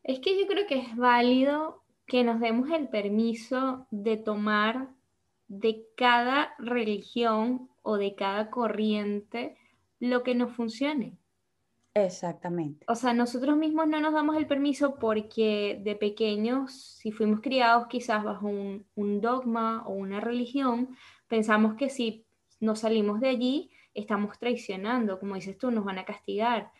Es 0.03 0.19
que 0.19 0.39
yo 0.39 0.47
creo 0.47 0.65
que 0.65 0.79
es 0.79 0.95
válido 0.95 1.83
que 2.05 2.23
nos 2.23 2.39
demos 2.39 2.69
el 2.71 2.87
permiso 2.87 3.85
de 3.91 4.15
tomar 4.15 4.89
de 5.47 5.85
cada 5.97 6.53
religión 6.57 7.69
o 7.81 7.97
de 7.97 8.15
cada 8.15 8.49
corriente 8.49 9.57
lo 9.99 10.23
que 10.23 10.35
nos 10.35 10.55
funcione. 10.55 11.17
Exactamente. 11.93 12.85
O 12.87 12.95
sea, 12.95 13.13
nosotros 13.13 13.57
mismos 13.57 13.87
no 13.87 13.99
nos 13.99 14.13
damos 14.13 14.37
el 14.37 14.47
permiso 14.47 14.95
porque 14.95 15.81
de 15.83 15.95
pequeños, 15.95 16.73
si 16.73 17.11
fuimos 17.11 17.41
criados 17.41 17.87
quizás 17.87 18.23
bajo 18.23 18.47
un, 18.47 19.21
dogma 19.21 19.83
o 19.85 19.93
una 19.93 20.19
religión, 20.19 20.95
pensamos 21.27 21.75
que 21.75 21.89
si 21.89 22.25
nos 22.59 22.79
salimos 22.79 23.19
de 23.19 23.29
allí, 23.29 23.71
estamos 23.93 24.37
traicionando, 24.37 25.19
como 25.19 25.35
dices 25.35 25.57
tú, 25.57 25.71
nos 25.71 25.83
van 25.83 25.97
a 25.97 26.05
castigar. 26.05 26.71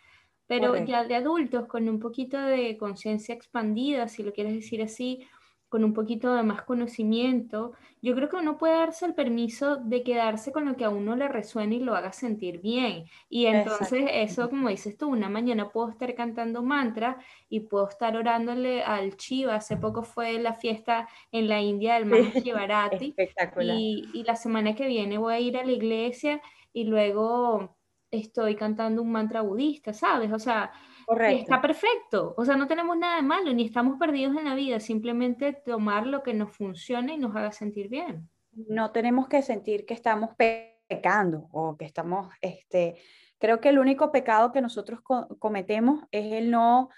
Pero 0.46 0.76
ya 0.84 1.04
de 1.04 1.14
adultos, 1.14 1.66
con 1.66 1.88
un 1.88 2.00
poquito 2.00 2.36
de 2.38 2.76
conciencia 2.76 3.34
expandida, 3.34 4.08
si 4.08 4.22
lo 4.22 4.32
quieres 4.32 4.54
decir 4.54 4.82
así, 4.82 5.26
con 5.70 5.84
un 5.84 5.94
poquito 5.94 6.34
de 6.34 6.42
más 6.42 6.62
conocimiento, 6.62 7.72
yo 8.02 8.14
creo 8.16 8.28
que 8.28 8.36
uno 8.36 8.58
puede 8.58 8.74
darse 8.74 9.06
el 9.06 9.14
permiso 9.14 9.76
de 9.76 10.02
quedarse 10.02 10.50
con 10.50 10.64
lo 10.66 10.76
que 10.76 10.84
a 10.84 10.90
uno 10.90 11.14
le 11.14 11.28
resuene 11.28 11.76
y 11.76 11.78
lo 11.78 11.94
haga 11.94 12.12
sentir 12.12 12.60
bien. 12.60 13.04
Y 13.28 13.46
entonces 13.46 14.04
eso, 14.12 14.50
como 14.50 14.68
dices 14.68 14.98
tú, 14.98 15.08
una 15.08 15.28
mañana 15.28 15.70
puedo 15.70 15.90
estar 15.90 16.12
cantando 16.16 16.62
mantra 16.64 17.18
y 17.48 17.60
puedo 17.60 17.88
estar 17.88 18.16
orándole 18.16 18.82
al 18.82 19.16
Chiva. 19.16 19.54
Hace 19.54 19.76
poco 19.76 20.02
fue 20.02 20.40
la 20.40 20.54
fiesta 20.54 21.08
en 21.30 21.48
la 21.48 21.60
India 21.60 21.94
del 21.94 22.06
Mahachivarati. 22.06 23.14
y, 23.60 24.10
y 24.12 24.24
la 24.24 24.34
semana 24.34 24.74
que 24.74 24.88
viene 24.88 25.18
voy 25.18 25.34
a 25.34 25.40
ir 25.40 25.56
a 25.56 25.64
la 25.64 25.72
iglesia 25.72 26.42
y 26.72 26.84
luego 26.84 27.76
estoy 28.10 28.56
cantando 28.56 29.02
un 29.02 29.12
mantra 29.12 29.42
budista, 29.42 29.92
¿sabes? 29.92 30.32
O 30.32 30.38
sea, 30.40 30.72
está 31.18 31.60
perfecto. 31.60 32.34
O 32.36 32.44
sea, 32.44 32.56
no 32.56 32.66
tenemos 32.66 32.96
nada 32.96 33.16
de 33.16 33.22
malo, 33.22 33.52
ni 33.52 33.64
estamos 33.64 33.98
perdidos 33.98 34.36
en 34.36 34.44
la 34.44 34.54
vida, 34.54 34.80
simplemente 34.80 35.52
tomar 35.52 36.06
lo 36.06 36.22
que 36.22 36.34
nos 36.34 36.52
funcione 36.56 37.14
y 37.14 37.18
nos 37.18 37.34
haga 37.34 37.52
sentir 37.52 37.88
bien. 37.88 38.28
No 38.52 38.90
tenemos 38.92 39.28
que 39.28 39.42
sentir 39.42 39.86
que 39.86 39.94
estamos 39.94 40.30
pecando 40.36 41.48
o 41.52 41.76
que 41.76 41.84
estamos, 41.84 42.28
este, 42.40 42.96
creo 43.38 43.60
que 43.60 43.68
el 43.68 43.78
único 43.78 44.12
pecado 44.12 44.52
que 44.52 44.60
nosotros 44.60 45.00
cometemos 45.38 46.04
es 46.10 46.32
el 46.32 46.50
no 46.50 46.90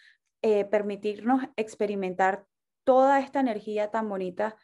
eh, 0.42 0.64
permitirnos 0.64 1.44
experimentar 1.56 2.46
toda 2.84 3.20
esta 3.20 3.40
energía 3.40 3.90
tan 3.90 4.08
bonita 4.08 4.56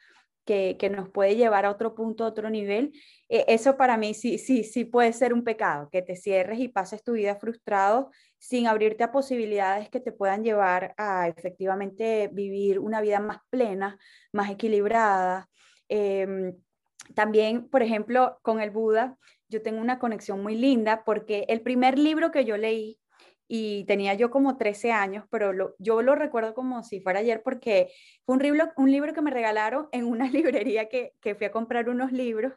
que, 0.48 0.90
nos 0.90 1.10
puede 1.10 1.36
llevar 1.36 1.66
a 1.66 1.70
otro 1.70 1.94
punto, 1.94 2.24
a 2.24 2.28
otro 2.28 2.48
nivel, 2.48 2.92
eh, 3.28 3.44
eso 3.48 3.76
para 3.76 3.98
mí 3.98 4.14
sí, 4.14 4.38
sí, 4.38 4.64
sí 4.64 4.86
puede 4.86 5.12
ser 5.12 5.34
un 5.34 5.44
pecado, 5.44 5.90
que 5.92 6.00
te 6.00 6.16
cierres 6.16 6.58
y 6.58 6.68
pases 6.68 7.04
tu 7.04 7.12
vida 7.12 7.36
frustrado 7.36 8.10
sin 8.38 8.66
abrirte 8.66 9.04
a 9.04 9.12
posibilidades 9.12 9.90
que 9.90 10.00
te 10.00 10.10
puedan 10.10 10.42
llevar 10.42 10.94
a 10.96 11.28
efectivamente 11.28 12.30
vivir 12.32 12.78
una 12.78 13.02
vida 13.02 13.20
más 13.20 13.38
plena, 13.50 13.98
más 14.32 14.50
equilibrada. 14.50 15.48
Em, 15.88 16.54
también, 17.14 17.68
por 17.68 17.82
ejemplo, 17.82 18.38
con 18.42 18.60
el 18.60 18.70
Buda, 18.70 19.16
yo 19.48 19.60
tengo 19.62 19.80
una 19.80 19.98
conexión 19.98 20.42
muy 20.42 20.54
linda 20.54 21.04
porque 21.04 21.44
el 21.48 21.60
primer 21.60 21.98
libro 21.98 22.30
que 22.30 22.44
yo 22.46 22.56
leí 22.56 22.98
y 23.48 23.84
tenía 23.84 24.12
yo 24.12 24.30
como 24.30 24.58
13 24.58 24.92
años, 24.92 25.24
pero 25.30 25.74
yo 25.78 26.02
lo 26.02 26.14
recuerdo 26.14 26.54
como 26.54 26.82
si 26.82 27.00
fuera 27.00 27.20
ayer 27.20 27.42
porque 27.42 27.90
fue 28.26 28.36
un 28.36 28.42
libro, 28.42 28.70
un 28.76 28.92
libro 28.92 29.14
que 29.14 29.22
me 29.22 29.30
regalaron 29.30 29.88
en 29.90 30.04
una 30.04 30.28
librería 30.30 30.88
que, 30.88 31.14
que 31.20 31.34
fui 31.34 31.46
a 31.46 31.50
comprar 31.50 31.88
unos 31.88 32.12
libros 32.12 32.52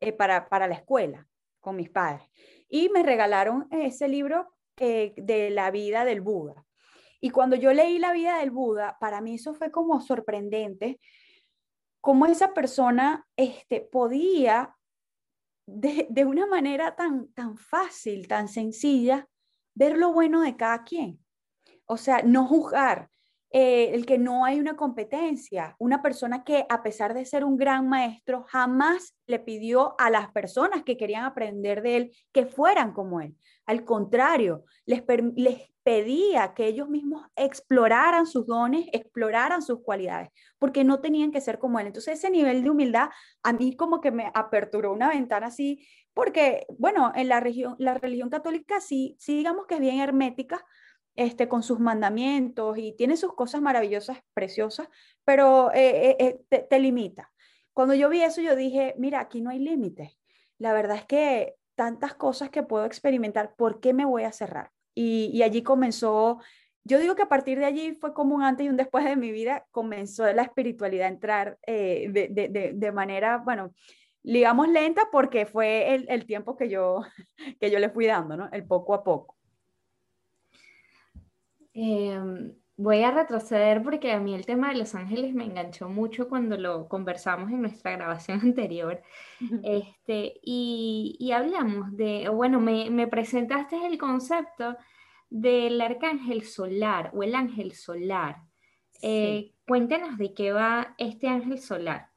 eh, 0.00 0.12
para, 0.12 0.48
para 0.48 0.66
la 0.66 0.74
escuela 0.74 1.28
con 1.60 1.76
mis 1.76 1.90
padres. 1.90 2.26
Y 2.68 2.88
me 2.88 3.02
regalaron 3.02 3.68
ese 3.70 4.08
libro 4.08 4.54
eh, 4.78 5.12
de 5.16 5.50
la 5.50 5.70
vida 5.70 6.04
del 6.04 6.22
Buda. 6.22 6.64
Y 7.20 7.30
cuando 7.30 7.56
yo 7.56 7.72
leí 7.72 7.98
la 7.98 8.12
vida 8.12 8.38
del 8.38 8.50
Buda, 8.50 8.96
para 9.00 9.20
mí 9.20 9.34
eso 9.34 9.54
fue 9.54 9.70
como 9.70 10.00
sorprendente, 10.00 11.00
cómo 12.00 12.26
esa 12.26 12.52
persona 12.52 13.26
este, 13.36 13.80
podía 13.80 14.76
de, 15.66 16.06
de, 16.10 16.24
una 16.26 16.46
manera 16.46 16.94
tan, 16.96 17.32
tan 17.32 17.56
fácil, 17.56 18.28
tan 18.28 18.48
sencilla, 18.48 19.26
ver 19.74 19.96
lo 19.96 20.12
bueno 20.12 20.40
de 20.40 20.56
cada 20.56 20.84
quien. 20.84 21.20
O 21.86 21.96
sea, 21.96 22.22
no 22.22 22.46
juzgar, 22.46 23.10
eh, 23.56 23.94
el 23.94 24.04
que 24.04 24.18
no 24.18 24.44
hay 24.44 24.58
una 24.58 24.74
competencia, 24.74 25.76
una 25.78 26.02
persona 26.02 26.42
que 26.42 26.66
a 26.68 26.82
pesar 26.82 27.14
de 27.14 27.24
ser 27.24 27.44
un 27.44 27.56
gran 27.56 27.88
maestro, 27.88 28.44
jamás 28.48 29.14
le 29.28 29.38
pidió 29.38 29.94
a 30.00 30.10
las 30.10 30.32
personas 30.32 30.82
que 30.82 30.96
querían 30.96 31.24
aprender 31.24 31.80
de 31.80 31.96
él 31.96 32.16
que 32.32 32.46
fueran 32.46 32.92
como 32.92 33.20
él. 33.20 33.36
Al 33.64 33.84
contrario, 33.84 34.64
les, 34.86 35.04
les 35.36 35.70
pedía 35.84 36.54
que 36.54 36.66
ellos 36.66 36.88
mismos 36.88 37.26
exploraran 37.36 38.26
sus 38.26 38.46
dones, 38.46 38.88
exploraran 38.92 39.62
sus 39.62 39.82
cualidades, 39.82 40.30
porque 40.58 40.82
no 40.82 41.00
tenían 41.00 41.30
que 41.30 41.40
ser 41.40 41.58
como 41.58 41.78
él. 41.78 41.86
Entonces 41.86 42.18
ese 42.18 42.30
nivel 42.30 42.64
de 42.64 42.70
humildad 42.70 43.10
a 43.42 43.52
mí 43.52 43.76
como 43.76 44.00
que 44.00 44.10
me 44.10 44.30
aperturó 44.34 44.92
una 44.92 45.10
ventana 45.10 45.48
así, 45.48 45.86
porque 46.14 46.66
bueno, 46.78 47.12
en 47.14 47.28
la, 47.28 47.40
religión, 47.40 47.76
la 47.78 47.94
religión 47.94 48.30
católica 48.30 48.80
sí, 48.80 49.16
sí 49.20 49.36
digamos 49.36 49.66
que 49.66 49.74
es 49.74 49.80
bien 49.80 50.00
hermética, 50.00 50.64
este, 51.16 51.48
con 51.48 51.62
sus 51.62 51.78
mandamientos 51.78 52.76
y 52.78 52.92
tiene 52.96 53.16
sus 53.16 53.34
cosas 53.34 53.62
maravillosas, 53.62 54.18
preciosas, 54.34 54.88
pero 55.24 55.72
eh, 55.72 56.16
eh, 56.18 56.38
eh, 56.50 56.66
te, 56.68 56.78
limita. 56.80 57.32
Cuando 57.72 57.94
yo 57.94 58.08
vi 58.08 58.22
eso, 58.22 58.40
yo 58.40 58.56
dije, 58.56 58.94
mira, 58.98 59.20
aquí 59.20 59.40
no 59.40 59.50
hay 59.50 59.60
límites. 59.60 60.18
La 60.58 60.72
verdad 60.72 60.96
es 60.96 61.06
que 61.06 61.54
tantas 61.76 62.14
cosas 62.14 62.50
que 62.50 62.62
puedo 62.62 62.84
experimentar, 62.84 63.54
¿por 63.56 63.80
qué 63.80 63.92
me 63.92 64.04
voy 64.04 64.24
a 64.24 64.32
cerrar? 64.32 64.73
Y, 64.94 65.42
allí 65.42 65.62
comenzó, 65.62 66.40
yo 66.84 66.98
digo 66.98 67.16
que 67.16 67.22
a 67.22 67.28
partir 67.28 67.58
de 67.58 67.64
allí 67.64 67.94
fue 68.00 68.14
como 68.14 68.34
un 68.34 68.42
antes 68.42 68.66
y 68.66 68.68
un 68.68 68.76
después 68.76 69.04
de 69.04 69.16
mi 69.16 69.32
vida, 69.32 69.66
comenzó 69.70 70.30
la 70.32 70.42
espiritualidad 70.42 71.06
a 71.06 71.10
entrar 71.10 71.58
de, 71.66 72.92
manera, 72.94 73.38
bueno, 73.38 73.72
digamos 74.22 74.68
lenta 74.68 75.08
porque 75.10 75.46
fue 75.46 75.94
el, 75.94 76.06
el, 76.08 76.26
tiempo 76.26 76.56
que 76.56 76.68
yo, 76.68 77.02
que 77.60 77.70
yo 77.70 77.78
le 77.78 77.90
fui 77.90 78.06
dando, 78.06 78.36
¿no? 78.36 78.48
El 78.52 78.66
poco 78.66 78.94
a 78.94 79.02
poco. 79.02 79.36
Em, 81.74 82.54
voy 82.76 83.02
a 83.02 83.10
retroceder 83.10 83.82
porque 83.82 84.12
a 84.12 84.20
mí 84.20 84.34
el 84.34 84.46
tema 84.46 84.68
de 84.68 84.76
Los 84.76 84.94
Ángeles 84.94 85.34
me 85.34 85.44
enganchó 85.44 85.88
mucho 85.88 86.28
cuando 86.28 86.56
lo 86.56 86.88
conversamos 86.88 87.50
en 87.50 87.62
nuestra 87.62 87.92
grabación 87.92 88.40
anterior. 88.42 89.02
Este, 89.62 90.34
y, 90.42 91.30
hablamos 91.32 91.96
de, 91.96 92.28
bueno, 92.28 92.60
me, 92.60 93.06
presentaste 93.08 93.86
el 93.86 93.98
concepto 93.98 94.76
del 95.30 95.80
arcángel 95.80 96.44
solar 96.44 97.10
o 97.14 97.22
el 97.22 97.34
ángel 97.34 97.72
solar. 97.72 98.38
Eh, 99.02 99.52
cuéntanos 99.66 100.16
de 100.16 100.32
qué 100.32 100.52
va 100.52 100.94
este 100.98 101.28
ángel 101.28 101.58
solar. 101.58 102.10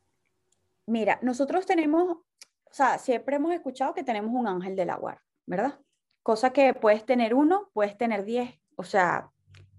Mira, 0.85 1.19
nosotros 1.21 1.65
tenemos, 1.65 2.03
o 2.11 2.71
sea, 2.71 2.97
siempre 2.97 3.35
hemos 3.35 3.53
escuchado 3.53 3.93
que 3.93 4.03
tenemos 4.03 4.31
un 4.33 4.47
ángel 4.47 4.75
de 4.75 4.85
la 4.85 4.95
guarda, 4.95 5.23
¿verdad? 5.45 5.79
Cosa 6.23 6.53
que 6.53 6.73
puedes 6.73 7.05
tener 7.05 7.33
uno, 7.33 7.69
puedes 7.73 7.97
tener 7.97 8.23
diez, 8.23 8.57
o 8.77 8.83
sea, 8.83 9.31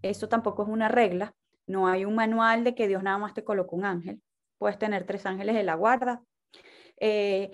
esto 0.03 0.29
tampoco 0.29 0.63
es 0.63 0.69
una 0.69 0.89
regla, 0.89 1.35
no 1.67 1.87
hay 1.87 2.05
un 2.05 2.15
manual 2.15 2.65
de 2.65 2.75
que 2.75 2.89
Dios 2.89 3.03
nada 3.03 3.19
más 3.19 3.35
te 3.35 3.45
colocó 3.45 3.77
un 3.77 3.85
ángel, 3.85 4.23
puedes 4.59 4.79
tener 4.79 5.05
tres 5.05 5.27
ángeles 5.27 5.55
de 5.55 5.63
la 5.63 5.75
guarda. 5.75 6.23
Eh, 7.01 7.51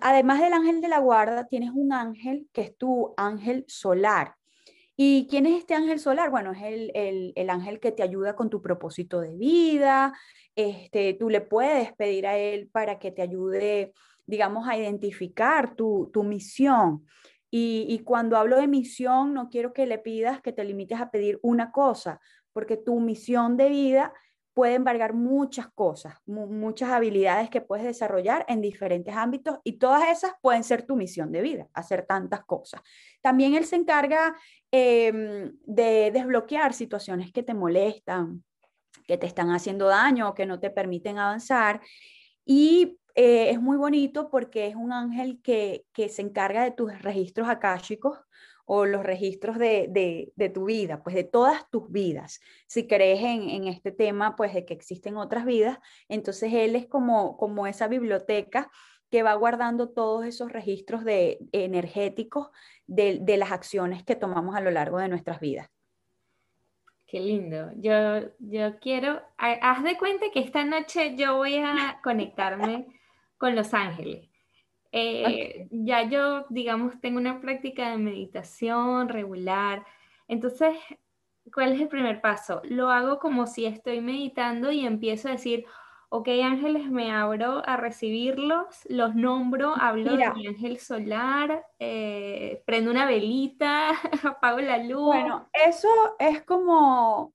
además 0.00 0.40
del 0.40 0.52
ángel 0.52 0.80
de 0.80 0.88
la 0.88 0.98
guarda, 0.98 1.46
tienes 1.46 1.70
un 1.74 1.92
ángel 1.92 2.48
que 2.52 2.62
es 2.62 2.76
tu 2.76 3.14
ángel 3.16 3.64
solar. 3.68 4.34
¿Y 4.96 5.26
quién 5.28 5.46
es 5.46 5.58
este 5.58 5.74
ángel 5.74 5.98
solar? 5.98 6.30
Bueno, 6.30 6.52
es 6.52 6.62
el, 6.62 7.50
ángel 7.50 7.80
que 7.80 7.92
te 7.92 8.02
ayuda 8.02 8.36
con 8.36 8.48
tu 8.48 8.62
propósito 8.62 9.20
de 9.20 9.34
vida. 9.36 10.12
Este, 10.54 11.14
tú 11.14 11.28
le 11.28 11.40
puedes 11.40 11.92
pedir 11.94 12.26
a 12.26 12.38
él 12.38 12.68
para 12.70 12.98
que 12.98 13.10
te 13.10 13.22
ayude, 13.22 13.92
digamos, 14.24 14.68
a 14.68 14.78
identificar 14.78 15.74
tu, 15.74 16.10
tu 16.12 16.22
misión. 16.22 17.04
Y, 17.56 18.00
cuando 18.00 18.36
hablo 18.36 18.56
de 18.56 18.66
misión, 18.66 19.32
no 19.32 19.48
quiero 19.48 19.72
que 19.72 19.86
le 19.86 19.98
pidas 19.98 20.42
que 20.42 20.52
te 20.52 20.64
limites 20.64 21.00
a 21.00 21.12
pedir 21.12 21.38
una 21.40 21.70
cosa, 21.70 22.20
porque 22.52 22.76
tu 22.76 22.98
misión 22.98 23.56
de 23.56 23.68
vida 23.68 24.12
puede 24.54 24.74
embargar 24.74 25.14
muchas 25.14 25.68
cosas, 25.72 26.16
muchas 26.26 26.90
habilidades 26.90 27.50
que 27.50 27.60
puedes 27.60 27.84
desarrollar 27.84 28.44
en 28.48 28.60
diferentes 28.60 29.14
ámbitos 29.14 29.60
y 29.62 29.78
todas 29.78 30.08
esas 30.08 30.32
pueden 30.42 30.64
ser 30.64 30.82
tu 30.82 30.96
misión 30.96 31.30
de 31.30 31.42
vida, 31.42 31.68
hacer 31.74 32.04
tantas 32.06 32.44
cosas. 32.44 32.80
También 33.22 33.54
él 33.54 33.66
se 33.66 33.76
encarga 33.76 34.34
em, 34.72 35.56
de 35.64 36.10
desbloquear 36.12 36.74
situaciones 36.74 37.30
que 37.30 37.44
te 37.44 37.54
molestan, 37.54 38.42
que 39.06 39.16
te 39.16 39.28
están 39.28 39.50
haciendo 39.52 39.86
daño 39.86 40.34
que 40.34 40.44
no 40.44 40.58
te 40.58 40.70
permiten 40.70 41.18
avanzar. 41.18 41.80
Y 42.44 42.98
eh, 43.14 43.50
es 43.50 43.60
muy 43.60 43.76
bonito 43.76 44.28
porque 44.28 44.66
es 44.66 44.74
un 44.74 44.92
ángel 44.92 45.40
que, 45.42 45.86
se 46.08 46.22
encarga 46.22 46.64
de 46.64 46.72
tus 46.72 47.00
registros 47.02 47.48
akáshicos 47.48 48.18
o 48.66 48.86
los 48.86 49.04
registros 49.04 49.58
de, 49.58 50.32
tu 50.52 50.64
vida, 50.64 51.02
pues 51.02 51.14
de 51.14 51.24
todas 51.24 51.70
tus 51.70 51.90
vidas. 51.92 52.40
Si 52.66 52.86
crees 52.88 53.20
en, 53.22 53.68
este 53.68 53.92
tema, 53.92 54.36
pues 54.36 54.54
de 54.54 54.64
que 54.64 54.74
existen 54.74 55.16
otras 55.16 55.44
vidas, 55.44 55.78
entonces 56.08 56.52
él 56.52 56.74
es 56.74 56.86
como, 56.86 57.36
como 57.36 57.66
esa 57.66 57.88
biblioteca 57.88 58.70
que 59.10 59.22
va 59.22 59.34
guardando 59.34 59.90
todos 59.90 60.24
esos 60.26 60.50
registros 60.50 61.04
de, 61.04 61.38
energéticos 61.52 62.48
de, 62.86 63.18
de 63.20 63.36
las 63.36 63.52
acciones 63.52 64.02
que 64.02 64.16
tomamos 64.16 64.56
a 64.56 64.60
lo 64.60 64.70
largo 64.70 64.98
de 64.98 65.08
nuestras 65.08 65.38
vidas. 65.40 65.68
Qué 67.06 67.20
lindo. 67.20 67.70
Yo, 67.76 68.30
yo 68.40 68.80
quiero, 68.80 69.22
haz 69.38 69.84
de 69.84 69.96
cuenta 69.98 70.26
que 70.32 70.40
esta 70.40 70.64
noche 70.64 71.14
yo 71.14 71.36
voy 71.36 71.58
a 71.58 72.00
conectarme 72.02 72.88
con 73.38 73.54
Los 73.54 73.74
Ángeles. 73.74 74.28
Eh, 74.92 75.66
ya 75.70 76.08
yo, 76.08 76.46
digamos, 76.50 77.00
tengo 77.00 77.18
una 77.18 77.40
práctica 77.40 77.90
de 77.90 77.98
meditación 77.98 79.08
regular. 79.08 79.84
Entonces, 80.28 80.76
¿cuál 81.52 81.72
es 81.72 81.80
el 81.80 81.88
primer 81.88 82.20
paso? 82.20 82.62
Lo 82.64 82.90
hago 82.90 83.18
como 83.18 83.46
si 83.46 83.66
estoy 83.66 84.00
meditando 84.00 84.70
y 84.70 84.86
empiezo 84.86 85.28
a 85.28 85.32
decir, 85.32 85.66
ok, 86.10 86.28
ángeles, 86.44 86.88
me 86.88 87.10
abro 87.10 87.60
a 87.66 87.76
recibirlos, 87.76 88.66
los 88.88 89.16
nombro, 89.16 89.74
hablo 89.76 90.16
de 90.16 90.30
mi 90.30 90.46
ángel 90.46 90.78
solar, 90.78 91.66
eh, 91.80 92.62
prendo 92.64 92.92
una 92.92 93.04
velita, 93.04 93.90
apago 94.22 94.60
la 94.60 94.78
luz. 94.78 95.06
Bueno, 95.06 95.48
eso 95.52 95.88
es 96.20 96.42
como, 96.44 97.34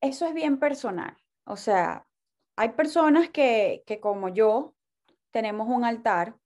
eso 0.00 0.24
es 0.26 0.34
bien 0.34 0.60
personal. 0.60 1.16
O 1.46 1.56
sea, 1.56 2.03
hay 2.56 2.70
personas 2.70 3.30
que, 3.30 3.82
como 4.00 4.28
yo 4.28 4.74
tenemos 5.30 5.68
un 5.68 5.84
altar, 5.84 6.36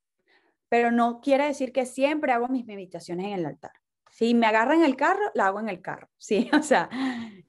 pero 0.69 0.91
no 0.91 1.21
quiere 1.21 1.47
decir 1.47 1.73
que 1.73 1.87
siempre 1.87 2.33
hago 2.33 2.49
mis 2.49 2.67
meditaciones 2.67 3.27
en 3.27 3.33
el 3.33 3.47
altar. 3.47 3.73
Si 4.11 4.35
me 4.35 4.47
agarra 4.47 4.75
en 4.75 4.85
el 4.85 4.97
carro, 4.97 5.31
la 5.35 5.47
hago 5.47 5.61
en 5.61 5.69
el 5.69 5.81
carro. 5.81 6.09
Sí, 6.19 6.51
o 6.53 6.63
sea, 6.63 6.89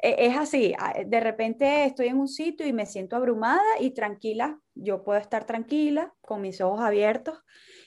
e, 0.01 0.27
es 0.27 0.37
así. 0.37 0.75
De 1.05 1.19
repente 1.19 1.85
estoy 1.85 2.07
en 2.07 2.17
un 2.17 2.27
sitio 2.27 2.67
y 2.67 2.73
me 2.73 2.85
siento 2.85 3.15
abrumada 3.15 3.61
y 3.79 3.91
tranquila. 3.91 4.59
Yo 4.75 5.03
puedo 5.03 5.19
estar 5.19 5.45
tranquila 5.45 6.13
con 6.21 6.41
mis 6.41 6.61
ojos 6.61 6.81
abiertos 6.81 7.39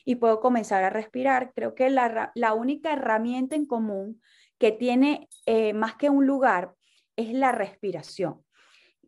y 0.04 0.16
puedo 0.16 0.40
comenzar 0.40 0.82
a 0.84 0.90
respirar. 0.90 1.52
Creo 1.54 1.74
que 1.74 1.90
la, 1.90 2.54
única 2.54 2.92
herramienta 2.92 3.56
en 3.56 3.66
común 3.66 4.20
que 4.58 4.72
tiene 4.72 5.28
eh, 5.46 5.72
más 5.72 5.94
que 5.96 6.10
un 6.10 6.26
lugar 6.26 6.74
es 7.16 7.32
la 7.32 7.52
respiración 7.52 8.42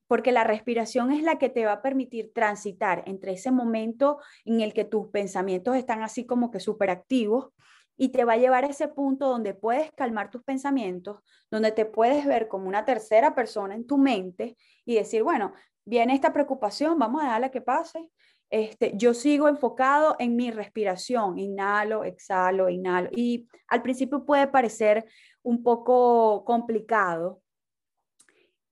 porque 0.06 0.32
la 0.32 0.44
respiración 0.44 1.10
es 1.10 1.22
la 1.22 1.38
que 1.38 1.48
te 1.48 1.64
va 1.64 1.72
a 1.72 1.82
permitir 1.82 2.32
transitar 2.32 3.02
entre 3.06 3.32
ese 3.32 3.50
momento 3.50 4.18
en 4.44 4.60
el 4.60 4.72
que 4.72 4.84
tus 4.84 5.08
pensamientos 5.08 5.76
están 5.76 6.02
así 6.02 6.26
como 6.26 6.50
que 6.50 6.60
súper 6.60 6.90
activos 6.90 7.50
y 7.96 8.08
te 8.08 8.24
va 8.24 8.34
a 8.34 8.38
llevar 8.38 8.64
a 8.64 8.68
ese 8.68 8.88
punto 8.88 9.28
donde 9.28 9.54
puedes 9.54 9.92
calmar 9.92 10.30
tus 10.30 10.42
pensamientos, 10.42 11.20
donde 11.50 11.72
te 11.72 11.86
puedes 11.86 12.26
ver 12.26 12.48
como 12.48 12.68
una 12.68 12.84
tercera 12.84 13.34
persona 13.34 13.74
en 13.74 13.86
tu 13.86 13.98
mente 13.98 14.56
y 14.84 14.96
decir, 14.96 15.22
bueno, 15.22 15.52
viene 15.84 16.14
esta 16.14 16.32
preocupación, 16.32 16.98
vamos 16.98 17.22
a 17.22 17.26
dejarla 17.26 17.50
que 17.50 17.60
pase. 17.60 18.10
Este, 18.50 18.92
yo 18.94 19.14
sigo 19.14 19.48
enfocado 19.48 20.16
en 20.18 20.36
mi 20.36 20.50
respiración, 20.50 21.38
inhalo, 21.38 22.04
exhalo, 22.04 22.68
inhalo. 22.68 23.10
Y 23.12 23.48
al 23.68 23.82
principio 23.82 24.24
puede 24.24 24.46
parecer 24.48 25.06
un 25.42 25.62
poco 25.62 26.44
complicado, 26.44 27.40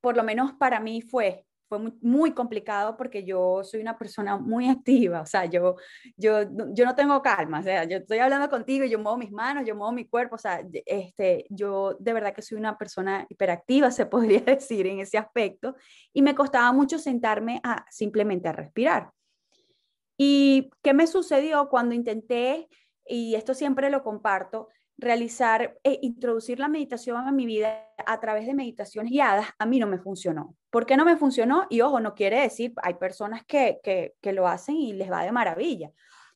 por 0.02 0.16
lo 0.16 0.24
menos 0.24 0.52
para 0.54 0.80
mí 0.80 1.00
fue, 1.00 1.46
fue 1.68 1.78
muy, 2.02 2.32
complicado 2.32 2.98
porque 2.98 3.24
yo 3.24 3.64
soy 3.64 3.80
una 3.80 3.96
persona 3.96 4.36
muy 4.36 4.68
activa, 4.68 5.22
o 5.22 5.26
sea, 5.26 5.46
yo, 5.46 5.76
yo, 6.16 6.42
yo 6.74 6.84
no 6.84 6.94
tengo 6.94 7.22
calma, 7.22 7.60
o 7.60 7.62
sea, 7.62 7.84
yo 7.84 7.98
estoy 7.98 8.18
hablando 8.18 8.50
contigo 8.50 8.84
yo 8.84 8.98
muevo 8.98 9.16
mis 9.16 9.30
manos, 9.30 9.64
yo 9.64 9.74
muevo 9.74 9.92
mi 9.92 10.06
cuerpo, 10.06 10.34
o 10.34 10.38
sea, 10.38 10.60
este, 10.84 11.46
yo 11.48 11.96
de 11.98 12.12
verdad 12.12 12.34
que 12.34 12.42
soy 12.42 12.58
una 12.58 12.76
persona 12.76 13.24
hiperactiva, 13.30 13.90
se 13.90 14.04
podría 14.04 14.40
decir 14.40 14.86
en 14.86 15.00
ese 15.00 15.16
aspecto, 15.16 15.76
y 16.12 16.20
me 16.20 16.34
costaba 16.34 16.72
mucho 16.72 16.98
sentarme 16.98 17.60
a 17.64 17.86
simplemente 17.90 18.48
a 18.48 18.52
respirar. 18.52 19.10
¿Y 20.18 20.70
qué 20.82 20.92
me 20.92 21.06
sucedió 21.06 21.68
cuando 21.70 21.94
intenté, 21.94 22.68
y 23.06 23.34
esto 23.34 23.54
siempre 23.54 23.88
lo 23.88 24.02
comparto, 24.02 24.68
realizar 24.98 25.78
e 25.82 25.98
introducir 26.02 26.58
la 26.58 26.68
meditación 26.68 27.26
en 27.26 27.36
mi 27.36 27.46
vida 27.46 27.88
a 28.06 28.20
través 28.20 28.46
de 28.46 28.54
meditaciones 28.54 29.10
guiadas, 29.10 29.48
a 29.58 29.66
mí 29.66 29.78
no 29.78 29.86
me 29.86 29.98
funcionó. 29.98 30.54
¿Por 30.70 30.86
qué 30.86 30.96
no 30.96 31.04
me 31.04 31.16
funcionó? 31.16 31.66
Y 31.70 31.80
ojo, 31.80 32.00
no 32.00 32.14
quiere 32.14 32.40
decir, 32.40 32.72
hay 32.82 32.94
personas 32.94 33.44
que, 33.44 33.80
que, 33.82 34.32
lo 34.32 34.46
hacen 34.46 34.76
y 34.76 34.92
les 34.92 35.10
va 35.10 35.24
de 35.24 35.32
maravilla. 35.32 35.90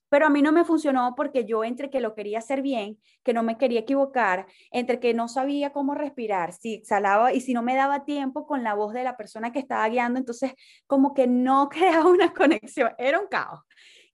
Pero 0.09 0.26
a 0.26 0.30
mí 0.30 0.40
no 0.40 0.52
me 0.52 0.64
funcionó 0.64 1.14
porque 1.16 1.44
yo 1.44 1.64
entre 1.64 1.90
que 1.90 2.00
lo 2.00 2.14
quería 2.14 2.38
hacer 2.38 2.62
bien, 2.62 2.98
que 3.24 3.32
no 3.32 3.42
me 3.42 3.59
quería 3.59 3.80
equivocar, 3.80 4.46
entre 4.70 5.00
que 5.00 5.14
no 5.14 5.26
sabía 5.28 5.72
cómo 5.72 5.94
respirar, 5.94 6.52
si 6.52 6.74
exhalaba 6.74 7.32
y 7.32 7.40
si 7.40 7.54
no 7.54 7.62
me 7.62 7.74
daba 7.74 8.04
tiempo 8.04 8.46
con 8.46 8.62
la 8.62 8.74
voz 8.74 8.92
de 8.92 9.02
la 9.02 9.16
persona 9.16 9.52
que 9.52 9.59
estaba 9.59 9.88
guiando, 9.88 10.18
entonces 10.18 10.52
como 10.86 11.12
que 11.12 11.26
no 11.26 11.68
creaba 11.70 12.09
una 12.09 12.32
conexión, 12.32 12.92
era 12.98 13.18
un 13.18 13.26
caos. 13.26 13.61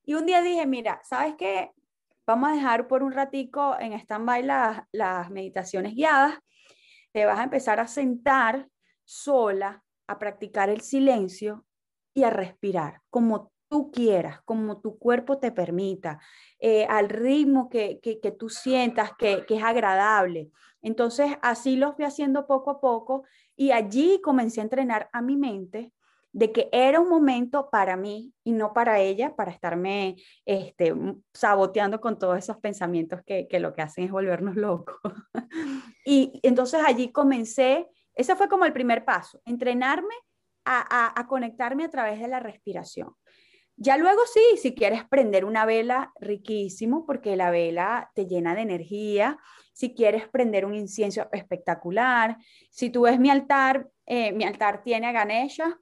Y 0.04 0.14
un 0.14 0.26
día 0.26 0.42
dije, 0.42 0.66
mira, 0.66 1.00
¿sabes 1.04 1.34
qué? 1.36 1.70
Vamos 2.32 2.48
a 2.48 2.54
dejar 2.54 2.88
por 2.88 3.02
un 3.02 3.12
ratico 3.12 3.76
en 3.78 3.92
stand-by 3.92 4.42
las, 4.42 4.82
las 4.90 5.30
meditaciones 5.30 5.94
guiadas. 5.94 6.38
Te 7.12 7.26
vas 7.26 7.38
a 7.38 7.44
empezar 7.44 7.78
a 7.78 7.86
sentar 7.86 8.68
sola, 9.04 9.84
a 10.06 10.18
practicar 10.18 10.70
el 10.70 10.80
silencio 10.80 11.66
y 12.14 12.22
a 12.24 12.30
respirar 12.30 13.02
como 13.10 13.52
tú 13.68 13.90
quieras, 13.90 14.40
como 14.46 14.80
tu 14.80 14.98
cuerpo 14.98 15.38
te 15.38 15.52
permita, 15.52 16.20
eh, 16.58 16.86
al 16.86 17.10
ritmo 17.10 17.68
que, 17.68 18.00
que, 18.00 18.30
tú 18.32 18.48
sientas 18.48 19.12
que, 19.18 19.44
que, 19.46 19.56
es 19.56 19.62
agradable. 19.62 20.50
Entonces, 20.80 21.36
así 21.42 21.76
los 21.76 21.96
fui 21.96 22.06
haciendo 22.06 22.46
poco 22.46 22.70
a 22.70 22.80
poco 22.80 23.24
y 23.56 23.72
allí 23.72 24.20
comencé 24.22 24.60
a 24.60 24.64
entrenar 24.64 25.10
a 25.12 25.20
mi 25.20 25.36
mente 25.36 25.92
de 26.32 26.50
que 26.50 26.68
era 26.72 26.98
un 26.98 27.08
momento 27.08 27.68
para 27.70 27.96
mí 27.96 28.32
y 28.42 28.52
no 28.52 28.72
para 28.72 29.00
ella, 29.00 29.36
para 29.36 29.50
estarme 29.50 30.16
este, 30.46 30.94
saboteando 31.34 32.00
con 32.00 32.18
todos 32.18 32.38
esos 32.38 32.56
pensamientos 32.58 33.20
que, 33.24 33.46
que 33.48 33.60
lo 33.60 33.74
que 33.74 33.82
hacen 33.82 34.04
es 34.04 34.10
volvernos 34.10 34.56
locos. 34.56 34.96
y 36.06 36.40
entonces 36.42 36.80
allí 36.84 37.12
comencé, 37.12 37.86
ese 38.14 38.34
fue 38.34 38.48
como 38.48 38.64
el 38.64 38.72
primer 38.72 39.04
paso, 39.04 39.40
entrenarme 39.44 40.14
a, 40.64 41.20
a, 41.20 41.26
conectarme 41.26 41.84
a 41.84 41.90
través 41.90 42.20
de 42.20 42.28
la 42.28 42.40
respiración. 42.40 43.14
Ya 43.76 43.96
luego 43.96 44.20
sí, 44.32 44.40
si 44.58 44.74
quieres 44.74 45.02
prender 45.08 45.44
una 45.44 45.64
vela, 45.64 46.12
riquísimo, 46.20 47.04
porque 47.04 47.36
la 47.36 47.50
vela 47.50 48.10
te 48.14 48.26
llena 48.26 48.54
de 48.54 48.60
energía. 48.60 49.38
Si 49.72 49.94
quieres 49.94 50.28
prender 50.28 50.66
un 50.66 50.74
incienso 50.74 51.26
espectacular. 51.32 52.36
Si 52.70 52.90
tú 52.90 53.02
ves 53.02 53.18
mi 53.18 53.30
altar, 53.30 53.88
eh, 54.06 54.32
mi 54.32 54.44
altar 54.44 54.82
tiene 54.84 55.08
a 55.08 55.12
Ganesha, 55.12 55.80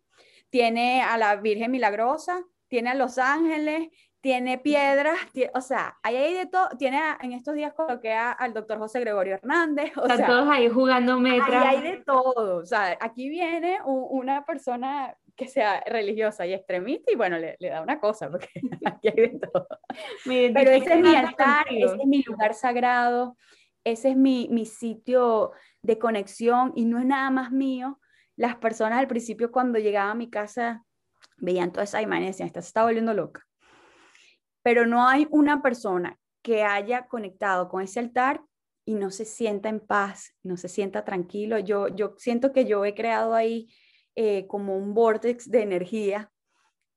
tiene 0.51 1.03
a 1.03 1.17
la 1.17 1.37
Virgen 1.37 1.71
Milagrosa, 1.71 2.45
tiene 2.69 2.91
a 2.91 2.95
los 2.95 3.19
ángeles, 3.19 3.89
tiene 4.21 4.59
piedras, 4.59 5.19
o 5.55 5.61
sea, 5.61 5.99
ahí 6.03 6.17
hay 6.17 6.35
de 6.35 6.47
todo, 6.47 6.69
tiene 6.79 7.01
en 7.23 7.33
estos 7.33 7.55
días 7.55 7.73
coloqué 7.73 8.13
al 8.13 8.53
doctor 8.53 8.79
José 8.79 9.01
Gregorio 9.01 9.35
Hernández. 9.35 9.97
O 9.97 10.03
Están 10.03 10.27
todos 10.27 10.49
ahí 10.51 10.69
jugando 10.69 11.19
metras. 11.19 11.65
Ahí 11.65 11.77
hay 11.77 11.83
de 11.83 12.05
todo, 12.05 12.59
o 12.59 12.67
sea, 12.67 12.99
aquí 13.01 13.31
viene 13.31 13.79
una 13.85 14.45
persona 14.45 15.17
que 15.35 15.49
sea 15.49 15.83
religiosa 15.87 16.47
y 16.47 16.53
extremista 16.53 17.11
y 17.11 17.17
bueno, 17.17 17.39
le, 17.39 17.57
le 17.59 17.71
da 17.71 17.81
una 17.81 17.99
cosa, 17.99 18.31
porque 18.31 18.49
aquí 18.85 19.09
hay 19.09 19.31
de 19.31 19.39
todo. 19.39 19.67
Pero 20.27 20.71
ese 20.71 20.93
es 20.93 21.01
mi 21.01 21.17
altar, 21.17 21.67
ese 21.71 21.97
es 21.97 22.07
mi 22.07 22.23
lugar 22.23 22.53
sagrado, 22.53 23.37
ese 23.85 24.11
es 24.11 24.17
mi, 24.17 24.49
mi 24.51 24.67
sitio 24.67 25.53
de 25.81 25.99
conexión 25.99 26.73
y 26.77 26.85
no 26.85 26.99
es 26.99 27.07
nada 27.07 27.31
más 27.31 27.53
mío, 27.53 28.00
las 28.41 28.57
personas 28.57 28.99
al 28.99 29.07
principio 29.07 29.53
cuando 29.53 29.79
llegaba 29.79 30.13
a 30.13 30.15
mi 30.15 30.31
casa 30.31 30.83
veían 31.37 31.73
toda 31.73 31.85
esa 31.85 32.01
imagen 32.01 32.25
y 32.25 32.27
decían, 32.29 32.47
esta 32.47 32.63
se 32.63 32.69
está 32.69 32.85
volviendo 32.85 33.13
loca. 33.13 33.47
Pero 34.63 34.87
no 34.87 35.07
hay 35.07 35.29
una 35.31 35.61
persona 35.61 36.19
que 36.41 36.63
haya 36.63 37.07
conectado 37.07 37.69
con 37.69 37.83
ese 37.83 38.01
altar 38.01 38.41
y 38.87 38.95
no 38.95 39.11
se 39.11 39.27
sienta 39.27 39.69
en 39.69 39.79
paz, 39.79 40.35
no 40.43 40.57
se 40.57 40.71
sienta 40.71 41.05
tranquilo. 41.05 41.59
Yo, 41.59 41.89
yo 41.89 42.15
siento 42.17 42.51
que 42.55 42.65
yo 42.65 42.83
he 42.87 42.95
creado 42.95 43.35
ahí 43.35 43.69
eh, 44.15 44.47
como 44.47 44.75
un 44.75 44.95
vortex 44.95 45.51
de 45.51 45.61
energía 45.61 46.33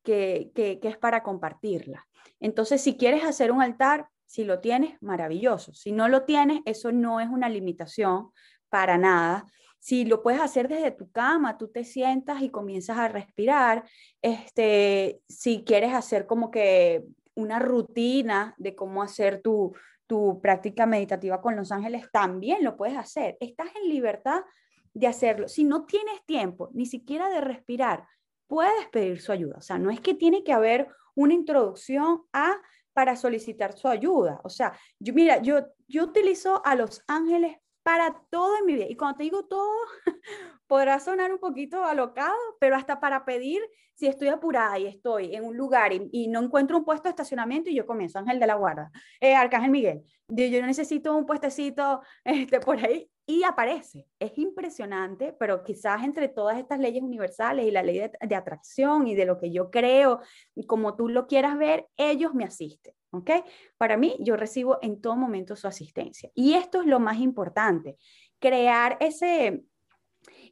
que, 0.02 0.50
que, 0.56 0.80
que 0.80 0.88
es 0.88 0.98
para 0.98 1.24
compartirla. 1.24 2.08
Entonces, 2.40 2.80
si 2.80 2.96
quieres 2.96 3.26
hacer 3.26 3.52
un 3.52 3.62
altar, 3.62 4.08
si 4.26 4.46
lo 4.46 4.62
tienes, 4.62 4.96
maravilloso. 5.02 5.74
Si 5.74 5.92
no 5.92 6.08
lo 6.08 6.24
tienes, 6.24 6.62
eso 6.64 6.94
no 6.94 7.20
es 7.20 7.28
una 7.28 7.50
limitación 7.50 8.30
para 8.70 8.98
nada 8.98 9.46
si 9.84 10.06
lo 10.06 10.24
puedes 10.24 10.40
hacer 10.40 10.70
desde 10.70 10.92
tu 10.92 11.12
cama, 11.12 11.58
tú 11.58 11.68
te 11.68 11.84
sientas 11.84 12.42
y 12.42 12.50
comienzas 12.50 12.98
a 12.98 13.10
respirar. 13.10 13.84
Este, 14.22 15.20
si 15.28 15.66
quieres 15.66 15.94
hacer 15.94 16.26
como 16.26 16.52
que 16.52 17.04
una 17.36 17.60
rutina 17.60 18.56
de 18.58 18.76
cómo 18.76 19.04
hacer 19.04 19.42
tu, 19.42 19.76
tu 20.08 20.40
práctica 20.40 20.86
meditativa 20.86 21.42
con 21.42 21.58
los 21.58 21.74
ángeles, 21.74 22.06
también 22.14 22.64
lo 22.64 22.78
puedes 22.78 22.98
hacer. 22.98 23.36
Estás 23.42 23.76
en 23.76 23.90
libertad 23.90 24.46
de 24.94 25.08
hacerlo. 25.08 25.50
Si 25.50 25.66
no 25.66 25.86
tienes 25.86 26.24
tiempo 26.26 26.70
ni 26.72 26.86
siquiera 26.86 27.28
de 27.28 27.42
respirar, 27.42 28.08
puedes 28.48 28.88
pedir 28.90 29.20
su 29.20 29.34
ayuda. 29.34 29.58
O 29.58 29.62
sea, 29.62 29.80
no 29.80 29.92
es 29.92 30.00
que 30.00 30.14
tiene 30.14 30.46
que 30.46 30.54
haber 30.54 30.88
una 31.14 31.34
introducción 31.34 32.22
a 32.32 32.56
para 32.94 33.18
solicitar 33.18 33.78
su 33.78 33.90
ayuda. 33.90 34.40
O 34.46 34.50
sea, 34.50 34.80
yo, 34.98 35.14
mira, 35.14 35.42
yo, 35.42 35.60
yo 35.90 36.06
utilizo 36.06 36.66
a 36.66 36.74
los 36.76 37.04
ángeles 37.06 37.58
para 37.84 38.14
todo 38.30 38.58
en 38.58 38.66
mi 38.66 38.76
vida. 38.76 38.86
Y 38.90 38.96
cuando 38.96 39.18
te 39.18 39.24
digo 39.24 39.46
todo, 39.46 39.70
podrá 40.68 41.00
sonar 41.00 41.32
un 41.32 41.40
poquito 41.40 41.84
alocado, 41.84 42.36
pero 42.60 42.76
hasta 42.76 43.00
para 43.00 43.26
pedir, 43.26 43.62
si 43.94 44.08
estoy 44.08 44.30
apurada 44.30 44.80
y 44.80 44.88
estoy 44.88 45.36
en 45.36 45.46
un 45.46 45.56
lugar 45.56 45.92
y, 45.94 46.28
no 46.28 46.42
encuentro 46.42 46.78
un 46.78 46.86
puesto 46.86 47.04
de 47.04 47.12
estacionamiento 47.12 47.70
y 47.70 47.76
yo 47.76 47.86
comienzo, 47.86 48.20
Ángel 48.20 48.40
de 48.40 48.48
la 48.48 48.56
Guarda, 48.56 48.92
eh, 49.20 49.36
Arcángel 49.36 49.70
Miguel, 49.70 50.04
yo, 50.28 50.66
necesito 50.66 51.16
un 51.16 51.26
puestecito 51.26 52.02
este, 52.24 52.60
por 52.60 52.84
ahí 52.84 53.10
y 53.26 53.44
aparece. 53.44 54.08
Es 54.20 54.38
impresionante, 54.38 55.34
pero 55.34 55.64
quizás 55.64 56.04
entre 56.04 56.28
todas 56.28 56.58
estas 56.58 56.80
leyes 56.80 57.04
universales 57.04 57.66
y 57.66 57.72
la 57.72 57.84
ley 57.84 58.00
de, 58.00 58.36
atracción 58.36 59.08
y 59.08 59.16
de 59.16 59.26
lo 59.26 59.38
que 59.38 59.52
yo 59.52 59.72
creo, 59.72 60.20
como 60.68 60.96
tú 60.96 61.08
lo 61.08 61.28
quieras 61.28 61.58
ver, 61.58 61.88
ellos 61.98 62.34
me 62.34 62.44
asisten. 62.44 62.94
¿ok? 63.12 63.30
Para 63.78 63.96
mí, 63.96 64.18
yo 64.20 64.36
recibo 64.36 64.80
en 64.82 65.00
todo 65.00 65.16
momento 65.16 65.56
su 65.56 65.68
asistencia. 65.68 66.32
Y 66.34 66.54
esto 66.54 66.82
es 66.82 66.88
lo 66.88 67.00
más 67.00 67.20
importante, 67.20 67.98
crear 68.40 68.98
ese, 69.00 69.64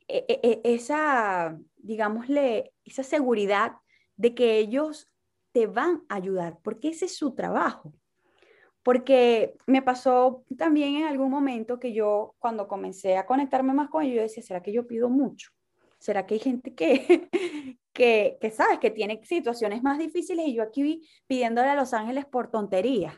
e, 0.08 0.26
e, 0.28 0.40
e, 0.44 0.62
esa, 0.64 1.58
digámosle, 1.78 2.74
esa 2.86 3.04
seguridad 3.04 3.74
de 4.16 4.36
que 4.36 4.60
ellos 4.60 5.12
te 5.52 5.68
van 5.68 6.04
a 6.08 6.16
ayudar, 6.16 6.60
porque 6.64 6.90
ese 6.90 7.06
es 7.06 7.18
su 7.18 7.34
trabajo. 7.34 7.94
Porque 8.84 9.54
me 9.68 9.82
pasó 9.82 10.44
también 10.58 10.96
en 10.96 11.06
algún 11.06 11.30
momento 11.30 11.80
que 11.80 11.94
yo, 11.94 12.36
cuando 12.40 12.68
comencé 12.68 13.18
a 13.18 13.26
conectarme 13.26 13.74
más 13.74 13.90
con 13.90 14.04
ellos, 14.04 14.16
yo 14.16 14.22
decía, 14.24 14.44
¿será 14.44 14.62
que 14.62 14.74
yo 14.74 14.88
pido 14.88 15.10
mucho? 15.10 15.52
¿Será 16.00 16.26
que 16.26 16.36
hay 16.36 16.40
gente 16.40 16.74
que, 16.74 17.30
que, 17.94 18.38
que, 18.42 18.52
sabes, 18.52 18.80
que 18.80 18.90
tiene 18.90 19.24
situaciones 19.24 19.84
más 19.84 20.00
difíciles 20.00 20.48
y 20.48 20.56
yo 20.56 20.64
aquí 20.64 21.08
pidiéndole 21.28 21.70
a 21.70 21.76
los 21.76 21.94
ángeles 21.94 22.26
por 22.26 22.50
tonterías? 22.50 23.16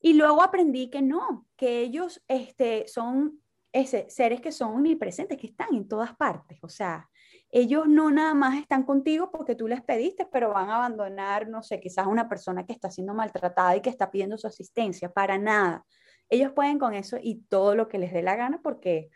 Y 0.00 0.14
luego 0.14 0.42
aprendí 0.42 0.90
que 0.90 1.02
no, 1.02 1.46
que 1.56 1.80
ellos 1.80 2.22
este, 2.28 2.86
son 2.86 3.42
ese, 3.72 4.08
seres 4.08 4.40
que 4.40 4.52
son 4.52 4.74
omnipresentes, 4.76 5.38
que 5.38 5.48
están 5.48 5.74
en 5.74 5.88
todas 5.88 6.16
partes. 6.16 6.58
O 6.62 6.68
sea, 6.68 7.08
ellos 7.50 7.88
no 7.88 8.10
nada 8.10 8.34
más 8.34 8.58
están 8.58 8.82
contigo 8.82 9.30
porque 9.30 9.54
tú 9.54 9.68
les 9.68 9.82
pediste, 9.82 10.26
pero 10.30 10.52
van 10.52 10.68
a 10.68 10.76
abandonar, 10.76 11.48
no 11.48 11.62
sé, 11.62 11.80
quizás 11.80 12.06
una 12.06 12.28
persona 12.28 12.66
que 12.66 12.72
está 12.72 12.90
siendo 12.90 13.14
maltratada 13.14 13.76
y 13.76 13.80
que 13.80 13.90
está 13.90 14.10
pidiendo 14.10 14.36
su 14.36 14.46
asistencia, 14.46 15.10
para 15.10 15.38
nada. 15.38 15.84
Ellos 16.28 16.52
pueden 16.52 16.78
con 16.78 16.94
eso 16.94 17.16
y 17.20 17.42
todo 17.48 17.74
lo 17.74 17.88
que 17.88 17.98
les 17.98 18.12
dé 18.12 18.22
la 18.22 18.36
gana 18.36 18.60
porque 18.62 19.08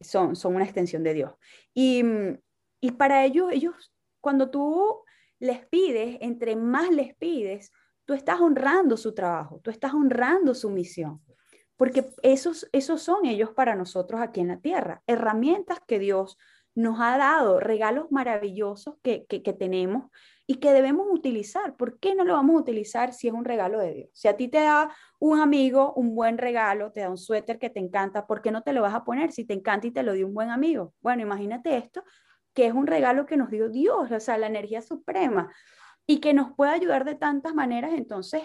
son, 0.00 0.36
son 0.36 0.54
una 0.54 0.64
extensión 0.64 1.02
de 1.02 1.14
Dios. 1.14 1.32
Y, 1.74 2.04
y 2.80 2.92
para 2.92 3.24
ellos, 3.24 3.50
ellos, 3.52 3.92
cuando 4.20 4.50
tú 4.50 5.02
les 5.40 5.66
pides, 5.66 6.18
entre 6.20 6.54
más 6.54 6.90
les 6.90 7.14
pides, 7.16 7.72
tú 8.04 8.14
estás 8.14 8.40
honrando 8.40 8.96
su 8.96 9.14
trabajo, 9.14 9.60
tú 9.62 9.70
estás 9.70 9.94
honrando 9.94 10.54
su 10.54 10.70
misión, 10.70 11.20
porque 11.76 12.10
esos, 12.22 12.68
esos 12.72 13.02
son 13.02 13.24
ellos 13.24 13.50
para 13.50 13.74
nosotros 13.74 14.20
aquí 14.20 14.40
en 14.40 14.48
la 14.48 14.60
tierra, 14.60 15.02
herramientas 15.06 15.80
que 15.86 15.98
Dios 15.98 16.36
nos 16.80 17.00
ha 17.00 17.16
dado, 17.16 17.60
regalos 17.60 18.10
maravillosos 18.10 18.96
que, 19.02 19.26
que, 19.26 19.52
tenemos 19.52 20.10
y 20.46 20.56
que 20.56 20.72
debemos 20.72 21.06
utilizar. 21.10 21.76
¿Por 21.76 21.98
qué 21.98 22.14
no 22.14 22.24
lo 22.24 22.34
vamos 22.34 22.56
a 22.56 22.60
utilizar 22.60 23.12
si 23.12 23.28
es 23.28 23.34
un 23.34 23.44
regalo 23.44 23.78
de 23.78 23.94
Dios? 23.94 24.10
Si 24.12 24.28
a 24.28 24.36
ti 24.36 24.48
te 24.48 24.60
da 24.60 24.94
un 25.18 25.40
amigo 25.40 25.92
un 25.94 26.14
buen 26.14 26.38
regalo, 26.38 26.90
te 26.92 27.00
da 27.00 27.10
un 27.10 27.18
suéter 27.18 27.58
que 27.58 27.70
te 27.70 27.80
encanta, 27.80 28.26
¿por 28.26 28.42
qué 28.42 28.50
no 28.50 28.62
te 28.62 28.72
lo 28.72 28.82
vas 28.82 28.94
a 28.94 29.04
poner 29.04 29.32
si 29.32 29.44
te 29.44 29.54
encanta 29.54 29.86
y 29.86 29.90
te 29.90 30.02
lo 30.02 30.12
dio 30.14 30.26
un 30.26 30.34
buen 30.34 30.50
amigo? 30.50 30.94
Bueno, 31.00 31.22
imagínate 31.22 31.76
esto, 31.76 32.02
que 32.54 32.66
es 32.66 32.72
un 32.72 32.86
regalo 32.86 33.26
que 33.26 33.36
nos 33.36 33.50
dio 33.50 33.68
Dios, 33.68 34.10
o 34.10 34.20
sea, 34.20 34.38
la 34.38 34.46
energía 34.46 34.82
suprema, 34.82 35.52
y 36.06 36.18
que 36.18 36.34
nos 36.34 36.54
puede 36.54 36.72
ayudar 36.72 37.04
de 37.04 37.14
tantas 37.14 37.54
maneras. 37.54 37.92
Entonces, 37.92 38.42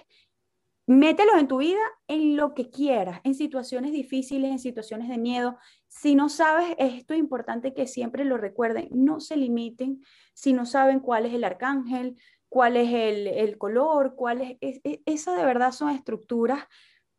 mételos 0.87 1.35
en 1.37 1.47
tu 1.47 1.57
vida 1.57 1.79
en 2.07 2.35
lo 2.35 2.53
que 2.53 2.69
quieras, 2.69 3.19
en 3.23 3.33
situaciones 3.33 3.91
difíciles, 3.91 4.51
en 4.51 4.59
situaciones 4.59 5.09
de 5.09 5.17
miedo. 5.17 5.57
Si 5.87 6.15
no 6.15 6.29
sabes, 6.29 6.75
esto 6.77 7.13
es 7.13 7.19
importante 7.19 7.73
que 7.73 7.87
siempre 7.87 8.25
lo 8.25 8.37
recuerden, 8.37 8.89
no 8.91 9.19
se 9.19 9.37
limiten 9.37 10.01
si 10.33 10.53
no 10.53 10.65
saben 10.65 10.99
cuál 10.99 11.25
es 11.25 11.33
el 11.33 11.43
arcángel, 11.43 12.15
cuál 12.49 12.77
es 12.77 12.89
el, 12.93 13.57
color, 13.57 14.15
cuál 14.15 14.57
es, 14.59 14.81
es, 14.83 15.25
de 15.25 15.45
verdad 15.45 15.71
son 15.71 15.89
estructuras 15.89 16.63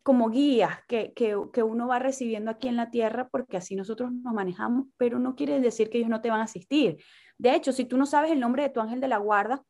como 0.02 0.30
guías 0.30 0.78
que, 0.86 1.12
que, 1.14 1.36
que, 1.52 1.62
uno 1.64 1.88
va 1.88 1.98
recibiendo 1.98 2.52
aquí 2.52 2.68
en 2.68 2.76
la 2.76 2.90
tierra 2.90 3.28
porque 3.28 3.56
así 3.56 3.74
nosotros 3.74 4.12
nos 4.12 4.32
manejamos, 4.32 4.86
pero 4.96 5.18
no 5.18 5.34
quiere 5.34 5.58
decir 5.58 5.90
que 5.90 5.98
ellos 5.98 6.10
no 6.10 6.20
te 6.20 6.30
van 6.30 6.40
a 6.40 6.44
asistir. 6.44 6.98
De 7.38 7.54
hecho, 7.54 7.72
si 7.72 7.84
tú 7.84 7.96
no 7.96 8.06
sabes 8.06 8.30
el 8.30 8.38
nombre 8.38 8.62
de 8.62 8.68
tu 8.68 8.80
ángel 8.80 9.00
de 9.00 9.08
la 9.08 9.18
guarda, 9.18 9.64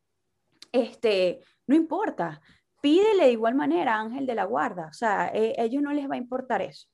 este, 0.71 1.41
no 1.65 1.75
importa, 1.75 2.41
pídele 2.81 3.25
de 3.25 3.31
igual 3.31 3.55
manera 3.55 3.99
ángel 3.99 4.25
de 4.25 4.35
la 4.35 4.45
guarda, 4.45 4.87
o 4.89 4.93
sea, 4.93 5.25
a 5.25 5.27
e, 5.33 5.55
ellos 5.57 5.81
no 5.81 5.93
les 5.93 6.09
va 6.09 6.15
a 6.15 6.17
importar 6.17 6.61
eso. 6.61 6.87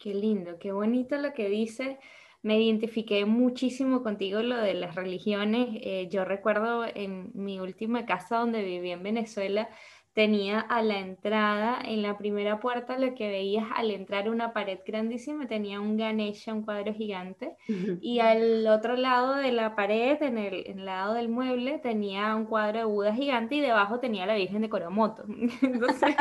Qué 0.00 0.14
lindo, 0.14 0.58
qué 0.58 0.72
bonito 0.72 1.16
lo 1.18 1.32
que 1.32 1.48
dices. 1.48 1.98
Me 2.42 2.60
identifiqué 2.60 3.24
muchísimo 3.24 4.02
contigo 4.02 4.40
lo 4.40 4.56
de 4.56 4.74
las 4.74 4.94
religiones. 4.94 5.80
Eh, 5.82 6.08
yo 6.10 6.24
recuerdo 6.24 6.84
en 6.84 7.30
mi 7.34 7.60
última 7.60 8.06
casa 8.06 8.38
donde 8.38 8.62
viví 8.62 8.90
en 8.90 9.02
Venezuela, 9.02 9.68
tenía 10.16 10.60
a 10.60 10.82
la 10.82 10.98
entrada, 10.98 11.78
en 11.84 12.00
la 12.00 12.16
primera 12.16 12.58
puerta, 12.58 12.98
lo 12.98 13.14
que 13.14 13.28
veías 13.28 13.66
al 13.74 13.90
entrar 13.90 14.30
una 14.30 14.54
pared 14.54 14.78
grandísima, 14.86 15.46
tenía 15.46 15.78
un 15.78 15.98
Ganesha, 15.98 16.54
un 16.54 16.62
cuadro 16.62 16.94
gigante, 16.94 17.54
y 18.00 18.20
al 18.20 18.66
otro 18.66 18.96
lado 18.96 19.34
de 19.34 19.52
la 19.52 19.76
pared, 19.76 20.16
en 20.22 20.38
el, 20.38 20.66
en 20.68 20.78
el, 20.78 20.86
lado 20.86 21.12
del 21.12 21.28
mueble, 21.28 21.80
tenía 21.80 22.34
un 22.34 22.46
cuadro 22.46 22.78
de 22.78 22.84
Buda 22.86 23.14
gigante 23.14 23.56
y 23.56 23.60
debajo 23.60 24.00
tenía 24.00 24.24
la 24.24 24.36
Virgen 24.36 24.62
de 24.62 24.70
Coromoto. 24.70 25.24
Entonces, 25.60 26.16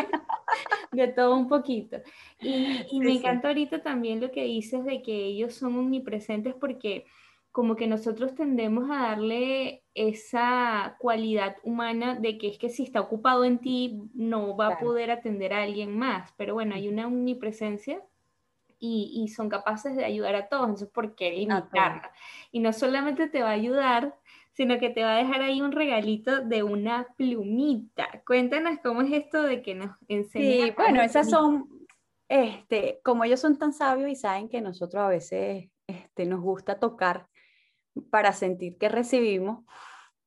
de 0.91 1.07
todo 1.07 1.33
un 1.37 1.47
poquito. 1.47 1.95
Y, 2.41 2.81
y 2.91 2.99
me 2.99 3.13
encanta 3.13 3.47
ahorita 3.47 3.81
también 3.81 4.19
lo 4.19 4.29
que 4.29 4.43
dices 4.43 4.83
de 4.83 5.01
que 5.01 5.23
ellos 5.23 5.53
son 5.53 5.73
omnipresentes 5.77 6.53
porque 6.53 7.05
como 7.55 7.77
que 7.77 7.87
nosotros 7.87 8.35
tendemos 8.35 8.91
a 8.91 9.03
darle 9.03 9.85
esa 9.93 10.97
cualidad 10.99 11.55
humana 11.63 12.15
de 12.15 12.37
que 12.37 12.49
es 12.49 12.57
que 12.57 12.67
si 12.67 12.83
está 12.83 12.99
ocupado 12.99 13.45
en 13.45 13.59
ti 13.59 14.09
no 14.13 14.57
va 14.57 14.67
a 14.67 14.77
poder 14.77 15.09
atender 15.09 15.53
a 15.53 15.63
alguien 15.63 15.97
más, 15.97 16.33
pero 16.35 16.53
bueno, 16.53 16.75
hay 16.75 16.89
una 16.89 17.07
omnipresencia 17.07 18.03
y, 18.77 19.23
y 19.23 19.29
son 19.29 19.47
capaces 19.47 19.95
de 19.95 20.03
ayudar 20.03 20.35
a 20.35 20.49
todos, 20.49 20.65
entonces 20.65 20.89
¿por 20.89 21.15
qué 21.15 21.31
limitarla? 21.31 22.11
Y 22.51 22.59
no 22.59 22.73
solamente 22.73 23.29
te 23.29 23.41
va 23.41 23.51
a 23.51 23.53
ayudar, 23.53 24.17
sino 24.51 24.77
que 24.77 24.89
te 24.89 25.05
va 25.05 25.15
a 25.15 25.19
dejar 25.19 25.41
ahí 25.41 25.61
un 25.61 25.71
regalito 25.71 26.41
de 26.41 26.61
una 26.61 27.07
plumita. 27.15 28.21
Cuéntanos 28.27 28.79
cómo 28.83 29.01
es 29.01 29.13
esto 29.13 29.43
de 29.43 29.61
que 29.61 29.75
nos 29.75 29.95
enseñan. 30.09 30.67
Sí, 30.67 30.73
bueno, 30.75 31.01
esas 31.01 31.29
son, 31.29 31.69
este, 32.27 32.99
como 33.01 33.23
ellos 33.23 33.39
son 33.39 33.57
tan 33.57 33.71
sabios 33.71 34.09
y 34.09 34.15
saben 34.17 34.49
que 34.49 34.59
nosotros 34.59 35.01
a 35.01 35.07
veces 35.07 35.69
este, 35.87 36.25
nos 36.25 36.41
gusta 36.41 36.81
tocar 36.81 37.27
para 38.09 38.33
sentir 38.33 38.77
que 38.77 38.89
recibimos, 38.89 39.65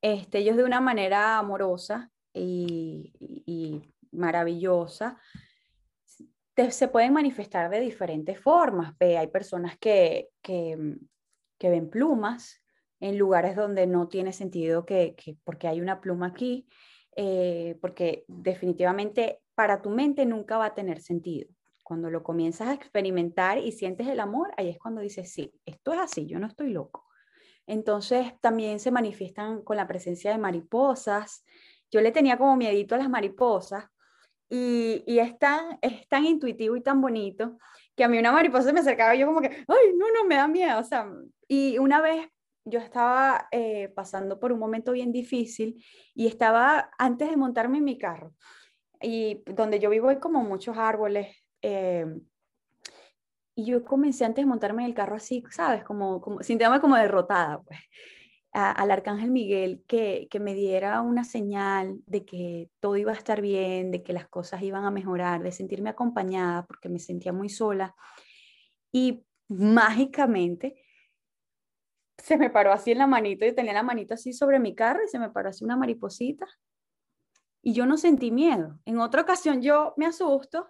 este, 0.01 0.39
ellos 0.39 0.57
de 0.57 0.63
una 0.63 0.81
manera 0.81 1.37
amorosa 1.37 2.11
y, 2.33 3.13
maravillosa, 4.11 5.19
se 6.69 6.87
pueden 6.89 7.13
manifestar 7.13 7.69
de 7.69 7.79
diferentes 7.79 8.39
formas. 8.39 8.97
Ve, 8.97 9.17
hay 9.17 9.27
personas 9.27 9.77
que, 9.77 10.29
que, 10.41 10.97
ven 11.61 11.89
plumas 11.89 12.61
en 12.99 13.17
lugares 13.17 13.55
donde 13.55 13.87
no 13.87 14.07
tiene 14.07 14.33
sentido 14.33 14.85
que, 14.85 15.15
porque 15.43 15.67
hay 15.67 15.79
una 15.79 16.01
pluma 16.01 16.27
aquí, 16.27 16.67
eh, 17.15 17.77
porque 17.81 18.25
definitivamente 18.27 19.41
para 19.55 19.81
tu 19.81 19.89
mente 19.89 20.25
nunca 20.25 20.57
va 20.57 20.65
a 20.65 20.75
tener 20.75 21.01
sentido. 21.01 21.49
Cuando 21.83 22.09
lo 22.09 22.23
comienzas 22.23 22.67
a 22.67 22.73
experimentar 22.73 23.57
y 23.57 23.71
sientes 23.71 24.07
el 24.07 24.19
amor, 24.19 24.51
ahí 24.57 24.69
es 24.69 24.77
cuando 24.77 25.01
dices, 25.01 25.31
sí, 25.31 25.53
esto 25.65 25.93
es 25.93 25.99
así, 25.99 26.25
yo 26.27 26.39
no 26.39 26.47
estoy 26.47 26.71
loco. 26.71 27.08
Entonces 27.69 28.33
también 28.41 28.79
se 28.79 28.89
manifiestan 28.89 29.61
con 29.61 29.77
la 29.77 29.87
presencia 29.87 30.31
de 30.31 30.39
mariposas. 30.39 31.45
Yo 31.91 32.01
le 32.01 32.11
tenía 32.11 32.35
como 32.35 32.57
miedito 32.57 32.95
a 32.95 32.97
las 32.97 33.09
mariposas 33.09 33.85
y, 34.49 35.03
y 35.05 35.19
es, 35.19 35.37
tan, 35.37 35.77
intuitivo 36.25 36.75
y 36.75 36.81
tan 36.81 36.99
bonito 36.99 37.59
que 37.95 38.03
a 38.03 38.07
mí 38.07 38.17
una 38.17 38.31
mariposa 38.31 38.73
me 38.73 38.79
acercaba 38.79 39.13
y 39.15 39.19
yo 39.19 39.27
como 39.27 39.41
que, 39.41 39.49
ay, 39.49 39.93
no, 39.95 40.07
no, 40.11 40.25
me 40.25 40.35
da 40.35 40.47
miedo. 40.47 40.79
O 40.79 40.83
sea, 40.83 41.11
y 41.47 41.77
una 41.77 42.01
vez 42.01 42.27
yo 42.65 42.79
estaba 42.79 43.47
eh, 43.51 43.89
pasando 43.95 44.39
por 44.39 44.51
un 44.51 44.57
momento 44.57 44.91
bien 44.91 45.11
difícil 45.11 45.85
y 46.15 46.25
estaba 46.25 46.89
antes 46.97 47.29
de 47.29 47.37
montarme 47.37 47.77
en 47.77 47.83
mi 47.83 47.99
carro 47.99 48.33
y 48.99 49.43
donde 49.45 49.79
yo 49.79 49.91
vivo 49.91 50.09
hay 50.09 50.17
como 50.17 50.41
muchos 50.41 50.75
árboles. 50.75 51.37
Eh, 51.61 52.07
y 53.59 53.65
yo 53.65 53.83
comencé 53.83 54.23
antes 54.23 54.43
de 54.43 54.47
montarme 54.47 54.83
en 54.83 54.89
el 54.89 54.95
carro 54.95 55.17
así, 55.17 55.43
¿sabes? 55.51 55.83
Como, 55.83 56.21
como 56.21 56.41
sintiéndome 56.41 56.79
como 56.79 56.95
derrotada, 56.95 57.61
pues. 57.61 57.77
al 58.53 58.89
arcángel 58.89 59.31
Miguel 59.31 59.83
que, 59.85 60.29
que 60.31 60.39
me 60.39 60.53
diera 60.53 61.01
una 61.01 61.25
señal 61.25 61.99
de 62.05 62.23
que 62.23 62.69
todo 62.79 62.95
iba 62.95 63.11
a 63.11 63.15
estar 63.15 63.41
bien, 63.41 63.91
de 63.91 64.01
que 64.01 64.13
las 64.13 64.29
cosas 64.29 64.61
iban 64.61 64.85
a 64.85 64.91
mejorar, 64.91 65.43
de 65.43 65.51
sentirme 65.51 65.89
acompañada 65.89 66.65
porque 66.65 66.87
me 66.87 66.99
sentía 66.99 67.33
muy 67.33 67.49
sola. 67.49 67.95
Y 68.93 69.25
mágicamente 69.49 70.81
se 72.17 72.37
me 72.37 72.49
paró 72.49 72.71
así 72.71 72.91
en 72.91 72.99
la 72.99 73.07
manito, 73.07 73.45
y 73.45 73.53
tenía 73.53 73.73
la 73.73 73.83
manito 73.83 74.13
así 74.13 74.31
sobre 74.31 74.59
mi 74.59 74.73
carro 74.73 75.01
y 75.03 75.09
se 75.09 75.19
me 75.19 75.31
paró 75.31 75.49
así 75.49 75.65
una 75.65 75.75
mariposita. 75.75 76.47
Y 77.61 77.73
yo 77.73 77.85
no 77.85 77.97
sentí 77.97 78.31
miedo. 78.31 78.79
En 78.85 78.99
otra 78.99 79.21
ocasión 79.21 79.61
yo 79.61 79.93
me 79.97 80.05
asusto 80.05 80.69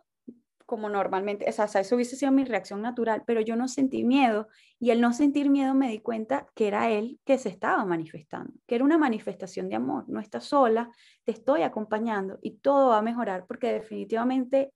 como 0.69 0.87
normalmente, 0.87 1.49
o 1.49 1.51
sea, 1.51 1.65
eso 1.81 1.95
hubiese 1.95 2.15
sido 2.15 2.31
mi 2.31 2.45
reacción 2.45 2.83
natural, 2.83 3.23
pero 3.25 3.41
yo 3.41 3.55
no 3.55 3.67
sentí 3.67 4.03
miedo 4.03 4.49
y 4.79 4.91
al 4.91 5.01
no 5.01 5.13
sentir 5.13 5.49
miedo 5.49 5.73
me 5.73 5.89
di 5.89 5.97
cuenta 5.99 6.45
que 6.53 6.67
era 6.67 6.91
él 6.91 7.19
que 7.25 7.39
se 7.39 7.49
estaba 7.49 7.83
manifestando, 7.85 8.53
que 8.67 8.75
era 8.75 8.83
una 8.83 8.99
manifestación 8.99 9.67
de 9.67 9.77
amor, 9.77 10.05
no 10.07 10.19
estás 10.19 10.43
sola, 10.43 10.91
te 11.23 11.31
estoy 11.31 11.63
acompañando 11.63 12.37
y 12.43 12.57
todo 12.57 12.89
va 12.89 12.99
a 12.99 13.01
mejorar 13.01 13.47
porque 13.47 13.73
definitivamente 13.73 14.71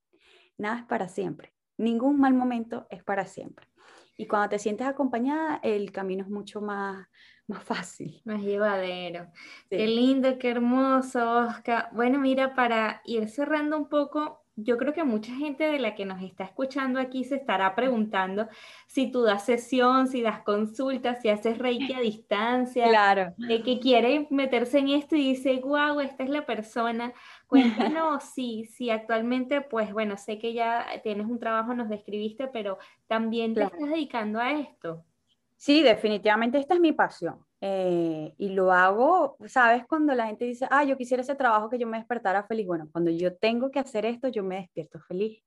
nada 0.57 0.79
es 0.79 0.85
para 0.85 1.07
siempre, 1.09 1.53
ningún 1.77 2.19
mal 2.19 2.33
momento 2.33 2.87
es 2.89 3.03
para 3.03 3.27
siempre. 3.27 3.67
Y 4.17 4.25
cuando 4.25 4.49
te 4.49 4.57
sientes 4.57 4.87
acompañada, 4.87 5.59
el 5.61 5.91
camino 5.91 6.23
es 6.23 6.29
mucho 6.29 6.59
más, 6.59 7.07
más 7.45 7.63
fácil. 7.63 8.19
Más 8.25 8.41
llevadero. 8.41 9.27
Qué 9.69 9.85
lindo, 9.85 10.39
qué 10.39 10.49
hermoso, 10.49 11.47
Oscar. 11.47 11.89
Bueno, 11.93 12.17
mira, 12.17 12.55
para 12.55 13.01
ir 13.05 13.29
cerrando 13.29 13.77
un 13.77 13.89
poco, 13.89 14.42
yo 14.55 14.77
creo 14.77 14.93
que 14.93 15.03
mucha 15.03 15.33
gente 15.33 15.63
de 15.63 15.79
la 15.79 15.95
que 15.95 16.05
nos 16.05 16.21
está 16.21 16.43
escuchando 16.43 16.99
aquí 16.99 17.23
se 17.23 17.35
estará 17.35 17.73
preguntando 17.75 18.47
si 18.87 19.11
tú 19.11 19.23
das 19.23 19.45
sesión, 19.45 20.07
si 20.07 20.21
das 20.21 20.41
consultas, 20.41 21.21
si 21.21 21.29
haces 21.29 21.57
reiki 21.57 21.93
a 21.93 21.99
distancia, 21.99 22.87
claro. 22.87 23.33
de 23.37 23.63
que 23.63 23.79
quiere 23.79 24.27
meterse 24.29 24.79
en 24.79 24.89
esto 24.89 25.15
y 25.15 25.33
dice, 25.33 25.59
wow, 25.63 25.99
esta 25.99 26.23
es 26.23 26.29
la 26.29 26.45
persona. 26.45 27.13
Cuéntanos 27.47 28.23
si, 28.35 28.65
si 28.65 28.89
actualmente, 28.89 29.61
pues 29.61 29.91
bueno, 29.91 30.17
sé 30.17 30.37
que 30.37 30.53
ya 30.53 30.85
tienes 31.01 31.25
un 31.25 31.39
trabajo, 31.39 31.73
nos 31.73 31.89
describiste, 31.89 32.47
pero 32.47 32.77
también 33.07 33.53
te 33.55 33.63
estás 33.63 33.89
dedicando 33.89 34.39
a 34.39 34.51
esto. 34.51 35.03
Sí, 35.63 35.81
definitivamente 35.81 36.57
esta 36.57 36.73
es 36.73 36.81
mi 36.81 36.91
pasión. 36.91 37.39
Eh, 37.61 38.33
y 38.37 38.49
lo 38.49 38.73
hago, 38.73 39.37
¿sabes? 39.47 39.85
Cuando 39.87 40.13
la 40.13 40.27
gente 40.27 40.43
dice, 40.43 40.67
ah, 40.69 40.83
yo 40.83 40.97
quisiera 40.97 41.23
ese 41.23 41.35
trabajo 41.35 41.69
que 41.69 41.79
yo 41.79 41.87
me 41.87 41.97
despertara 41.97 42.43
feliz. 42.43 42.67
Bueno, 42.67 42.89
cuando 42.91 43.11
yo 43.11 43.37
tengo 43.37 43.71
que 43.71 43.79
hacer 43.79 44.05
esto, 44.05 44.27
yo 44.27 44.43
me 44.43 44.57
despierto 44.57 44.99
feliz. 44.99 45.41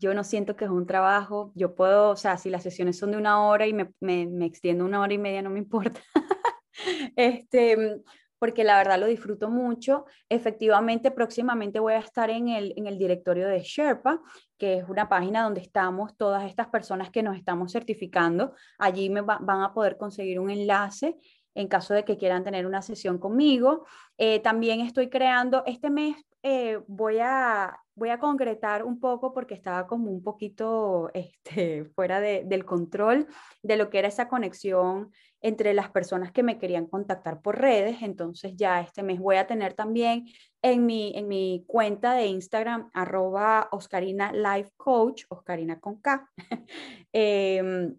Yo 0.00 0.14
no 0.14 0.24
siento 0.24 0.56
que 0.56 0.64
es 0.64 0.70
un 0.72 0.84
trabajo, 0.84 1.52
yo 1.54 1.76
puedo, 1.76 2.10
o 2.10 2.16
sea, 2.16 2.38
si 2.38 2.50
las 2.50 2.64
sesiones 2.64 2.98
son 2.98 3.12
de 3.12 3.18
una 3.18 3.46
hora 3.46 3.68
y 3.68 3.72
me, 3.72 3.92
me, 4.00 4.26
me 4.26 4.46
extiendo 4.46 4.84
una 4.84 5.00
hora 5.00 5.14
y 5.14 5.18
media, 5.18 5.42
no 5.42 5.50
me 5.50 5.60
importa. 5.60 6.00
este, 7.14 8.02
porque 8.42 8.64
la 8.64 8.76
verdad 8.76 8.98
lo 8.98 9.06
disfruto 9.06 9.50
mucho. 9.50 10.04
Efectivamente, 10.28 11.12
próximamente 11.12 11.78
voy 11.78 11.92
a 11.92 11.98
estar 11.98 12.28
en 12.28 12.48
el, 12.48 12.74
en 12.76 12.88
el 12.88 12.98
directorio 12.98 13.46
de 13.46 13.60
Sherpa, 13.60 14.20
que 14.58 14.78
es 14.78 14.88
una 14.88 15.08
página 15.08 15.44
donde 15.44 15.60
estamos 15.60 16.16
todas 16.16 16.42
estas 16.46 16.66
personas 16.66 17.10
que 17.10 17.22
nos 17.22 17.36
estamos 17.36 17.70
certificando. 17.70 18.52
Allí 18.78 19.10
me 19.10 19.20
van 19.20 19.62
a 19.62 19.72
poder 19.72 19.96
conseguir 19.96 20.40
un 20.40 20.50
enlace 20.50 21.20
en 21.54 21.68
caso 21.68 21.94
de 21.94 22.04
que 22.04 22.18
quieran 22.18 22.42
tener 22.42 22.66
una 22.66 22.82
sesión 22.82 23.18
conmigo. 23.18 23.86
Eh, 24.18 24.40
también 24.40 24.80
estoy 24.80 25.08
creando, 25.08 25.62
este 25.64 25.88
mes 25.88 26.16
eh, 26.42 26.80
voy, 26.88 27.20
a, 27.20 27.78
voy 27.94 28.08
a 28.10 28.18
concretar 28.18 28.84
un 28.84 28.98
poco 29.00 29.32
porque 29.32 29.54
estaba 29.54 29.86
como 29.86 30.10
un 30.10 30.22
poquito 30.22 31.10
este, 31.14 31.84
fuera 31.94 32.20
del 32.20 32.64
control 32.64 33.26
de 33.62 33.76
lo 33.76 33.90
que 33.90 33.98
era 33.98 34.08
esa 34.08 34.28
conexión 34.28 35.10
entre 35.42 35.74
las 35.74 35.90
personas 35.90 36.30
que 36.30 36.42
me 36.42 36.58
querían 36.58 36.86
contactar 36.86 37.42
por 37.42 37.58
redes. 37.58 38.02
Entonces 38.02 38.54
ya 38.56 38.80
este 38.80 39.02
mes 39.02 39.18
voy 39.18 39.36
a 39.36 39.46
tener 39.46 39.74
también 39.74 40.26
en 40.62 40.86
mi, 40.86 41.12
en 41.16 41.26
mi 41.28 41.64
cuenta 41.66 42.14
de 42.14 42.26
Instagram, 42.26 42.90
arroba 42.94 43.68
Oscarina 43.72 44.32
Oscarina 45.28 45.80
con 45.80 46.00
K. 46.00 46.30
Em, 47.12 47.94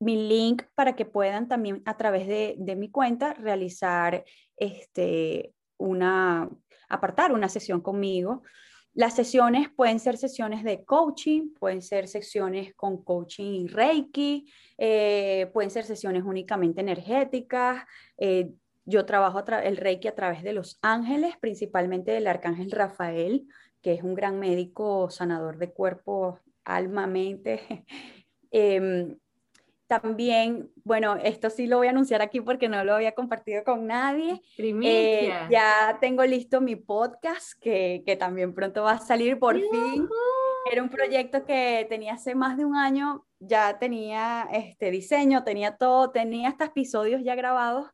mi 0.00 0.28
link 0.28 0.64
para 0.74 0.96
que 0.96 1.04
puedan 1.04 1.46
también 1.46 1.82
a 1.84 1.96
través 1.96 2.26
de, 2.26 2.56
mi 2.76 2.90
cuenta 2.90 3.34
realizar 3.34 4.24
este, 4.56 5.54
una, 5.78 6.50
apartar 6.88 7.32
una 7.32 7.48
sesión 7.48 7.80
conmigo. 7.80 8.42
Las 8.94 9.16
sesiones 9.16 9.68
pueden 9.74 9.98
ser 9.98 10.18
sesiones 10.18 10.64
de 10.64 10.84
coaching, 10.84 11.54
pueden 11.58 11.80
ser 11.80 12.08
sesiones 12.08 12.74
con 12.74 13.02
coaching 13.02 13.62
y 13.62 13.66
reiki, 13.66 14.52
eh, 14.76 15.50
pueden 15.54 15.70
ser 15.70 15.84
sesiones 15.84 16.24
únicamente 16.24 16.82
energéticas. 16.82 17.84
Eh, 18.18 18.50
yo 18.84 19.06
trabajo 19.06 19.42
el 19.62 19.76
reiki 19.78 20.08
a 20.08 20.14
través 20.14 20.42
de 20.42 20.52
los 20.52 20.78
ángeles, 20.82 21.36
principalmente 21.40 22.12
del 22.12 22.26
arcángel 22.26 22.70
Rafael, 22.70 23.46
que 23.80 23.94
es 23.94 24.02
un 24.02 24.14
gran 24.14 24.38
médico 24.38 25.08
sanador 25.08 25.56
de 25.56 25.72
cuerpo, 25.72 26.38
alma, 26.64 27.06
mente. 27.06 27.84
Em, 28.54 29.16
también, 30.00 30.70
bueno, 30.84 31.16
esto 31.16 31.50
sí 31.50 31.66
lo 31.66 31.76
voy 31.76 31.86
a 31.86 31.90
anunciar 31.90 32.22
aquí 32.22 32.40
porque 32.40 32.66
no 32.66 32.82
lo 32.82 32.94
había 32.94 33.12
compartido 33.12 33.62
con 33.62 33.86
nadie. 33.86 34.40
Eh, 34.56 35.30
ya 35.50 35.98
tengo 36.00 36.24
listo 36.24 36.62
mi 36.62 36.76
podcast 36.76 37.52
que, 37.60 38.02
que, 38.06 38.16
también 38.16 38.54
pronto 38.54 38.84
va 38.84 38.92
a 38.92 38.98
salir 38.98 39.38
por 39.38 39.54
fin. 39.54 40.08
Era 40.70 40.82
un 40.82 40.88
proyecto 40.88 41.44
que 41.44 41.84
tenía 41.90 42.14
hace 42.14 42.34
más 42.34 42.56
de 42.56 42.64
un 42.64 42.74
año, 42.74 43.26
ya 43.38 43.78
tenía 43.78 44.48
este 44.50 44.90
diseño, 44.90 45.44
tenía 45.44 45.76
todo, 45.76 46.10
tenía 46.10 46.48
hasta 46.48 46.64
episodios 46.66 47.22
ya 47.22 47.34
grabados. 47.34 47.90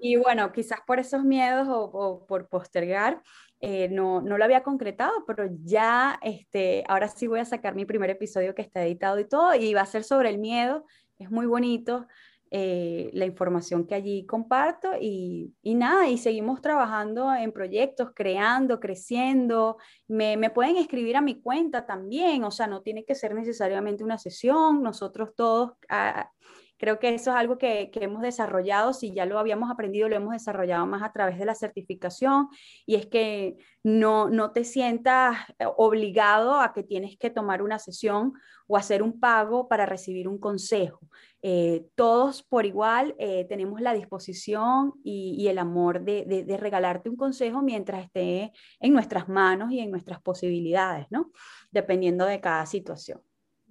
Y, 0.00 0.12
y, 0.12 0.16
bueno, 0.16 0.52
quizás 0.52 0.78
por 0.86 1.00
esos 1.00 1.24
miedos 1.24 1.66
o, 1.66 1.90
o 1.92 2.26
por 2.26 2.48
postergar, 2.48 3.20
eh, 3.60 3.88
no, 3.88 4.20
no 4.20 4.38
lo 4.38 4.44
había 4.44 4.62
concretado, 4.62 5.24
pero 5.26 5.48
ya, 5.64 6.18
este, 6.22 6.84
ahora 6.88 7.08
sí 7.08 7.26
voy 7.26 7.40
a 7.40 7.44
sacar 7.44 7.74
mi 7.74 7.84
primer 7.84 8.10
episodio 8.10 8.54
que 8.54 8.62
está 8.62 8.84
editado 8.84 9.18
y 9.18 9.24
todo, 9.24 9.54
y 9.54 9.74
va 9.74 9.80
a 9.80 9.86
ser 9.86 10.04
sobre 10.04 10.30
el 10.30 10.38
miedo, 10.38 10.84
es 11.18 11.30
muy 11.30 11.46
bonito. 11.46 12.06
Eh, 12.50 13.10
la 13.12 13.26
información 13.26 13.86
que 13.86 13.94
allí 13.94 14.24
comparto 14.24 14.92
y, 14.98 15.52
y, 15.60 15.74
nada, 15.74 16.08
y 16.08 16.16
seguimos 16.16 16.62
trabajando 16.62 17.34
en 17.34 17.52
proyectos, 17.52 18.12
creando, 18.14 18.80
creciendo. 18.80 19.76
Me, 20.06 20.38
me, 20.38 20.48
pueden 20.48 20.78
escribir 20.78 21.18
a 21.18 21.20
mi 21.20 21.42
cuenta 21.42 21.84
también, 21.84 22.44
o 22.44 22.50
sea, 22.50 22.66
no 22.66 22.80
tiene 22.80 23.04
que 23.04 23.14
ser 23.14 23.34
necesariamente 23.34 24.02
una 24.02 24.16
sesión, 24.16 24.82
nosotros 24.82 25.34
todos... 25.36 25.72
Ah, 25.90 26.30
Creo 26.78 26.98
que 26.98 27.14
eso 27.14 27.30
es 27.30 27.36
algo 27.36 27.58
que, 27.58 27.90
hemos 27.94 28.22
desarrollado, 28.22 28.92
si 28.92 29.12
ya 29.12 29.26
lo 29.26 29.38
habíamos 29.38 29.70
aprendido, 29.70 30.08
lo 30.08 30.16
hemos 30.16 30.32
desarrollado 30.32 30.86
más 30.86 31.02
a 31.02 31.12
través 31.12 31.38
de 31.38 31.44
la 31.44 31.54
certificación, 31.54 32.48
y 32.86 32.94
es 32.94 33.06
que 33.06 33.56
no, 33.82 34.30
no 34.30 34.52
te 34.52 34.64
sientas 34.64 35.36
eh, 35.58 35.64
obligado 35.76 36.60
a 36.60 36.72
que 36.72 36.84
tienes 36.84 37.18
que 37.18 37.30
tomar 37.30 37.62
una 37.62 37.78
sesión 37.78 38.32
o 38.68 38.76
hacer 38.76 39.02
un 39.02 39.18
pago 39.18 39.66
para 39.66 39.86
recibir 39.86 40.28
un 40.28 40.38
consejo. 40.38 41.00
Eh, 41.42 41.86
todos 41.94 42.42
por 42.42 42.66
igual 42.66 43.14
eh, 43.18 43.46
tenemos 43.48 43.80
la 43.80 43.94
disposición 43.94 44.94
y, 45.02 45.46
el 45.48 45.58
amor 45.58 46.02
de, 46.02 46.24
de, 46.24 46.56
regalarte 46.56 47.08
un 47.08 47.16
consejo 47.16 47.62
mientras 47.62 48.04
esté 48.04 48.52
en 48.80 48.92
nuestras 48.92 49.28
manos 49.28 49.72
y 49.72 49.80
en 49.80 49.90
nuestras 49.90 50.20
posibilidades, 50.20 51.06
¿no? 51.10 51.30
Dependiendo 51.70 52.26
de 52.26 52.40
cada 52.40 52.66
situación. 52.66 53.20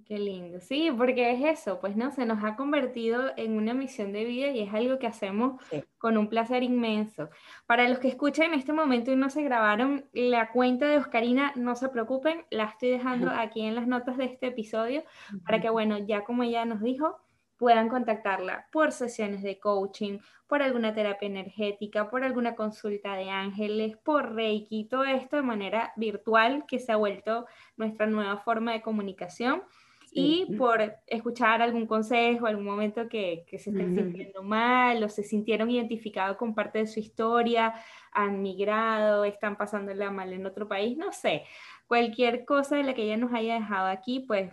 Qué 0.08 0.18
lindo, 0.18 0.58
sí, 0.58 0.90
porque 0.96 1.32
es 1.32 1.60
eso, 1.60 1.80
pues 1.80 1.94
no, 1.94 2.10
se 2.10 2.24
nos 2.24 2.42
ha 2.42 2.56
convertido 2.56 3.30
en 3.36 3.58
una 3.58 3.74
misión 3.74 4.10
de 4.10 4.24
vida 4.24 4.48
y 4.48 4.60
es 4.60 4.72
algo 4.72 4.98
que 4.98 5.06
hacemos 5.06 5.62
con 5.98 6.16
un 6.16 6.30
placer 6.30 6.62
inmenso. 6.62 7.28
Para 7.66 7.86
los 7.90 7.98
que 7.98 8.08
escuchan 8.08 8.46
en 8.46 8.58
este 8.58 8.72
momento 8.72 9.12
y 9.12 9.16
no 9.16 9.28
se 9.28 9.42
grabaron 9.42 10.06
la 10.14 10.50
cuenta 10.50 10.86
de 10.86 10.96
Oscarina, 10.96 11.52
no 11.56 11.76
se 11.76 11.90
preocupen, 11.90 12.46
la 12.48 12.64
estoy 12.64 12.88
dejando 12.88 13.30
aquí 13.30 13.60
en 13.60 13.74
las 13.74 13.86
notas 13.86 14.16
de 14.16 14.24
este 14.24 14.46
episodio 14.46 15.04
para 15.44 15.60
que, 15.60 15.68
bueno, 15.68 15.98
ya 15.98 16.24
como 16.24 16.42
ella 16.42 16.64
nos 16.64 16.80
dijo, 16.80 17.18
puedan 17.58 17.90
contactarla 17.90 18.66
por 18.72 18.92
sesiones 18.92 19.42
de 19.42 19.60
coaching, 19.60 20.20
por 20.46 20.62
alguna 20.62 20.94
terapia 20.94 21.26
energética, 21.26 22.08
por 22.08 22.24
alguna 22.24 22.54
consulta 22.54 23.14
de 23.14 23.28
ángeles, 23.28 23.98
por 23.98 24.34
Reiki, 24.34 24.86
todo 24.86 25.04
esto 25.04 25.36
de 25.36 25.42
manera 25.42 25.92
virtual 25.96 26.64
que 26.66 26.78
se 26.78 26.92
ha 26.92 26.96
vuelto 26.96 27.44
nuestra 27.76 28.06
nueva 28.06 28.38
forma 28.38 28.72
de 28.72 28.80
comunicación 28.80 29.64
y 30.18 30.56
por 30.56 30.96
escuchar 31.06 31.62
algún 31.62 31.86
consejo, 31.86 32.46
algún 32.46 32.64
momento 32.64 33.08
que, 33.08 33.44
que 33.46 33.58
se 33.58 33.70
estén 33.70 33.94
sintiendo 33.94 34.42
mal 34.42 35.02
o 35.04 35.08
se 35.08 35.22
sintieron 35.22 35.70
identificados 35.70 36.36
con 36.36 36.54
parte 36.54 36.80
de 36.80 36.86
su 36.86 37.00
historia, 37.00 37.74
han 38.12 38.42
migrado, 38.42 39.24
están 39.24 39.56
pasándola 39.56 40.10
mal 40.10 40.32
en 40.32 40.46
otro 40.46 40.66
país, 40.66 40.96
no 40.96 41.12
sé, 41.12 41.44
cualquier 41.86 42.44
cosa 42.44 42.76
de 42.76 42.82
la 42.82 42.94
que 42.94 43.02
ella 43.02 43.16
nos 43.16 43.32
haya 43.32 43.54
dejado 43.54 43.88
aquí, 43.88 44.20
pues 44.20 44.52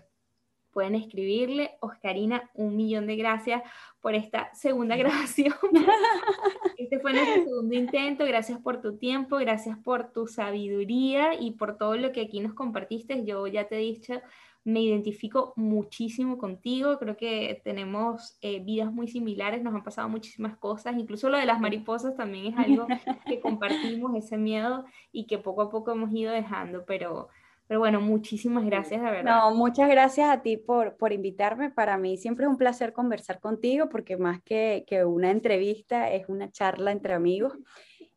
pueden 0.75 0.95
escribirle. 0.95 1.77
Oscarina, 1.79 2.51
un 2.53 2.75
millón 2.75 3.07
de 3.07 3.15
gracias 3.15 3.63
por 4.01 4.13
esta 4.13 4.53
segunda 4.53 4.97
grabación. 4.97 5.53
este 6.77 6.99
fue 6.99 7.13
nuestro 7.13 7.45
segundo 7.45 7.75
intento. 7.75 8.25
Gracias 8.25 8.59
por 8.59 8.81
tu 8.81 8.97
tiempo, 8.97 9.37
gracias 9.37 9.77
por 9.77 10.11
tu 10.11 10.27
sabiduría 10.27 11.33
y 11.39 11.51
por 11.51 11.77
todo 11.77 11.95
lo 11.95 12.11
que 12.11 12.19
aquí 12.19 12.41
nos 12.41 12.53
compartiste. 12.53 13.23
Yo 13.23 13.47
ya 13.47 13.69
te 13.69 13.77
he 13.77 13.79
dicho 13.79 14.21
me 14.65 14.81
identifico 14.81 15.53
muchísimo 15.55 16.39
contigo, 16.39 16.97
creo 16.97 17.15
que 17.15 17.61
tenemos 17.63 18.35
eh, 18.41 18.59
vidas 18.59 18.91
muy 18.91 19.07
similares, 19.07 19.61
nos 19.61 19.75
han 19.75 19.83
pasado 19.83 20.09
muchísimas 20.09 20.57
cosas, 20.57 20.97
incluso 20.97 21.29
lo 21.29 21.37
de 21.37 21.45
las 21.45 21.61
mariposas 21.61 22.17
también 22.17 22.47
es 22.47 22.57
algo 22.57 22.87
que 23.27 23.39
compartimos, 23.39 24.15
ese 24.15 24.37
miedo 24.37 24.83
y 25.11 25.27
que 25.27 25.37
poco 25.37 25.61
a 25.61 25.69
poco 25.69 25.91
hemos 25.91 26.11
ido 26.11 26.33
dejando, 26.33 26.83
pero, 26.83 27.29
pero 27.67 27.79
bueno, 27.79 28.01
muchísimas 28.01 28.65
gracias, 28.65 29.03
de 29.03 29.11
verdad. 29.11 29.37
No, 29.37 29.53
muchas 29.53 29.87
gracias 29.87 30.29
a 30.31 30.41
ti 30.41 30.57
por, 30.57 30.97
por 30.97 31.13
invitarme, 31.13 31.69
para 31.69 31.99
mí 31.99 32.17
siempre 32.17 32.45
es 32.45 32.49
un 32.49 32.57
placer 32.57 32.91
conversar 32.91 33.39
contigo, 33.39 33.87
porque 33.87 34.17
más 34.17 34.41
que, 34.41 34.83
que 34.87 35.05
una 35.05 35.29
entrevista 35.29 36.11
es 36.11 36.27
una 36.27 36.51
charla 36.51 36.91
entre 36.91 37.13
amigos 37.13 37.53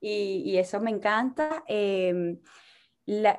y, 0.00 0.42
y 0.46 0.56
eso 0.56 0.80
me 0.80 0.90
encanta. 0.90 1.62
Eh, 1.68 2.38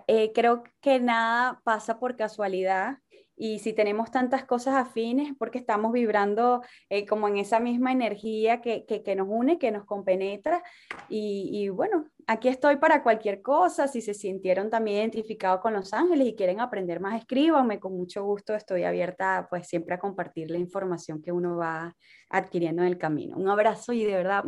eh, 0.08 0.32
creo 0.34 0.64
que 0.82 1.00
nada 1.00 1.62
pasa 1.64 2.00
por 2.00 2.16
casualidad 2.16 2.98
y 3.40 3.60
si 3.60 3.72
tenemos 3.72 4.12
tantas 4.12 4.44
cosas 4.44 4.76
afines 4.76 5.34
porque 5.38 5.60
estamos 5.60 5.94
vibrando 5.94 6.62
eh, 6.90 7.06
como 7.06 7.28
en 7.28 7.38
esa 7.38 7.60
misma 7.60 7.92
energía 7.94 8.62
que, 8.62 8.86
que, 8.86 9.16
nos 9.16 9.28
une, 9.30 9.58
que 9.58 9.72
nos 9.72 9.86
compenetra 9.86 10.62
y, 11.08 11.50
y, 11.54 11.70
bueno, 11.70 12.06
aquí 12.30 12.48
estoy 12.48 12.78
para 12.78 13.02
cualquier 13.02 13.42
cosa, 13.42 13.88
si 13.88 14.02
se 14.02 14.14
sintieron 14.14 14.70
también 14.70 14.98
identificados 15.00 15.62
con 15.62 15.74
Los 15.74 15.94
Ángeles 15.94 16.28
y 16.28 16.36
quieren 16.36 16.60
aprender 16.60 17.00
más, 17.00 17.20
escríbanme, 17.20 17.80
con 17.80 17.98
mucho 17.98 18.24
gusto 18.24 18.54
estoy 18.54 18.84
abierta 18.84 19.48
pues 19.50 19.68
siempre 19.68 19.96
a 19.96 20.00
compartir 20.00 20.52
la 20.52 20.60
información 20.60 21.24
que 21.24 21.32
uno 21.32 21.58
va 21.58 21.96
adquiriendo 22.30 22.84
en 22.84 22.90
el 22.90 23.00
camino. 23.00 23.36
Un 23.36 23.50
abrazo 23.50 23.94
y 23.94 24.04
de 24.04 24.16
verdad 24.16 24.44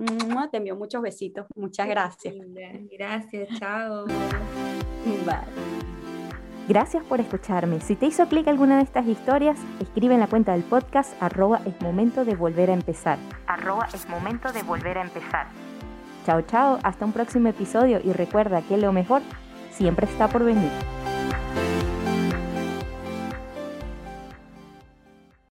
te 0.51 0.57
envío 0.57 0.75
muchos 0.75 1.01
besitos, 1.01 1.47
muchas 1.55 1.87
gracias. 1.87 2.35
Gracias, 2.91 3.49
chao. 3.57 4.05
Gracias 6.67 7.03
por 7.05 7.19
escucharme. 7.19 7.81
Si 7.81 7.95
te 7.95 8.05
hizo 8.05 8.27
clic 8.27 8.47
alguna 8.47 8.77
de 8.77 8.83
estas 8.83 9.07
historias, 9.07 9.59
escribe 9.79 10.13
en 10.13 10.19
la 10.19 10.27
cuenta 10.27 10.51
del 10.51 10.63
podcast 10.63 11.19
arroba 11.19 11.61
es 11.65 11.81
momento 11.81 12.25
de 12.25 12.35
volver 12.35 12.69
a 12.69 12.73
empezar. 12.73 13.17
Arroba 13.47 13.87
es 13.91 14.07
momento 14.07 14.51
de 14.51 14.61
volver 14.61 14.99
a 14.99 15.01
empezar. 15.01 15.47
Chao, 16.25 16.41
chao, 16.43 16.79
hasta 16.83 17.05
un 17.05 17.13
próximo 17.13 17.49
episodio 17.49 17.99
y 18.03 18.13
recuerda 18.13 18.61
que 18.61 18.77
lo 18.77 18.91
mejor 18.91 19.21
siempre 19.71 20.05
está 20.05 20.27
por 20.27 20.43
venir. 20.43 20.69